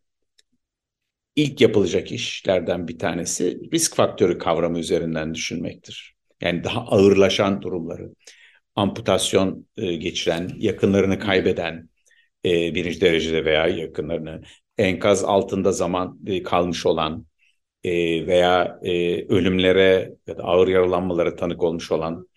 ilk 1.35 1.61
yapılacak 1.61 2.11
işlerden 2.11 2.87
bir 2.87 2.99
tanesi 2.99 3.61
risk 3.73 3.95
faktörü 3.95 4.37
kavramı 4.37 4.79
üzerinden 4.79 5.33
düşünmektir. 5.33 6.15
Yani 6.41 6.63
daha 6.63 6.81
ağırlaşan 6.81 7.61
durumları, 7.61 8.13
amputasyon 8.75 9.67
e, 9.77 9.95
geçiren, 9.95 10.51
yakınlarını 10.57 11.19
kaybeden, 11.19 11.89
e, 12.45 12.75
birinci 12.75 13.01
derecede 13.01 13.45
veya 13.45 13.67
yakınlarını 13.67 14.41
enkaz 14.77 15.23
altında 15.23 15.71
zaman 15.71 16.19
e, 16.27 16.43
kalmış 16.43 16.85
olan 16.85 17.25
e, 17.83 17.91
veya 18.27 18.79
e, 18.83 19.25
ölümlere 19.27 20.15
ya 20.27 20.37
da 20.37 20.43
ağır 20.43 20.67
yaralanmalara 20.67 21.35
tanık 21.35 21.63
olmuş 21.63 21.91
olan 21.91 22.27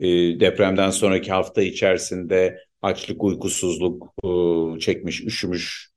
e, 0.00 0.06
depremden 0.40 0.90
sonraki 0.90 1.32
hafta 1.32 1.62
içerisinde 1.62 2.58
açlık, 2.82 3.24
uykusuzluk 3.24 4.14
e, 4.24 4.80
çekmiş, 4.80 5.24
üşümüş 5.24 5.90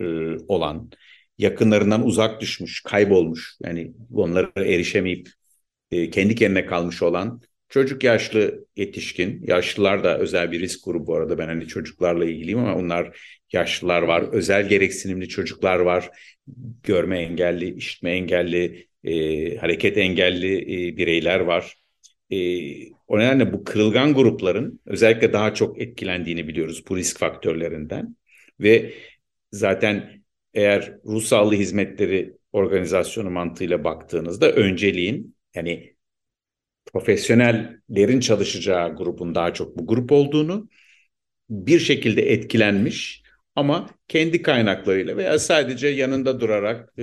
e, 0.00 0.04
olan, 0.48 0.90
yakınlarından 1.38 2.06
uzak 2.06 2.40
düşmüş, 2.40 2.82
kaybolmuş, 2.82 3.56
yani 3.64 3.92
onlara 4.14 4.50
erişemeyip 4.56 5.28
e, 5.90 6.10
kendi 6.10 6.34
kendine 6.34 6.66
kalmış 6.66 7.02
olan 7.02 7.40
çocuk, 7.70 8.04
yaşlı, 8.04 8.66
yetişkin, 8.76 9.42
yaşlılar 9.46 10.04
da 10.04 10.18
özel 10.18 10.52
bir 10.52 10.60
risk 10.60 10.84
grubu 10.84 11.06
bu 11.06 11.14
arada. 11.14 11.38
Ben 11.38 11.46
hani 11.46 11.66
çocuklarla 11.66 12.24
ilgiliyim 12.24 12.58
ama 12.58 12.74
onlar 12.74 13.20
yaşlılar 13.52 14.02
var, 14.02 14.22
özel 14.32 14.68
gereksinimli 14.68 15.28
çocuklar 15.28 15.78
var, 15.78 16.10
görme 16.82 17.18
engelli, 17.18 17.74
işitme 17.74 18.10
engelli, 18.10 18.88
e, 19.04 19.56
hareket 19.56 19.98
engelli 19.98 20.56
e, 20.56 20.96
bireyler 20.96 21.40
var. 21.40 21.76
E, 22.30 22.36
o 23.08 23.18
nedenle 23.18 23.52
bu 23.52 23.64
kırılgan 23.64 24.14
grupların 24.14 24.80
özellikle 24.86 25.32
daha 25.32 25.54
çok 25.54 25.80
etkilendiğini 25.80 26.48
biliyoruz 26.48 26.84
bu 26.88 26.96
risk 26.96 27.18
faktörlerinden. 27.18 28.16
Ve 28.60 28.94
zaten 29.52 30.22
eğer 30.54 30.94
ruh 31.04 31.22
sağlığı 31.22 31.54
hizmetleri 31.54 32.36
organizasyonu 32.52 33.30
mantığıyla 33.30 33.84
baktığınızda 33.84 34.52
önceliğin 34.52 35.36
yani 35.54 35.94
profesyonellerin 36.92 38.20
çalışacağı 38.20 38.96
grubun 38.96 39.34
daha 39.34 39.54
çok 39.54 39.78
bu 39.78 39.86
grup 39.86 40.12
olduğunu 40.12 40.68
bir 41.50 41.78
şekilde 41.78 42.32
etkilenmiş 42.32 43.22
ama 43.56 43.90
kendi 44.08 44.42
kaynaklarıyla 44.42 45.16
veya 45.16 45.38
sadece 45.38 45.88
yanında 45.88 46.40
durarak 46.40 46.92
e, 46.98 47.02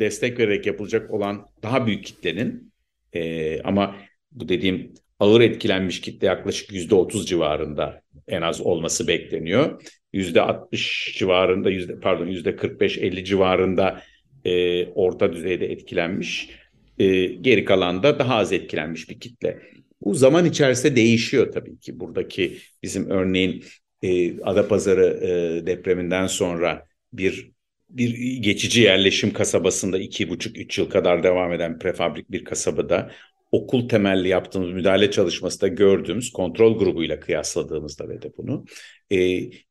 destek 0.00 0.38
vererek 0.38 0.66
yapılacak 0.66 1.10
olan 1.10 1.46
daha 1.62 1.86
büyük 1.86 2.04
kitlenin 2.04 2.72
e, 3.12 3.62
ama 3.62 3.96
bu 4.32 4.48
dediğim 4.48 4.94
ağır 5.20 5.40
etkilenmiş 5.40 6.00
kitle 6.00 6.26
yaklaşık 6.26 6.72
yüzde 6.72 6.94
otuz 6.94 7.26
civarında 7.28 8.02
en 8.28 8.42
az 8.42 8.60
olması 8.60 9.08
bekleniyor. 9.08 9.82
Yüzde 10.12 10.40
altmış 10.40 11.14
civarında, 11.18 11.70
yüzde 11.70 12.00
pardon 12.00 12.26
yüzde 12.26 12.56
kırk 12.56 12.80
beş 12.80 12.98
elli 12.98 13.24
civarında 13.24 14.02
e, 14.44 14.86
orta 14.86 15.32
düzeyde 15.32 15.72
etkilenmiş. 15.72 16.50
E, 16.98 17.26
geri 17.26 17.64
kalan 17.64 18.02
da 18.02 18.18
daha 18.18 18.34
az 18.34 18.52
etkilenmiş 18.52 19.10
bir 19.10 19.20
kitle. 19.20 19.62
Bu 20.00 20.14
zaman 20.14 20.44
içerisinde 20.44 20.96
değişiyor 20.96 21.52
tabii 21.52 21.78
ki. 21.78 22.00
Buradaki 22.00 22.58
bizim 22.82 23.10
örneğin 23.10 23.64
e, 24.02 24.40
Adapazarı 24.40 25.20
e, 25.22 25.66
depreminden 25.66 26.26
sonra 26.26 26.86
bir 27.12 27.50
bir 27.88 28.36
geçici 28.42 28.80
yerleşim 28.80 29.32
kasabasında 29.32 29.98
iki 29.98 30.28
buçuk 30.28 30.58
üç 30.58 30.78
yıl 30.78 30.90
kadar 30.90 31.22
devam 31.22 31.52
eden 31.52 31.78
prefabrik 31.78 32.30
bir 32.30 32.44
kasabada 32.44 33.10
okul 33.52 33.88
temelli 33.88 34.28
yaptığımız 34.28 34.70
müdahale 34.70 35.10
çalışması 35.10 35.60
da 35.60 35.68
gördüğümüz 35.68 36.32
kontrol 36.32 36.78
grubuyla 36.78 37.20
kıyasladığımızda 37.20 38.08
ve 38.08 38.22
de 38.22 38.32
bunu 38.36 38.64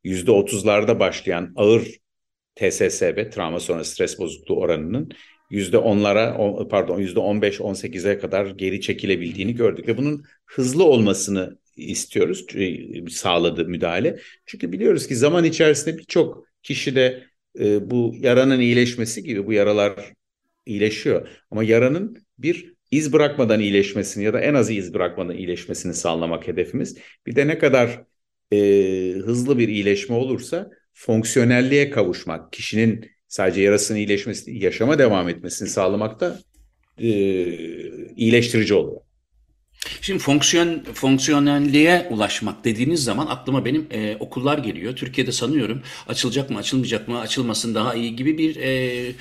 yüzde 0.03 0.31
otuzlarda 0.31 0.99
başlayan 0.99 1.53
ağır 1.55 1.87
TSSB 2.55 3.31
travma 3.31 3.59
sonrası 3.59 3.91
stres 3.91 4.19
bozukluğu 4.19 4.59
oranının 4.59 5.09
yüzde 5.49 5.77
onlara 5.77 6.37
pardon 6.69 6.99
yüzde 6.99 7.19
on 7.19 7.41
beş 7.41 7.61
on 7.61 7.73
sekize 7.73 8.19
kadar 8.19 8.45
geri 8.45 8.81
çekilebildiğini 8.81 9.55
gördük 9.55 9.87
ve 9.87 9.97
bunun 9.97 10.23
hızlı 10.45 10.83
olmasını 10.83 11.57
istiyoruz 11.75 12.45
sağladı 13.09 13.65
müdahale. 13.65 14.19
Çünkü 14.45 14.71
biliyoruz 14.71 15.07
ki 15.07 15.15
zaman 15.15 15.43
içerisinde 15.43 15.97
birçok 15.97 16.47
kişide 16.63 17.23
e, 17.59 17.89
bu 17.89 18.15
yaranın 18.19 18.59
iyileşmesi 18.59 19.23
gibi 19.23 19.45
bu 19.45 19.53
yaralar 19.53 20.13
iyileşiyor. 20.65 21.29
Ama 21.51 21.63
yaranın 21.63 22.17
bir 22.37 22.73
iz 22.91 23.13
bırakmadan 23.13 23.59
iyileşmesini 23.59 24.23
ya 24.23 24.33
da 24.33 24.39
en 24.39 24.53
az 24.53 24.69
iz 24.69 24.93
bırakmadan 24.93 25.37
iyileşmesini 25.37 25.93
sağlamak 25.93 26.47
hedefimiz. 26.47 26.97
Bir 27.25 27.35
de 27.35 27.47
ne 27.47 27.57
kadar 27.57 28.03
e, 28.51 28.57
hızlı 29.11 29.57
bir 29.57 29.67
iyileşme 29.67 30.15
olursa 30.15 30.69
fonksiyonelliğe 30.93 31.89
kavuşmak, 31.89 32.53
kişinin 32.53 33.16
sadece 33.27 33.61
yarasının 33.61 33.97
iyileşmesi, 33.97 34.51
yaşama 34.51 34.99
devam 34.99 35.29
etmesini 35.29 35.69
sağlamak 35.69 36.19
da 36.19 36.39
e, 36.97 37.09
iyileştirici 38.15 38.73
oluyor. 38.73 39.01
Şimdi 40.01 40.19
fonksiyon 40.19 40.83
fonksiyonelliğe 40.93 42.07
ulaşmak 42.09 42.65
dediğiniz 42.65 43.03
zaman 43.03 43.27
aklıma 43.27 43.65
benim 43.65 43.87
e, 43.91 44.17
okullar 44.19 44.57
geliyor. 44.57 44.95
Türkiye'de 44.95 45.31
sanıyorum 45.31 45.81
açılacak 46.07 46.49
mı 46.49 46.57
açılmayacak 46.57 47.07
mı 47.07 47.19
açılmasın 47.19 47.75
daha 47.75 47.95
iyi 47.95 48.15
gibi 48.15 48.37
bir 48.37 48.55
e, 48.55 49.11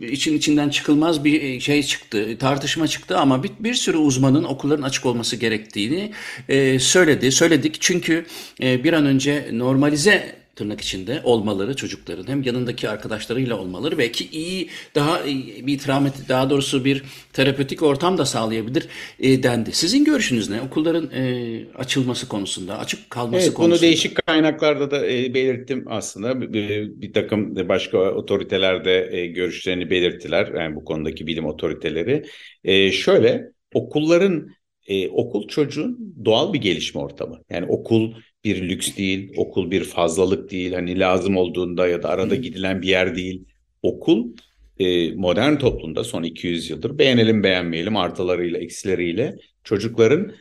için 0.00 0.36
içinden 0.36 0.68
çıkılmaz 0.68 1.24
bir 1.24 1.42
e, 1.42 1.60
şey 1.60 1.82
çıktı, 1.82 2.38
tartışma 2.38 2.88
çıktı 2.88 3.18
ama 3.18 3.42
bir, 3.42 3.50
bir 3.60 3.74
sürü 3.74 3.96
uzmanın 3.96 4.44
okulların 4.44 4.82
açık 4.82 5.06
olması 5.06 5.36
gerektiğini 5.36 6.12
e, 6.48 6.78
söyledi. 6.78 7.32
Söyledik 7.32 7.76
çünkü 7.80 8.26
e, 8.62 8.84
bir 8.84 8.92
an 8.92 9.06
önce 9.06 9.48
normalize 9.52 10.37
tırnak 10.58 10.80
içinde 10.80 11.20
olmaları 11.24 11.76
çocukların 11.76 12.28
hem 12.28 12.42
yanındaki 12.42 12.88
arkadaşlarıyla 12.88 13.56
olmaları 13.56 13.98
belki 13.98 14.28
iyi 14.28 14.68
daha 14.94 15.24
bir 15.66 15.78
travmatik 15.78 16.28
daha 16.28 16.50
doğrusu 16.50 16.84
bir 16.84 17.02
terapötik 17.32 17.82
ortam 17.82 18.18
da 18.18 18.24
sağlayabilir 18.24 18.88
e, 19.20 19.42
dendi. 19.42 19.72
Sizin 19.72 20.04
görüşünüz 20.04 20.50
ne? 20.50 20.60
Okulların 20.62 21.10
e, 21.10 21.64
açılması 21.74 22.28
konusunda, 22.28 22.78
açık 22.78 23.10
kalması 23.10 23.44
evet, 23.44 23.54
konusunda. 23.54 23.74
Bunu 23.74 23.82
değişik 23.82 24.26
kaynaklarda 24.26 24.90
da 24.90 25.06
e, 25.06 25.34
belirttim 25.34 25.84
aslında. 25.86 26.40
Bir, 26.52 27.00
bir 27.00 27.12
takım 27.12 27.68
başka 27.68 27.98
otoriteler 27.98 28.84
de 28.84 29.08
e, 29.12 29.26
görüşlerini 29.26 29.90
belirttiler. 29.90 30.52
Yani 30.60 30.76
bu 30.76 30.84
konudaki 30.84 31.26
bilim 31.26 31.46
otoriteleri. 31.46 32.24
E, 32.64 32.92
şöyle 32.92 33.44
okulların 33.74 34.48
e, 34.86 35.08
okul 35.08 35.48
çocuğun 35.48 36.14
doğal 36.24 36.52
bir 36.52 36.60
gelişme 36.60 37.00
ortamı. 37.00 37.42
Yani 37.50 37.66
okul 37.66 38.14
bir 38.44 38.68
lüks 38.68 38.96
değil, 38.96 39.32
okul 39.36 39.70
bir 39.70 39.84
fazlalık 39.84 40.50
değil. 40.50 40.72
Hani 40.72 40.98
lazım 40.98 41.36
olduğunda 41.36 41.88
ya 41.88 42.02
da 42.02 42.08
arada 42.08 42.34
gidilen 42.34 42.82
bir 42.82 42.88
yer 42.88 43.16
değil. 43.16 43.44
Okul 43.82 44.32
e, 44.78 45.14
modern 45.14 45.56
toplumda 45.56 46.04
son 46.04 46.22
200 46.22 46.70
yıldır 46.70 46.98
beğenelim 46.98 47.42
beğenmeyelim 47.42 47.96
artılarıyla 47.96 48.58
eksileriyle 48.58 49.36
çocukların 49.64 50.32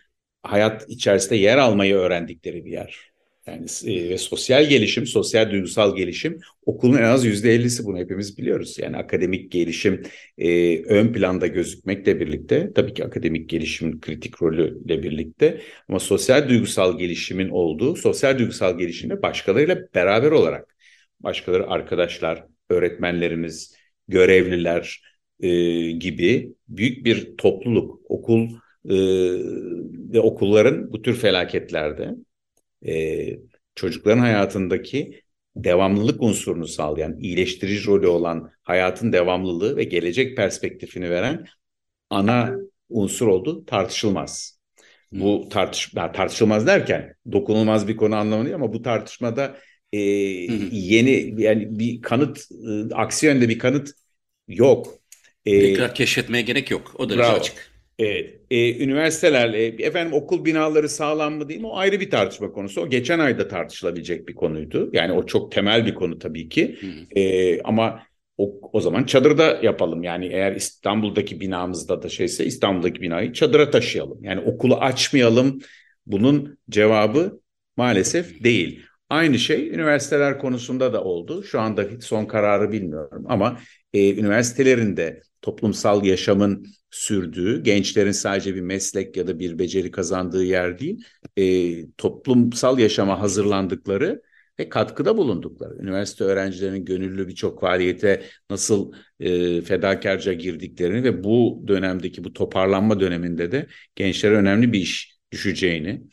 hayat 0.44 0.90
içerisinde 0.90 1.36
yer 1.36 1.58
almayı 1.58 1.96
öğrendikleri 1.96 2.66
bir 2.66 2.72
yer. 2.72 3.17
Yani 3.48 3.66
e, 3.86 4.18
sosyal 4.18 4.70
gelişim, 4.70 5.06
sosyal 5.06 5.52
duygusal 5.52 5.96
gelişim 5.96 6.40
okulun 6.66 6.98
en 6.98 7.04
az 7.04 7.26
yüzde 7.26 7.52
ellisi 7.54 7.86
bunu 7.86 7.98
hepimiz 7.98 8.38
biliyoruz. 8.38 8.78
Yani 8.80 8.98
akademik 8.98 9.52
gelişim 9.52 10.04
e, 10.38 10.78
ön 10.84 11.14
planda 11.14 11.48
gözükmekle 11.48 12.20
birlikte 12.20 12.72
tabii 12.76 12.94
ki 12.94 13.06
akademik 13.06 13.50
gelişimin 13.50 14.00
kritik 14.00 14.42
rolüyle 14.42 15.04
birlikte 15.04 15.62
ama 15.90 16.00
sosyal 16.00 16.50
duygusal 16.50 16.98
gelişimin 16.98 17.50
olduğu 17.50 17.96
sosyal 17.96 18.40
duygusal 18.40 18.78
gelişimde 18.78 19.22
başkalarıyla 19.22 19.78
beraber 19.96 20.32
olarak 20.32 20.76
başkaları 21.20 21.68
arkadaşlar, 21.68 22.46
öğretmenlerimiz, 22.70 23.76
görevliler 24.08 25.02
e, 25.40 25.50
gibi 25.92 26.54
büyük 26.68 27.06
bir 27.06 27.38
topluluk, 27.38 28.02
okul 28.10 28.50
e, 28.90 28.96
ve 30.14 30.20
okulların 30.20 30.94
bu 30.94 31.02
tür 31.02 31.16
felaketlerde 31.16 32.16
e, 32.86 33.28
çocukların 33.76 34.20
hayatındaki 34.20 35.22
devamlılık 35.56 36.22
unsurunu 36.22 36.68
sağlayan, 36.68 37.20
iyileştirici 37.20 37.88
rolü 37.88 38.08
olan 38.08 38.52
hayatın 38.64 39.14
devamlılığı 39.14 39.78
ve 39.78 39.84
gelecek 39.84 40.38
perspektifini 40.38 41.10
veren 41.10 41.48
ana 42.10 42.56
unsur 42.90 43.28
oldu 43.28 43.66
tartışılmaz. 43.66 44.60
Hmm. 45.10 45.22
Bu 45.22 45.50
tartış 45.50 45.92
tartışılmaz 46.14 46.68
derken 46.68 47.16
dokunulmaz 47.32 47.88
bir 47.88 47.98
konu 47.98 48.16
anlamında 48.16 48.46
değil 48.46 48.56
ama 48.56 48.74
bu 48.74 48.82
tartışmada 48.82 49.58
e, 49.94 50.00
hmm. 50.48 50.70
yeni 50.72 51.42
yani 51.42 51.80
bir 51.80 52.02
kanıt 52.02 52.40
e, 52.52 52.96
aksi 52.96 53.26
yönde 53.26 53.50
bir 53.50 53.60
kanıt 53.60 53.92
yok. 54.48 54.88
E, 55.46 55.60
Tekrar 55.60 55.96
keşfetmeye 55.96 56.42
gerek 56.42 56.72
yok. 56.72 56.96
O 56.98 57.10
derece 57.10 57.24
bravo. 57.24 57.38
açık. 57.38 57.77
Evet, 58.00 58.42
e, 58.52 58.84
üniversitelerle 58.84 59.66
efendim 59.66 60.14
okul 60.14 60.46
binaları 60.46 60.90
sağlam 60.90 61.34
mı 61.34 61.50
değil 61.50 61.62
mi? 61.62 61.68
O 61.68 61.78
ayrı 61.78 62.00
bir 62.00 62.10
tartışma 62.10 62.52
konusu. 62.52 62.82
O 62.82 62.90
geçen 62.90 63.20
ayda 63.20 63.48
tartışılabilecek 63.48 64.28
bir 64.28 64.36
konuydu. 64.36 64.90
Yani 64.94 65.14
o 65.14 65.26
çok 65.26 65.52
temel 65.52 65.86
bir 65.86 65.96
konu 65.96 66.20
tabii 66.20 66.50
ki. 66.50 66.78
E, 67.16 67.62
ama 67.62 68.04
o, 68.38 68.60
o 68.74 68.82
zaman 68.82 69.04
çadırda 69.04 69.60
yapalım. 69.64 70.04
Yani 70.04 70.26
eğer 70.28 70.56
İstanbul'daki 70.56 71.40
binamızda 71.40 72.02
da 72.04 72.10
şeyse 72.10 72.46
İstanbul'daki 72.46 73.02
binayı 73.02 73.34
çadıra 73.34 73.70
taşıyalım. 73.70 74.24
Yani 74.24 74.42
okulu 74.42 74.76
açmayalım. 74.76 75.60
Bunun 76.06 76.60
cevabı 76.70 77.42
maalesef 77.78 78.44
değil. 78.44 78.82
Aynı 79.10 79.40
şey 79.40 79.70
üniversiteler 79.70 80.40
konusunda 80.40 80.94
da 80.94 81.04
oldu. 81.04 81.44
Şu 81.44 81.60
anda 81.60 81.86
son 82.02 82.26
kararı 82.26 82.72
bilmiyorum 82.72 83.26
ama 83.30 83.60
e, 83.94 84.14
üniversitelerinde 84.20 85.22
toplumsal 85.42 86.06
yaşamın 86.06 86.68
sürdüğü, 86.92 87.64
gençlerin 87.64 88.12
sadece 88.12 88.56
bir 88.56 88.62
meslek 88.62 89.18
ya 89.18 89.28
da 89.28 89.40
bir 89.40 89.60
beceri 89.60 89.92
kazandığı 89.92 90.44
yer 90.44 90.80
değil, 90.80 91.04
e, 91.38 91.92
toplumsal 91.92 92.80
yaşama 92.80 93.22
hazırlandıkları 93.22 94.22
ve 94.60 94.70
katkıda 94.70 95.18
bulundukları. 95.18 95.78
Üniversite 95.84 96.24
öğrencilerinin 96.24 96.86
gönüllü 96.86 97.28
birçok 97.28 97.62
faaliyete 97.62 98.24
nasıl 98.50 98.92
e, 99.20 99.62
fedakarca 99.62 100.34
girdiklerini 100.34 101.04
ve 101.04 101.24
bu 101.24 101.64
dönemdeki 101.68 102.24
bu 102.24 102.34
toparlanma 102.34 103.00
döneminde 103.00 103.52
de 103.52 103.68
gençlere 103.96 104.36
önemli 104.36 104.74
bir 104.74 104.80
iş 104.80 105.18
düşeceğini, 105.32 106.04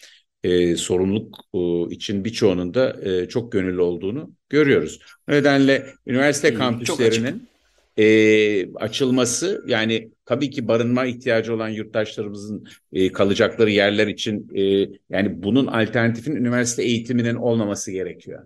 e, 0.44 0.76
sorumluluk 0.76 1.38
e, 1.54 1.94
için 1.94 2.24
birçoğunun 2.24 2.74
da 2.74 2.96
e, 3.02 3.28
çok 3.28 3.52
gönüllü 3.52 3.80
olduğunu 3.80 4.34
görüyoruz. 4.48 4.98
O 5.28 5.32
nedenle 5.32 5.86
üniversite 6.06 6.54
kampüslerinin 6.54 7.48
e, 7.98 8.74
açılması 8.74 9.64
yani 9.66 10.10
tabii 10.24 10.50
ki 10.50 10.68
barınma 10.68 11.06
ihtiyacı 11.06 11.54
olan 11.54 11.68
yurttaşlarımızın 11.68 12.66
e, 12.92 13.12
kalacakları 13.12 13.70
yerler 13.70 14.06
için 14.06 14.50
e, 14.54 14.62
yani 15.10 15.42
bunun 15.42 15.66
alternatifin 15.66 16.36
üniversite 16.36 16.82
eğitiminin 16.82 17.34
olmaması 17.34 17.92
gerekiyor. 17.92 18.44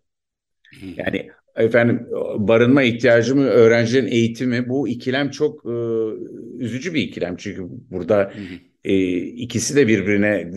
Yani 0.97 1.31
efendim 1.57 2.07
barınma 2.37 2.83
ihtiyacı 2.83 3.37
mı 3.37 3.45
öğrencilerin 3.45 4.07
eğitimi 4.07 4.69
bu 4.69 4.89
ikilem 4.89 5.31
çok 5.31 5.65
e, 5.67 5.75
üzücü 6.59 6.95
bir 6.95 7.03
ikilem 7.03 7.37
çünkü 7.37 7.63
burada 7.91 8.33
e, 8.85 9.17
ikisi 9.17 9.77
de 9.77 9.89
birbirine 9.89 10.51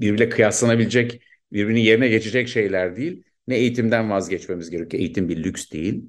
birbirine 0.00 0.28
kıyaslanabilecek 0.28 1.22
birbirini 1.52 1.84
yerine 1.84 2.08
geçecek 2.08 2.48
şeyler 2.48 2.96
değil. 2.96 3.22
Ne 3.46 3.56
eğitimden 3.56 4.10
vazgeçmemiz 4.10 4.70
gerekiyor. 4.70 5.00
Eğitim 5.00 5.28
bir 5.28 5.44
lüks 5.44 5.70
değil 5.70 6.04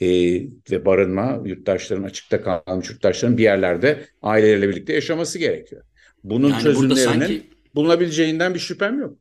e, 0.00 0.08
ve 0.70 0.84
barınma 0.84 1.42
yurttaşların 1.44 2.02
açıkta 2.02 2.42
kalmış 2.42 2.90
yurttaşların 2.90 3.38
bir 3.38 3.42
yerlerde 3.42 4.04
aileleriyle 4.22 4.68
birlikte 4.68 4.92
yaşaması 4.92 5.38
gerekiyor. 5.38 5.82
Bunun 6.24 6.48
yani 6.48 6.62
çözümlerinin 6.62 7.04
sanki... 7.04 7.42
bulunabileceğinden 7.74 8.54
bir 8.54 8.58
şüphem 8.58 9.00
yok. 9.00 9.18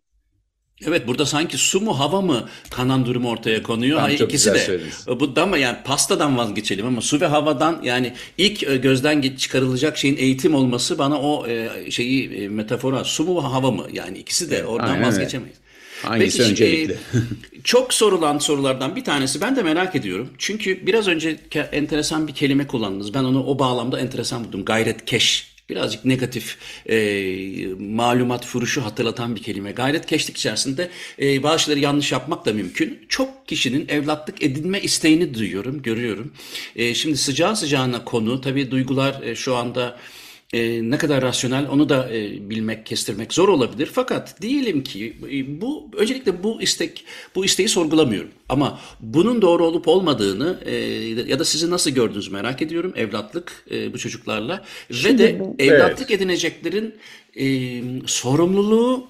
Evet 0.86 1.08
burada 1.08 1.26
sanki 1.26 1.58
su 1.58 1.82
mu 1.82 2.00
hava 2.00 2.22
mı 2.22 2.50
kanan 2.70 3.06
durumu 3.06 3.30
ortaya 3.30 3.64
konuyor. 3.64 4.00
Hayır 4.00 4.20
ikisi 4.20 4.54
de. 4.54 4.60
Söylediniz. 4.60 5.06
Bu 5.08 5.36
da 5.36 5.44
ama 5.44 5.58
yani 5.58 5.78
pastadan 5.86 6.38
vazgeçelim 6.38 6.86
ama 6.86 7.02
su 7.02 7.22
ve 7.22 7.26
havadan 7.26 7.80
yani 7.84 8.14
ilk 8.38 8.64
e, 8.64 8.78
gözden 8.78 9.22
çıkarılacak 9.22 9.98
şeyin 9.98 10.18
eğitim 10.18 10.56
olması 10.56 10.98
bana 10.98 11.22
o 11.22 11.48
e, 11.48 11.92
şeyi 11.92 12.34
e, 12.34 12.48
metafora 12.48 13.04
su 13.04 13.24
mu 13.24 13.54
hava 13.54 13.72
mı 13.72 13.88
yani 13.94 14.18
ikisi 14.18 14.52
de 14.52 14.66
oradan 14.66 14.88
Aynen 14.88 15.08
vazgeçemeyiz. 15.08 15.58
Evet. 15.58 15.67
Hangisi 16.04 16.38
Peki, 16.38 16.52
öncelikli? 16.52 16.94
E, 16.94 16.98
çok 17.64 17.94
sorulan 17.94 18.38
sorulardan 18.38 18.96
bir 18.96 19.04
tanesi 19.04 19.42
ben 19.42 19.56
de 19.56 19.64
merak 19.64 19.96
ediyorum. 19.96 20.30
Çünkü 20.38 20.88
biraz 20.88 21.08
önce 21.08 21.40
enteresan 21.72 22.28
bir 22.28 22.34
kelime 22.34 22.68
kullandınız. 22.68 23.14
Ben 23.14 23.24
onu 23.24 23.44
o 23.44 23.60
bağlamda 23.60 24.00
enteresan 24.00 24.46
buldum. 24.46 24.66
Gayret 24.66 25.06
keş. 25.06 25.58
Birazcık 25.70 26.06
negatif 26.06 26.58
e, 26.90 26.98
malumat 27.80 28.46
furuşu 28.46 28.86
hatırlatan 28.86 29.36
bir 29.36 29.44
kelime. 29.44 29.72
Gayret 29.72 30.06
keşlik 30.06 30.38
içerisinde 30.38 30.90
e, 31.22 31.44
bazı 31.44 31.64
şeyleri 31.64 31.84
yanlış 31.84 32.12
yapmak 32.12 32.46
da 32.46 32.54
mümkün. 32.54 33.06
Çok 33.10 33.48
kişinin 33.48 33.88
evlatlık 33.88 34.44
edinme 34.44 34.82
isteğini 34.82 35.34
duyuyorum, 35.34 35.82
görüyorum. 35.82 36.34
E, 36.76 36.94
şimdi 36.94 37.18
sıcağı 37.18 37.56
sıcağına 37.56 38.04
konu, 38.04 38.42
tabii 38.42 38.72
duygular 38.72 39.22
e, 39.24 39.36
şu 39.36 39.56
anda 39.56 39.98
e, 40.54 40.90
ne 40.90 40.98
kadar 40.98 41.22
rasyonel 41.22 41.68
onu 41.70 41.90
da 41.90 42.14
e, 42.14 42.50
bilmek, 42.50 42.86
kestirmek 42.86 43.34
zor 43.34 43.50
olabilir. 43.50 43.90
Fakat 43.94 44.42
diyelim 44.42 44.84
ki 44.84 45.18
e, 45.32 45.62
bu 45.62 45.92
öncelikle 45.98 46.44
bu 46.44 46.62
istek 46.62 47.06
bu 47.36 47.46
isteği 47.46 47.70
sorgulamıyorum. 47.70 48.30
Ama 48.50 48.80
bunun 49.00 49.42
doğru 49.42 49.66
olup 49.66 49.88
olmadığını 49.88 50.60
e, 50.66 50.76
ya 51.28 51.40
da 51.40 51.46
sizi 51.46 51.70
nasıl 51.70 51.92
gördünüz 51.92 52.32
merak 52.32 52.62
ediyorum 52.62 52.94
evlatlık 52.96 53.66
e, 53.72 53.94
bu 53.94 53.98
çocuklarla 53.98 54.66
Şimdi 54.92 55.14
ve 55.14 55.18
de 55.18 55.40
bu, 55.40 55.56
evlatlık 55.60 56.12
evet. 56.12 56.22
edineceklerin 56.22 56.96
e, 57.40 57.48
sorumluluğu 58.06 59.08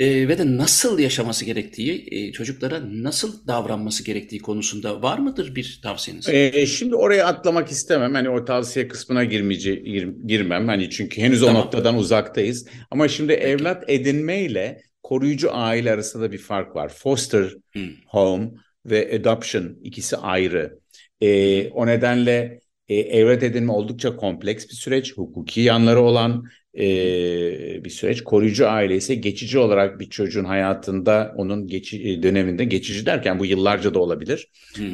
e, 0.00 0.28
ve 0.28 0.38
de 0.38 0.56
nasıl 0.56 0.98
yaşaması 0.98 1.44
gerektiği, 1.44 2.06
e, 2.10 2.32
çocuklara 2.32 2.80
nasıl 2.84 3.46
davranması 3.46 4.04
gerektiği 4.04 4.38
konusunda 4.38 5.02
var 5.02 5.18
mıdır 5.18 5.54
bir 5.54 5.80
tavsiyeniz? 5.82 6.28
E, 6.28 6.66
şimdi 6.66 6.94
oraya 6.94 7.26
atlamak 7.26 7.70
istemem. 7.70 8.14
Hani 8.14 8.28
o 8.30 8.44
tavsiye 8.44 8.88
kısmına 8.88 9.24
girmeyece, 9.24 9.74
gir, 9.74 10.08
girmem. 10.26 10.68
Hani 10.68 10.90
çünkü 10.90 11.20
henüz 11.20 11.40
tamam. 11.40 11.56
o 11.56 11.58
noktadan 11.58 11.96
uzaktayız. 11.96 12.68
Ama 12.90 13.08
şimdi 13.08 13.32
Peki. 13.32 13.46
evlat 13.46 13.84
edinmeyle 13.88 14.82
koruyucu 15.02 15.48
aile 15.52 15.92
arasında 15.92 16.32
bir 16.32 16.38
fark 16.38 16.76
var. 16.76 16.88
Foster 16.88 17.54
hmm. 17.72 17.90
home 18.06 18.50
ve 18.86 19.20
adoption 19.20 19.76
ikisi 19.82 20.16
ayrı. 20.16 20.78
E, 21.20 21.68
o 21.68 21.86
nedenle 21.86 22.60
e, 22.88 22.94
evlat 22.94 23.42
edinme 23.42 23.72
oldukça 23.72 24.16
kompleks 24.16 24.68
bir 24.68 24.74
süreç, 24.74 25.16
hukuki 25.16 25.60
yanları 25.60 26.00
olan 26.00 26.44
e, 26.78 27.84
bir 27.84 27.90
süreç. 27.90 28.24
Koruyucu 28.24 28.68
aile 28.68 28.96
ise 28.96 29.14
geçici 29.14 29.58
olarak 29.58 30.00
bir 30.00 30.10
çocuğun 30.10 30.44
hayatında 30.44 31.34
onun 31.36 31.66
geçi, 31.66 32.08
e, 32.10 32.22
döneminde 32.22 32.64
geçici 32.64 33.06
derken 33.06 33.38
bu 33.38 33.46
yıllarca 33.46 33.94
da 33.94 33.98
olabilir. 33.98 34.48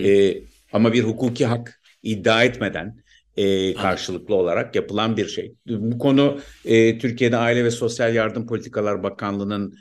E, 0.05 0.35
ama 0.73 0.93
bir 0.93 1.03
hukuki 1.03 1.47
hak 1.47 1.81
iddia 2.03 2.45
etmeden 2.45 2.97
e, 3.37 3.75
karşılıklı 3.75 4.35
olarak 4.35 4.77
yapılan 4.77 5.17
bir 5.17 5.29
şey. 5.29 5.55
Bu 5.69 5.99
konu 5.99 6.41
e, 6.65 6.99
Türkiye'de 6.99 7.37
Aile 7.37 7.65
ve 7.65 7.71
Sosyal 7.71 8.15
Yardım 8.15 8.47
Politikalar 8.47 9.03
Bakanlığı'nın 9.03 9.75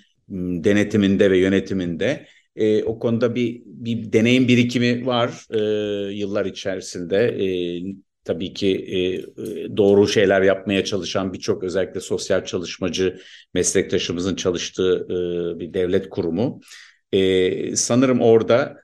denetiminde 0.63 1.31
ve 1.31 1.37
yönetiminde 1.37 2.27
e, 2.55 2.83
o 2.83 2.99
konuda 2.99 3.35
bir 3.35 3.61
bir 3.65 4.13
deneyim 4.13 4.47
birikimi 4.47 5.05
var 5.05 5.45
e, 5.49 5.59
yıllar 6.13 6.45
içerisinde. 6.45 7.17
E, 7.17 7.45
tabii 8.25 8.53
ki 8.53 8.67
e, 8.67 8.99
e, 8.99 9.77
doğru 9.77 10.07
şeyler 10.07 10.41
yapmaya 10.41 10.85
çalışan 10.85 11.33
birçok 11.33 11.63
özellikle 11.63 11.99
sosyal 11.99 12.45
çalışmacı 12.45 13.19
meslektaşımızın 13.53 14.35
çalıştığı 14.35 15.05
e, 15.05 15.59
bir 15.59 15.73
devlet 15.73 16.09
kurumu. 16.09 16.61
E, 17.11 17.75
sanırım 17.75 18.21
orada 18.21 18.77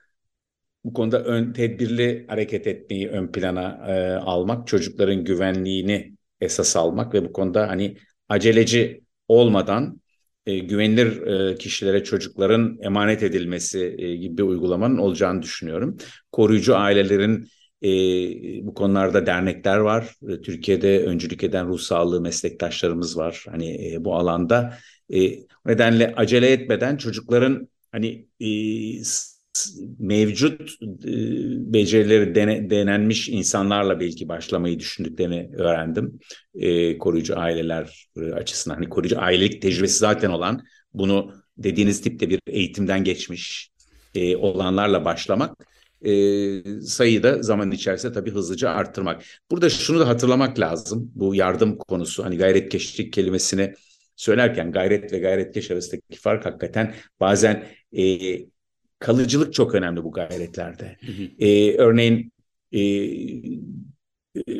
bu 0.84 0.92
konuda 0.92 1.24
ön 1.24 1.52
tedbirli 1.52 2.24
hareket 2.28 2.66
etmeyi 2.66 3.08
ön 3.08 3.32
plana 3.32 3.84
e, 3.88 4.14
almak, 4.14 4.66
çocukların 4.66 5.24
güvenliğini 5.24 6.14
esas 6.40 6.76
almak 6.76 7.14
ve 7.14 7.24
bu 7.24 7.32
konuda 7.32 7.68
hani 7.68 7.96
aceleci 8.28 9.02
olmadan 9.28 10.00
e, 10.46 10.58
güvenilir 10.58 11.22
e, 11.26 11.54
kişilere 11.58 12.04
çocukların 12.04 12.78
emanet 12.82 13.22
edilmesi 13.22 13.96
e, 13.98 14.16
gibi 14.16 14.38
bir 14.38 14.42
uygulamanın 14.42 14.98
olacağını 14.98 15.42
düşünüyorum. 15.42 15.96
Koruyucu 16.32 16.76
ailelerin 16.76 17.48
e, 17.82 17.88
bu 18.66 18.74
konularda 18.74 19.26
dernekler 19.26 19.76
var. 19.76 20.14
Türkiye'de 20.44 21.04
öncülük 21.04 21.44
eden 21.44 21.68
ruh 21.68 21.78
sağlığı 21.78 22.20
meslektaşlarımız 22.20 23.16
var. 23.16 23.44
Hani 23.50 23.92
e, 23.92 24.04
bu 24.04 24.16
alanda 24.16 24.78
e, 25.14 25.20
nedenle 25.66 26.14
acele 26.16 26.52
etmeden 26.52 26.96
çocukların 26.96 27.68
hani 27.92 28.26
e, 28.40 28.48
mevcut 29.98 30.60
e, 30.82 31.12
becerileri 31.72 32.34
dene, 32.34 32.70
denenmiş 32.70 33.28
insanlarla 33.28 34.00
belki 34.00 34.28
başlamayı 34.28 34.78
düşündüklerini 34.78 35.50
öğrendim. 35.56 36.18
E, 36.54 36.98
koruyucu 36.98 37.38
aileler 37.38 38.08
açısından 38.34 38.74
hani 38.74 38.88
koruyucu 38.88 39.20
ailelik 39.20 39.62
tecrübesi 39.62 39.98
zaten 39.98 40.30
olan 40.30 40.64
bunu 40.94 41.32
dediğiniz 41.58 42.00
tipte 42.00 42.30
bir 42.30 42.40
eğitimden 42.46 43.04
geçmiş 43.04 43.70
e, 44.14 44.36
olanlarla 44.36 45.04
başlamak 45.04 45.71
e, 46.04 46.80
sayıyı 46.80 47.22
da 47.22 47.42
zaman 47.42 47.70
içerisinde 47.70 48.12
tabii 48.12 48.30
hızlıca 48.30 48.70
arttırmak. 48.70 49.22
Burada 49.50 49.70
şunu 49.70 50.00
da 50.00 50.08
hatırlamak 50.08 50.60
lazım. 50.60 51.12
Bu 51.14 51.34
yardım 51.34 51.78
konusu 51.78 52.24
hani 52.24 52.38
gayretkeşlik 52.38 53.12
kelimesini 53.12 53.74
söylerken 54.16 54.72
gayret 54.72 55.12
ve 55.12 55.18
gayretkeş 55.18 55.70
arasındaki 55.70 56.20
fark 56.20 56.46
hakikaten 56.46 56.94
bazen 57.20 57.64
e, 57.96 58.38
kalıcılık 58.98 59.54
çok 59.54 59.74
önemli 59.74 60.04
bu 60.04 60.12
gayretlerde. 60.12 60.96
E, 61.38 61.76
örneğin 61.76 62.32
e, 62.72 62.80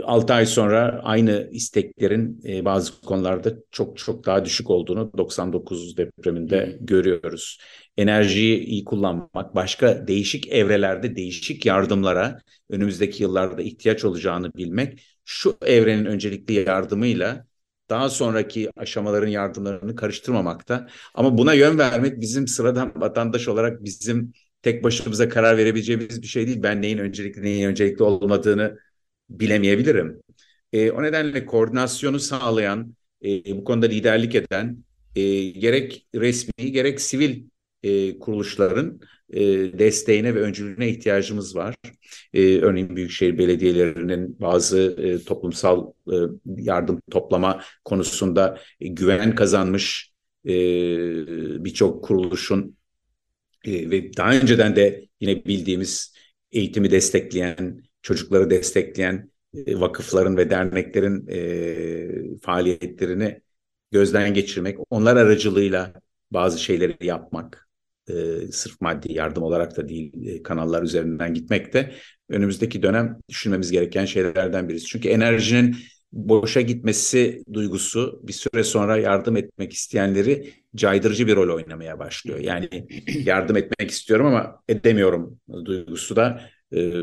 6 0.04 0.34
ay 0.34 0.46
sonra 0.46 1.00
aynı 1.04 1.48
isteklerin 1.52 2.40
e, 2.44 2.64
bazı 2.64 3.00
konularda 3.00 3.54
çok 3.70 3.98
çok 3.98 4.26
daha 4.26 4.44
düşük 4.44 4.70
olduğunu 4.70 5.12
99 5.18 5.96
depreminde 5.96 6.78
görüyoruz. 6.80 7.58
Enerjiyi 7.96 8.58
iyi 8.60 8.84
kullanmak, 8.84 9.54
başka 9.54 10.06
değişik 10.06 10.48
evrelerde 10.48 11.16
değişik 11.16 11.66
yardımlara 11.66 12.38
önümüzdeki 12.70 13.22
yıllarda 13.22 13.62
ihtiyaç 13.62 14.04
olacağını 14.04 14.54
bilmek, 14.54 15.02
şu 15.24 15.56
evrenin 15.62 16.04
öncelikli 16.04 16.52
yardımıyla 16.54 17.46
daha 17.90 18.10
sonraki 18.10 18.70
aşamaların 18.76 19.28
yardımlarını 19.28 19.96
karıştırmamakta. 19.96 20.88
Ama 21.14 21.38
buna 21.38 21.54
yön 21.54 21.78
vermek 21.78 22.20
bizim 22.20 22.48
sıradan 22.48 22.92
vatandaş 22.96 23.48
olarak 23.48 23.84
bizim 23.84 24.32
tek 24.62 24.84
başımıza 24.84 25.28
karar 25.28 25.56
verebileceğimiz 25.56 26.22
bir 26.22 26.26
şey 26.26 26.46
değil. 26.46 26.62
Ben 26.62 26.82
neyin 26.82 26.98
öncelikli 26.98 27.42
neyin 27.42 27.68
öncelikli 27.68 28.02
olmadığını 28.02 28.78
bilemeyebilirim. 29.40 30.20
E, 30.72 30.90
o 30.90 31.02
nedenle 31.02 31.46
koordinasyonu 31.46 32.20
sağlayan, 32.20 32.94
e, 33.24 33.56
bu 33.56 33.64
konuda 33.64 33.86
liderlik 33.86 34.34
eden 34.34 34.84
e, 35.16 35.44
gerek 35.44 36.06
resmi 36.14 36.72
gerek 36.72 37.00
sivil 37.00 37.44
e, 37.82 38.18
kuruluşların 38.18 39.00
e, 39.30 39.40
desteğine 39.78 40.34
ve 40.34 40.40
öncülüğüne 40.40 40.88
ihtiyacımız 40.88 41.56
var. 41.56 41.74
E, 42.34 42.58
örneğin 42.58 42.96
büyükşehir 42.96 43.38
belediyelerinin 43.38 44.40
bazı 44.40 44.78
e, 44.98 45.24
toplumsal 45.24 45.92
e, 46.12 46.16
yardım 46.56 47.00
toplama 47.10 47.62
konusunda 47.84 48.58
e, 48.80 48.88
güven 48.88 49.34
kazanmış 49.34 50.12
e, 50.44 50.54
birçok 51.64 52.04
kuruluşun 52.04 52.76
e, 53.64 53.90
ve 53.90 54.16
daha 54.16 54.34
önceden 54.34 54.76
de 54.76 55.08
yine 55.20 55.44
bildiğimiz 55.44 56.14
eğitimi 56.52 56.90
destekleyen, 56.90 57.82
çocukları 58.02 58.50
destekleyen 58.50 59.30
e, 59.66 59.80
vakıfların 59.80 60.36
ve 60.36 60.50
derneklerin 60.50 61.26
e, 61.28 62.38
faaliyetlerini 62.38 63.40
gözden 63.90 64.34
geçirmek, 64.34 64.78
onlar 64.90 65.16
aracılığıyla 65.16 65.92
bazı 66.30 66.58
şeyleri 66.58 66.96
yapmak, 67.00 67.68
e, 68.08 68.12
sırf 68.52 68.80
maddi 68.80 69.12
yardım 69.12 69.42
olarak 69.42 69.76
da 69.76 69.88
değil, 69.88 70.42
kanallar 70.42 70.82
üzerinden 70.82 71.34
gitmek 71.34 71.72
de 71.72 71.92
önümüzdeki 72.28 72.82
dönem 72.82 73.18
düşünmemiz 73.28 73.70
gereken 73.70 74.04
şeylerden 74.04 74.68
birisi. 74.68 74.86
Çünkü 74.86 75.08
enerjinin 75.08 75.76
boşa 76.12 76.60
gitmesi 76.60 77.44
duygusu 77.52 78.20
bir 78.22 78.32
süre 78.32 78.64
sonra 78.64 78.96
yardım 78.96 79.36
etmek 79.36 79.72
isteyenleri 79.72 80.52
caydırıcı 80.76 81.26
bir 81.26 81.36
rol 81.36 81.54
oynamaya 81.56 81.98
başlıyor. 81.98 82.38
Yani 82.38 82.68
yardım 83.24 83.56
etmek 83.56 83.90
istiyorum 83.90 84.26
ama 84.26 84.62
edemiyorum 84.68 85.40
duygusu 85.64 86.16
da 86.16 86.40
e, 86.72 86.80
e, 86.80 87.02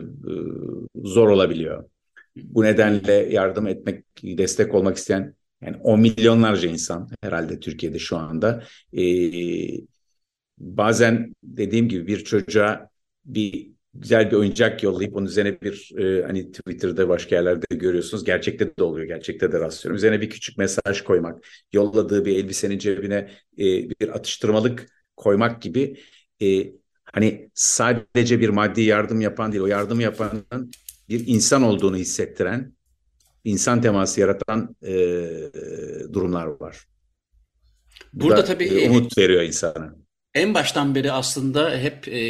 zor 0.96 1.30
olabiliyor. 1.30 1.90
Bu 2.36 2.64
nedenle 2.64 3.14
yardım 3.14 3.68
etmek, 3.68 4.06
destek 4.24 4.76
olmak 4.76 4.98
isteyen 4.98 5.36
yani 5.62 5.78
10 5.78 6.00
milyonlarca 6.00 6.70
insan 6.70 7.10
herhalde 7.22 7.60
Türkiye'de 7.60 8.00
şu 8.00 8.18
anda 8.18 8.64
e, 8.98 9.02
bazen 10.58 11.36
dediğim 11.44 11.90
gibi 11.90 12.08
bir 12.08 12.24
çocuğa 12.24 12.90
bir 13.26 13.72
güzel 13.94 14.32
bir 14.32 14.36
oyuncak 14.36 14.84
yollayıp 14.84 15.16
onun 15.16 15.26
üzerine 15.26 15.62
bir 15.62 15.92
e, 15.98 16.24
hani 16.24 16.52
Twitter'da 16.52 17.10
başka 17.10 17.36
yerlerde 17.36 17.76
görüyorsunuz. 17.76 18.24
Gerçekte 18.24 18.78
de 18.78 18.84
oluyor. 18.84 19.08
Gerçekte 19.08 19.52
de 19.52 19.60
rastlıyorum. 19.60 19.98
Üzerine 19.98 20.22
bir 20.22 20.30
küçük 20.30 20.58
mesaj 20.58 21.02
koymak, 21.02 21.48
yolladığı 21.74 22.26
bir 22.26 22.36
elbisenin 22.36 22.78
cebine 22.78 23.16
e, 23.60 23.90
bir 23.90 24.10
atıştırmalık 24.16 24.90
koymak 25.18 25.62
gibi 25.62 25.98
e, 26.42 26.72
hani 27.14 27.50
sadece 27.54 28.40
bir 28.40 28.50
maddi 28.50 28.82
yardım 28.82 29.22
yapan 29.22 29.52
değil, 29.52 29.64
o 29.64 29.68
yardım 29.68 30.00
yapanın 30.00 30.72
bir 31.10 31.28
insan 31.28 31.64
olduğunu 31.64 31.98
hissettiren, 31.98 32.74
insan 33.44 33.82
teması 33.82 34.20
yaratan 34.22 34.76
e, 34.84 34.94
durumlar 36.14 36.46
var. 36.46 36.88
Bu 38.14 38.24
Burada 38.24 38.42
da, 38.42 38.46
tabii 38.46 38.66
e, 38.66 38.90
umut 38.90 39.18
veriyor 39.18 39.42
insana. 39.44 39.96
en 40.34 40.54
baştan 40.54 40.96
beri 40.96 41.12
aslında 41.12 41.78
hep 41.78 42.08
e, 42.08 42.22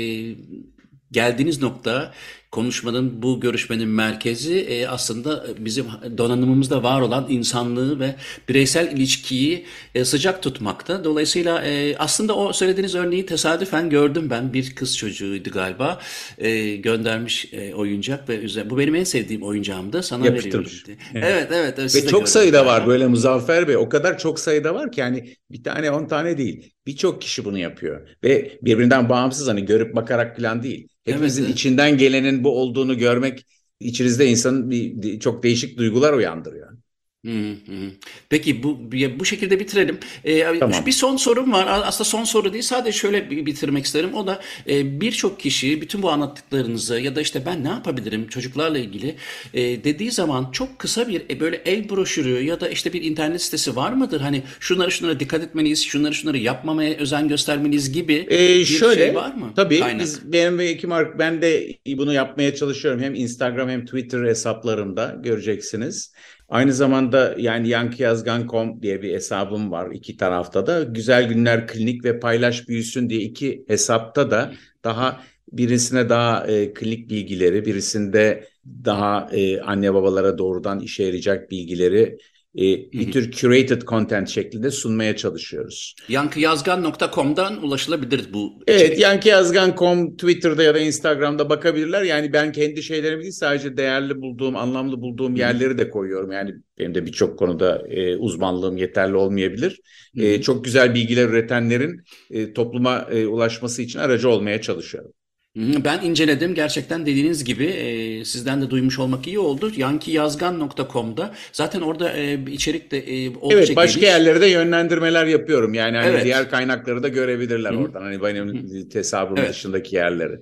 geldiğiniz 1.11 1.61
nokta 1.61 2.13
konuşmanın 2.51 3.21
bu 3.21 3.39
görüşmenin 3.39 3.87
merkezi 3.87 4.59
e, 4.59 4.87
aslında 4.87 5.45
bizim 5.59 5.85
donanımımızda 6.17 6.83
var 6.83 7.01
olan 7.01 7.25
insanlığı 7.29 7.99
ve 7.99 8.15
bireysel 8.49 8.91
ilişkiyi 8.91 9.65
e, 9.95 10.05
sıcak 10.05 10.43
tutmakta. 10.43 11.03
Dolayısıyla 11.03 11.63
e, 11.65 11.97
aslında 11.97 12.35
o 12.35 12.53
söylediğiniz 12.53 12.95
örneği 12.95 13.25
tesadüfen 13.25 13.89
gördüm 13.89 14.29
ben. 14.29 14.53
Bir 14.53 14.75
kız 14.75 14.97
çocuğuydu 14.97 15.49
galiba. 15.49 15.99
E, 16.37 16.75
göndermiş 16.75 17.53
e, 17.53 17.73
oyuncak 17.73 18.29
ve 18.29 18.37
üzerine 18.37 18.69
bu 18.69 18.77
benim 18.77 18.95
en 18.95 19.03
sevdiğim 19.03 19.43
oyuncağımdı. 19.43 20.03
Sana 20.03 20.19
veriyorum. 20.19 20.35
Yapıştırmış. 20.35 20.87
diye. 20.87 20.97
Evet. 21.13 21.25
Evet 21.29 21.47
evet. 21.53 21.73
evet 21.79 21.95
Ve 21.95 22.07
çok 22.07 22.29
sayıda 22.29 22.65
var 22.65 22.87
böyle 22.87 23.07
Muzaffer 23.07 23.67
Bey. 23.67 23.77
O 23.77 23.89
kadar 23.89 24.17
çok 24.17 24.39
sayıda 24.39 24.75
var 24.75 24.91
ki 24.91 24.99
yani 24.99 25.35
bir 25.51 25.63
tane 25.63 25.91
on 25.91 26.07
tane 26.07 26.37
değil. 26.37 26.73
Birçok 26.87 27.21
kişi 27.21 27.45
bunu 27.45 27.57
yapıyor. 27.57 28.07
Ve 28.23 28.59
birbirinden 28.61 29.09
bağımsız 29.09 29.47
hani 29.47 29.65
görüp 29.65 29.95
bakarak 29.95 30.37
falan 30.37 30.63
değil. 30.63 30.87
Hepimizin 31.05 31.41
Evet, 31.41 31.49
evet. 31.49 31.59
içinden 31.59 31.97
gelenin 31.97 32.38
bu 32.43 32.61
olduğunu 32.61 32.97
görmek 32.97 33.45
içinizde 33.79 34.27
insanın 34.27 34.69
bir, 34.69 35.19
çok 35.19 35.43
değişik 35.43 35.77
duygular 35.77 36.13
uyandırıyor. 36.13 36.77
Hı 37.25 37.31
hı. 37.31 37.91
Peki 38.29 38.63
bu 38.63 38.79
bu 39.19 39.25
şekilde 39.25 39.59
bitirelim. 39.59 39.99
Ee, 40.25 40.59
Tamam. 40.59 40.85
bir 40.85 40.91
son 40.91 41.17
sorum 41.17 41.51
var. 41.51 41.67
Aslında 41.85 42.03
son 42.09 42.23
soru 42.23 42.53
değil. 42.53 42.63
Sadece 42.63 42.97
şöyle 42.97 43.29
bitirmek 43.29 43.85
isterim. 43.85 44.13
O 44.13 44.27
da 44.27 44.41
e, 44.69 45.01
birçok 45.01 45.39
kişi 45.39 45.81
bütün 45.81 46.01
bu 46.01 46.09
anlattıklarınızı 46.11 46.99
ya 46.99 47.15
da 47.15 47.21
işte 47.21 47.45
ben 47.45 47.63
ne 47.63 47.67
yapabilirim 47.67 48.27
çocuklarla 48.27 48.77
ilgili 48.77 49.15
e, 49.53 49.83
dediği 49.83 50.11
zaman 50.11 50.51
çok 50.51 50.79
kısa 50.79 51.07
bir 51.07 51.21
e, 51.29 51.39
böyle 51.39 51.55
el 51.65 51.89
broşürü 51.89 52.43
ya 52.43 52.59
da 52.59 52.69
işte 52.69 52.93
bir 52.93 53.01
internet 53.03 53.41
sitesi 53.41 53.75
var 53.75 53.93
mıdır? 53.93 54.21
Hani 54.21 54.43
şunlara 54.59 54.89
şunlara 54.89 55.19
dikkat 55.19 55.43
etmeliyiz, 55.43 55.83
şunları 55.85 56.13
şunları 56.13 56.37
yapmamaya 56.37 56.95
özen 56.97 57.27
göstermeliyiz 57.27 57.91
gibi 57.91 58.27
Ee, 58.31 58.65
bir 58.65 58.65
şöyle 58.65 59.05
şey 59.05 59.15
var 59.15 59.33
mı? 59.33 59.53
tabii 59.55 59.79
Kaynak. 59.79 60.01
biz 60.01 60.33
benim 60.33 60.57
ve 60.57 60.65
Ekim 60.69 60.91
Ark 60.91 61.19
ben 61.19 61.41
de 61.41 61.77
bunu 61.87 62.13
yapmaya 62.13 62.55
çalışıyorum. 62.55 63.01
Hem 63.01 63.15
Instagram 63.15 63.69
hem 63.69 63.85
Twitter 63.85 64.23
hesaplarımda 64.25 65.15
göreceksiniz. 65.23 66.13
Aynı 66.49 66.73
zamanda 66.73 67.35
yani 67.37 67.69
yankıyazgan.com 67.69 68.81
diye 68.81 69.01
bir 69.01 69.13
hesabım 69.13 69.71
var 69.71 69.91
iki 69.91 70.17
tarafta 70.17 70.67
da. 70.67 70.83
Güzel 70.83 71.27
Günler 71.29 71.67
Klinik 71.67 72.05
ve 72.05 72.19
Paylaş 72.19 72.67
Büyüsün 72.67 73.09
diye 73.09 73.21
iki 73.21 73.65
hesapta 73.67 74.31
da 74.31 74.53
daha 74.83 75.21
birisine 75.51 76.09
daha 76.09 76.47
e, 76.47 76.73
klinik 76.73 77.09
bilgileri, 77.09 77.65
birisinde 77.65 78.47
daha 78.65 79.29
e, 79.31 79.61
anne 79.61 79.93
babalara 79.93 80.37
doğrudan 80.37 80.79
işe 80.79 81.03
yarayacak 81.03 81.51
bilgileri 81.51 82.17
e, 82.55 82.61
bir 82.91 83.11
tür 83.11 83.31
curated 83.31 83.81
content 83.81 84.29
şeklinde 84.29 84.71
sunmaya 84.71 85.15
çalışıyoruz. 85.15 85.95
Yankıyazgan.com'dan 86.07 87.63
ulaşılabilir 87.63 88.33
bu 88.33 88.63
Evet, 88.67 88.97
içerik. 88.97 88.99
yankıyazgan.com 88.99 90.15
Twitter'da 90.17 90.63
ya 90.63 90.75
da 90.75 90.79
Instagram'da 90.79 91.49
bakabilirler. 91.49 92.03
Yani 92.03 92.33
ben 92.33 92.51
kendi 92.51 92.83
şeylerimi 92.83 93.21
değil 93.21 93.31
sadece 93.33 93.77
değerli 93.77 94.21
bulduğum, 94.21 94.55
anlamlı 94.55 95.01
bulduğum 95.01 95.35
yerleri 95.35 95.77
de 95.77 95.89
koyuyorum. 95.89 96.31
Yani 96.31 96.53
benim 96.77 96.95
de 96.95 97.05
birçok 97.05 97.39
konuda 97.39 97.87
e, 97.89 98.15
uzmanlığım 98.17 98.77
yeterli 98.77 99.15
olmayabilir. 99.15 99.81
E, 100.15 100.41
çok 100.41 100.65
güzel 100.65 100.95
bilgiler 100.95 101.29
üretenlerin 101.29 102.03
e, 102.31 102.53
topluma 102.53 103.07
e, 103.11 103.27
ulaşması 103.27 103.81
için 103.81 103.99
aracı 103.99 104.29
olmaya 104.29 104.61
çalışıyorum. 104.61 105.11
Ben 105.59 106.01
inceledim. 106.01 106.55
Gerçekten 106.55 107.05
dediğiniz 107.05 107.43
gibi 107.43 107.65
e, 107.65 108.25
sizden 108.25 108.61
de 108.61 108.69
duymuş 108.69 108.99
olmak 108.99 109.27
iyi 109.27 109.39
oldu. 109.39 109.71
Yankiyazgan.com'da 109.75 111.33
zaten 111.51 111.81
orada 111.81 112.11
e, 112.13 112.33
içerik 112.51 112.91
de 112.91 112.97
e, 112.99 113.29
oldukça 113.29 113.57
Evet, 113.57 113.75
başka 113.75 113.99
geniş. 113.99 114.11
yerlere 114.13 114.41
de 114.41 114.47
yönlendirmeler 114.47 115.25
yapıyorum. 115.25 115.73
Yani 115.73 115.97
hani 115.97 116.07
Evet. 116.09 116.25
diğer 116.25 116.49
kaynakları 116.49 117.03
da 117.03 117.07
görebilirler 117.07 117.73
oradan. 117.73 118.01
Hani 118.01 118.21
benim 118.21 118.69
hesabım 118.93 119.37
Evet. 119.37 119.49
dışındaki 119.49 119.95
yerleri. 119.95 120.39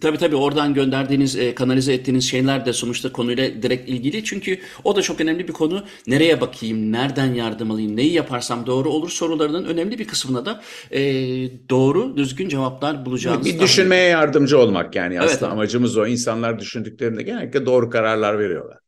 Tabii 0.00 0.18
tabii 0.18 0.36
oradan 0.36 0.74
gönderdiğiniz, 0.74 1.36
e, 1.36 1.54
kanalize 1.54 1.92
ettiğiniz 1.94 2.24
şeyler 2.30 2.66
de 2.66 2.72
sonuçta 2.72 3.12
konuyla 3.12 3.62
direkt 3.62 3.88
ilgili. 3.88 4.24
Çünkü 4.24 4.58
o 4.84 4.96
da 4.96 5.02
çok 5.02 5.20
önemli 5.20 5.48
bir 5.48 5.52
konu. 5.52 5.84
Nereye 6.06 6.40
bakayım, 6.40 6.92
nereden 6.92 7.34
yardım 7.34 7.70
alayım, 7.70 7.96
neyi 7.96 8.12
yaparsam 8.12 8.66
doğru 8.66 8.90
olur 8.90 9.10
sorularının 9.10 9.64
önemli 9.64 9.98
bir 9.98 10.06
kısmına 10.06 10.44
da 10.46 10.62
e, 10.90 11.00
doğru, 11.70 12.16
düzgün 12.16 12.48
cevaplar 12.48 13.06
bulacağınızı 13.06 13.54
Bir 13.54 13.60
düşünmeye 13.60 14.08
yardımcı 14.08 14.58
olmak 14.58 14.96
yani 14.96 15.20
aslında 15.20 15.46
evet. 15.46 15.52
amacımız 15.52 15.96
o. 15.96 16.06
İnsanlar 16.06 16.58
düşündüklerinde 16.58 17.22
genellikle 17.22 17.66
doğru 17.66 17.90
kararlar 17.90 18.38
veriyorlar. 18.38 18.78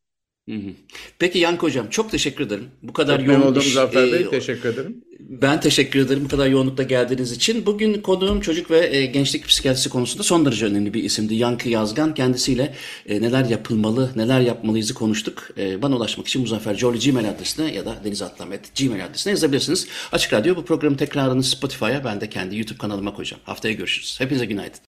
Hı 0.49 0.55
hı. 0.55 0.71
Peki 1.19 1.39
Yankı 1.39 1.67
Hocam 1.67 1.89
çok 1.91 2.11
teşekkür 2.11 2.47
ederim. 2.47 2.71
Bu 2.83 2.93
kadar 2.93 3.19
Çok 3.19 3.29
yoğun 3.29 3.41
oldum 3.41 3.59
iş, 3.59 3.67
Muzaffer 3.67 4.13
Bey. 4.13 4.21
e, 4.21 4.31
Teşekkür 4.31 4.69
ederim. 4.69 5.05
Ben 5.43 5.61
teşekkür 5.61 6.01
ederim 6.01 6.25
bu 6.25 6.29
kadar 6.29 6.47
yoğunlukla 6.47 6.83
geldiğiniz 6.83 7.33
için. 7.33 7.67
Bugün 7.67 8.01
konuğum 8.01 8.41
çocuk 8.41 8.71
ve 8.71 8.97
e, 8.97 9.07
gençlik 9.07 9.47
psikiyatrisi 9.47 9.89
konusunda 9.89 10.23
son 10.23 10.47
derece 10.47 10.67
önemli 10.67 10.95
bir 10.95 11.05
isimdi. 11.05 11.35
Yankı 11.35 11.69
Yazgan 11.69 12.15
kendisiyle 12.15 12.75
e, 13.07 13.23
neler 13.23 13.45
yapılmalı, 13.45 14.11
neler 14.17 14.41
yapmalıyızı 14.41 14.95
konuştuk. 14.95 15.49
E, 15.59 15.83
bana 15.83 15.97
ulaşmak 15.97 16.29
için 16.29 16.43
Muzaffer 16.43 16.75
Jolly 16.75 16.99
Gmail 16.99 17.31
adresine 17.31 17.75
ya 17.75 17.87
da 17.87 17.97
Deniz 18.05 18.23
Atlamet 18.23 18.77
Gmail 18.79 19.05
adresine 19.05 19.31
yazabilirsiniz. 19.31 19.87
Açık 20.13 20.33
Radyo 20.33 20.57
bu 20.57 20.65
programın 20.65 20.97
tekrarını 20.97 21.43
Spotify'a 21.43 22.05
ben 22.05 22.21
de 22.21 22.29
kendi 22.29 22.57
YouTube 22.57 22.79
kanalıma 22.79 23.15
koyacağım. 23.15 23.43
Haftaya 23.45 23.75
görüşürüz. 23.75 24.21
Hepinize 24.21 24.45
günaydın. 24.45 24.79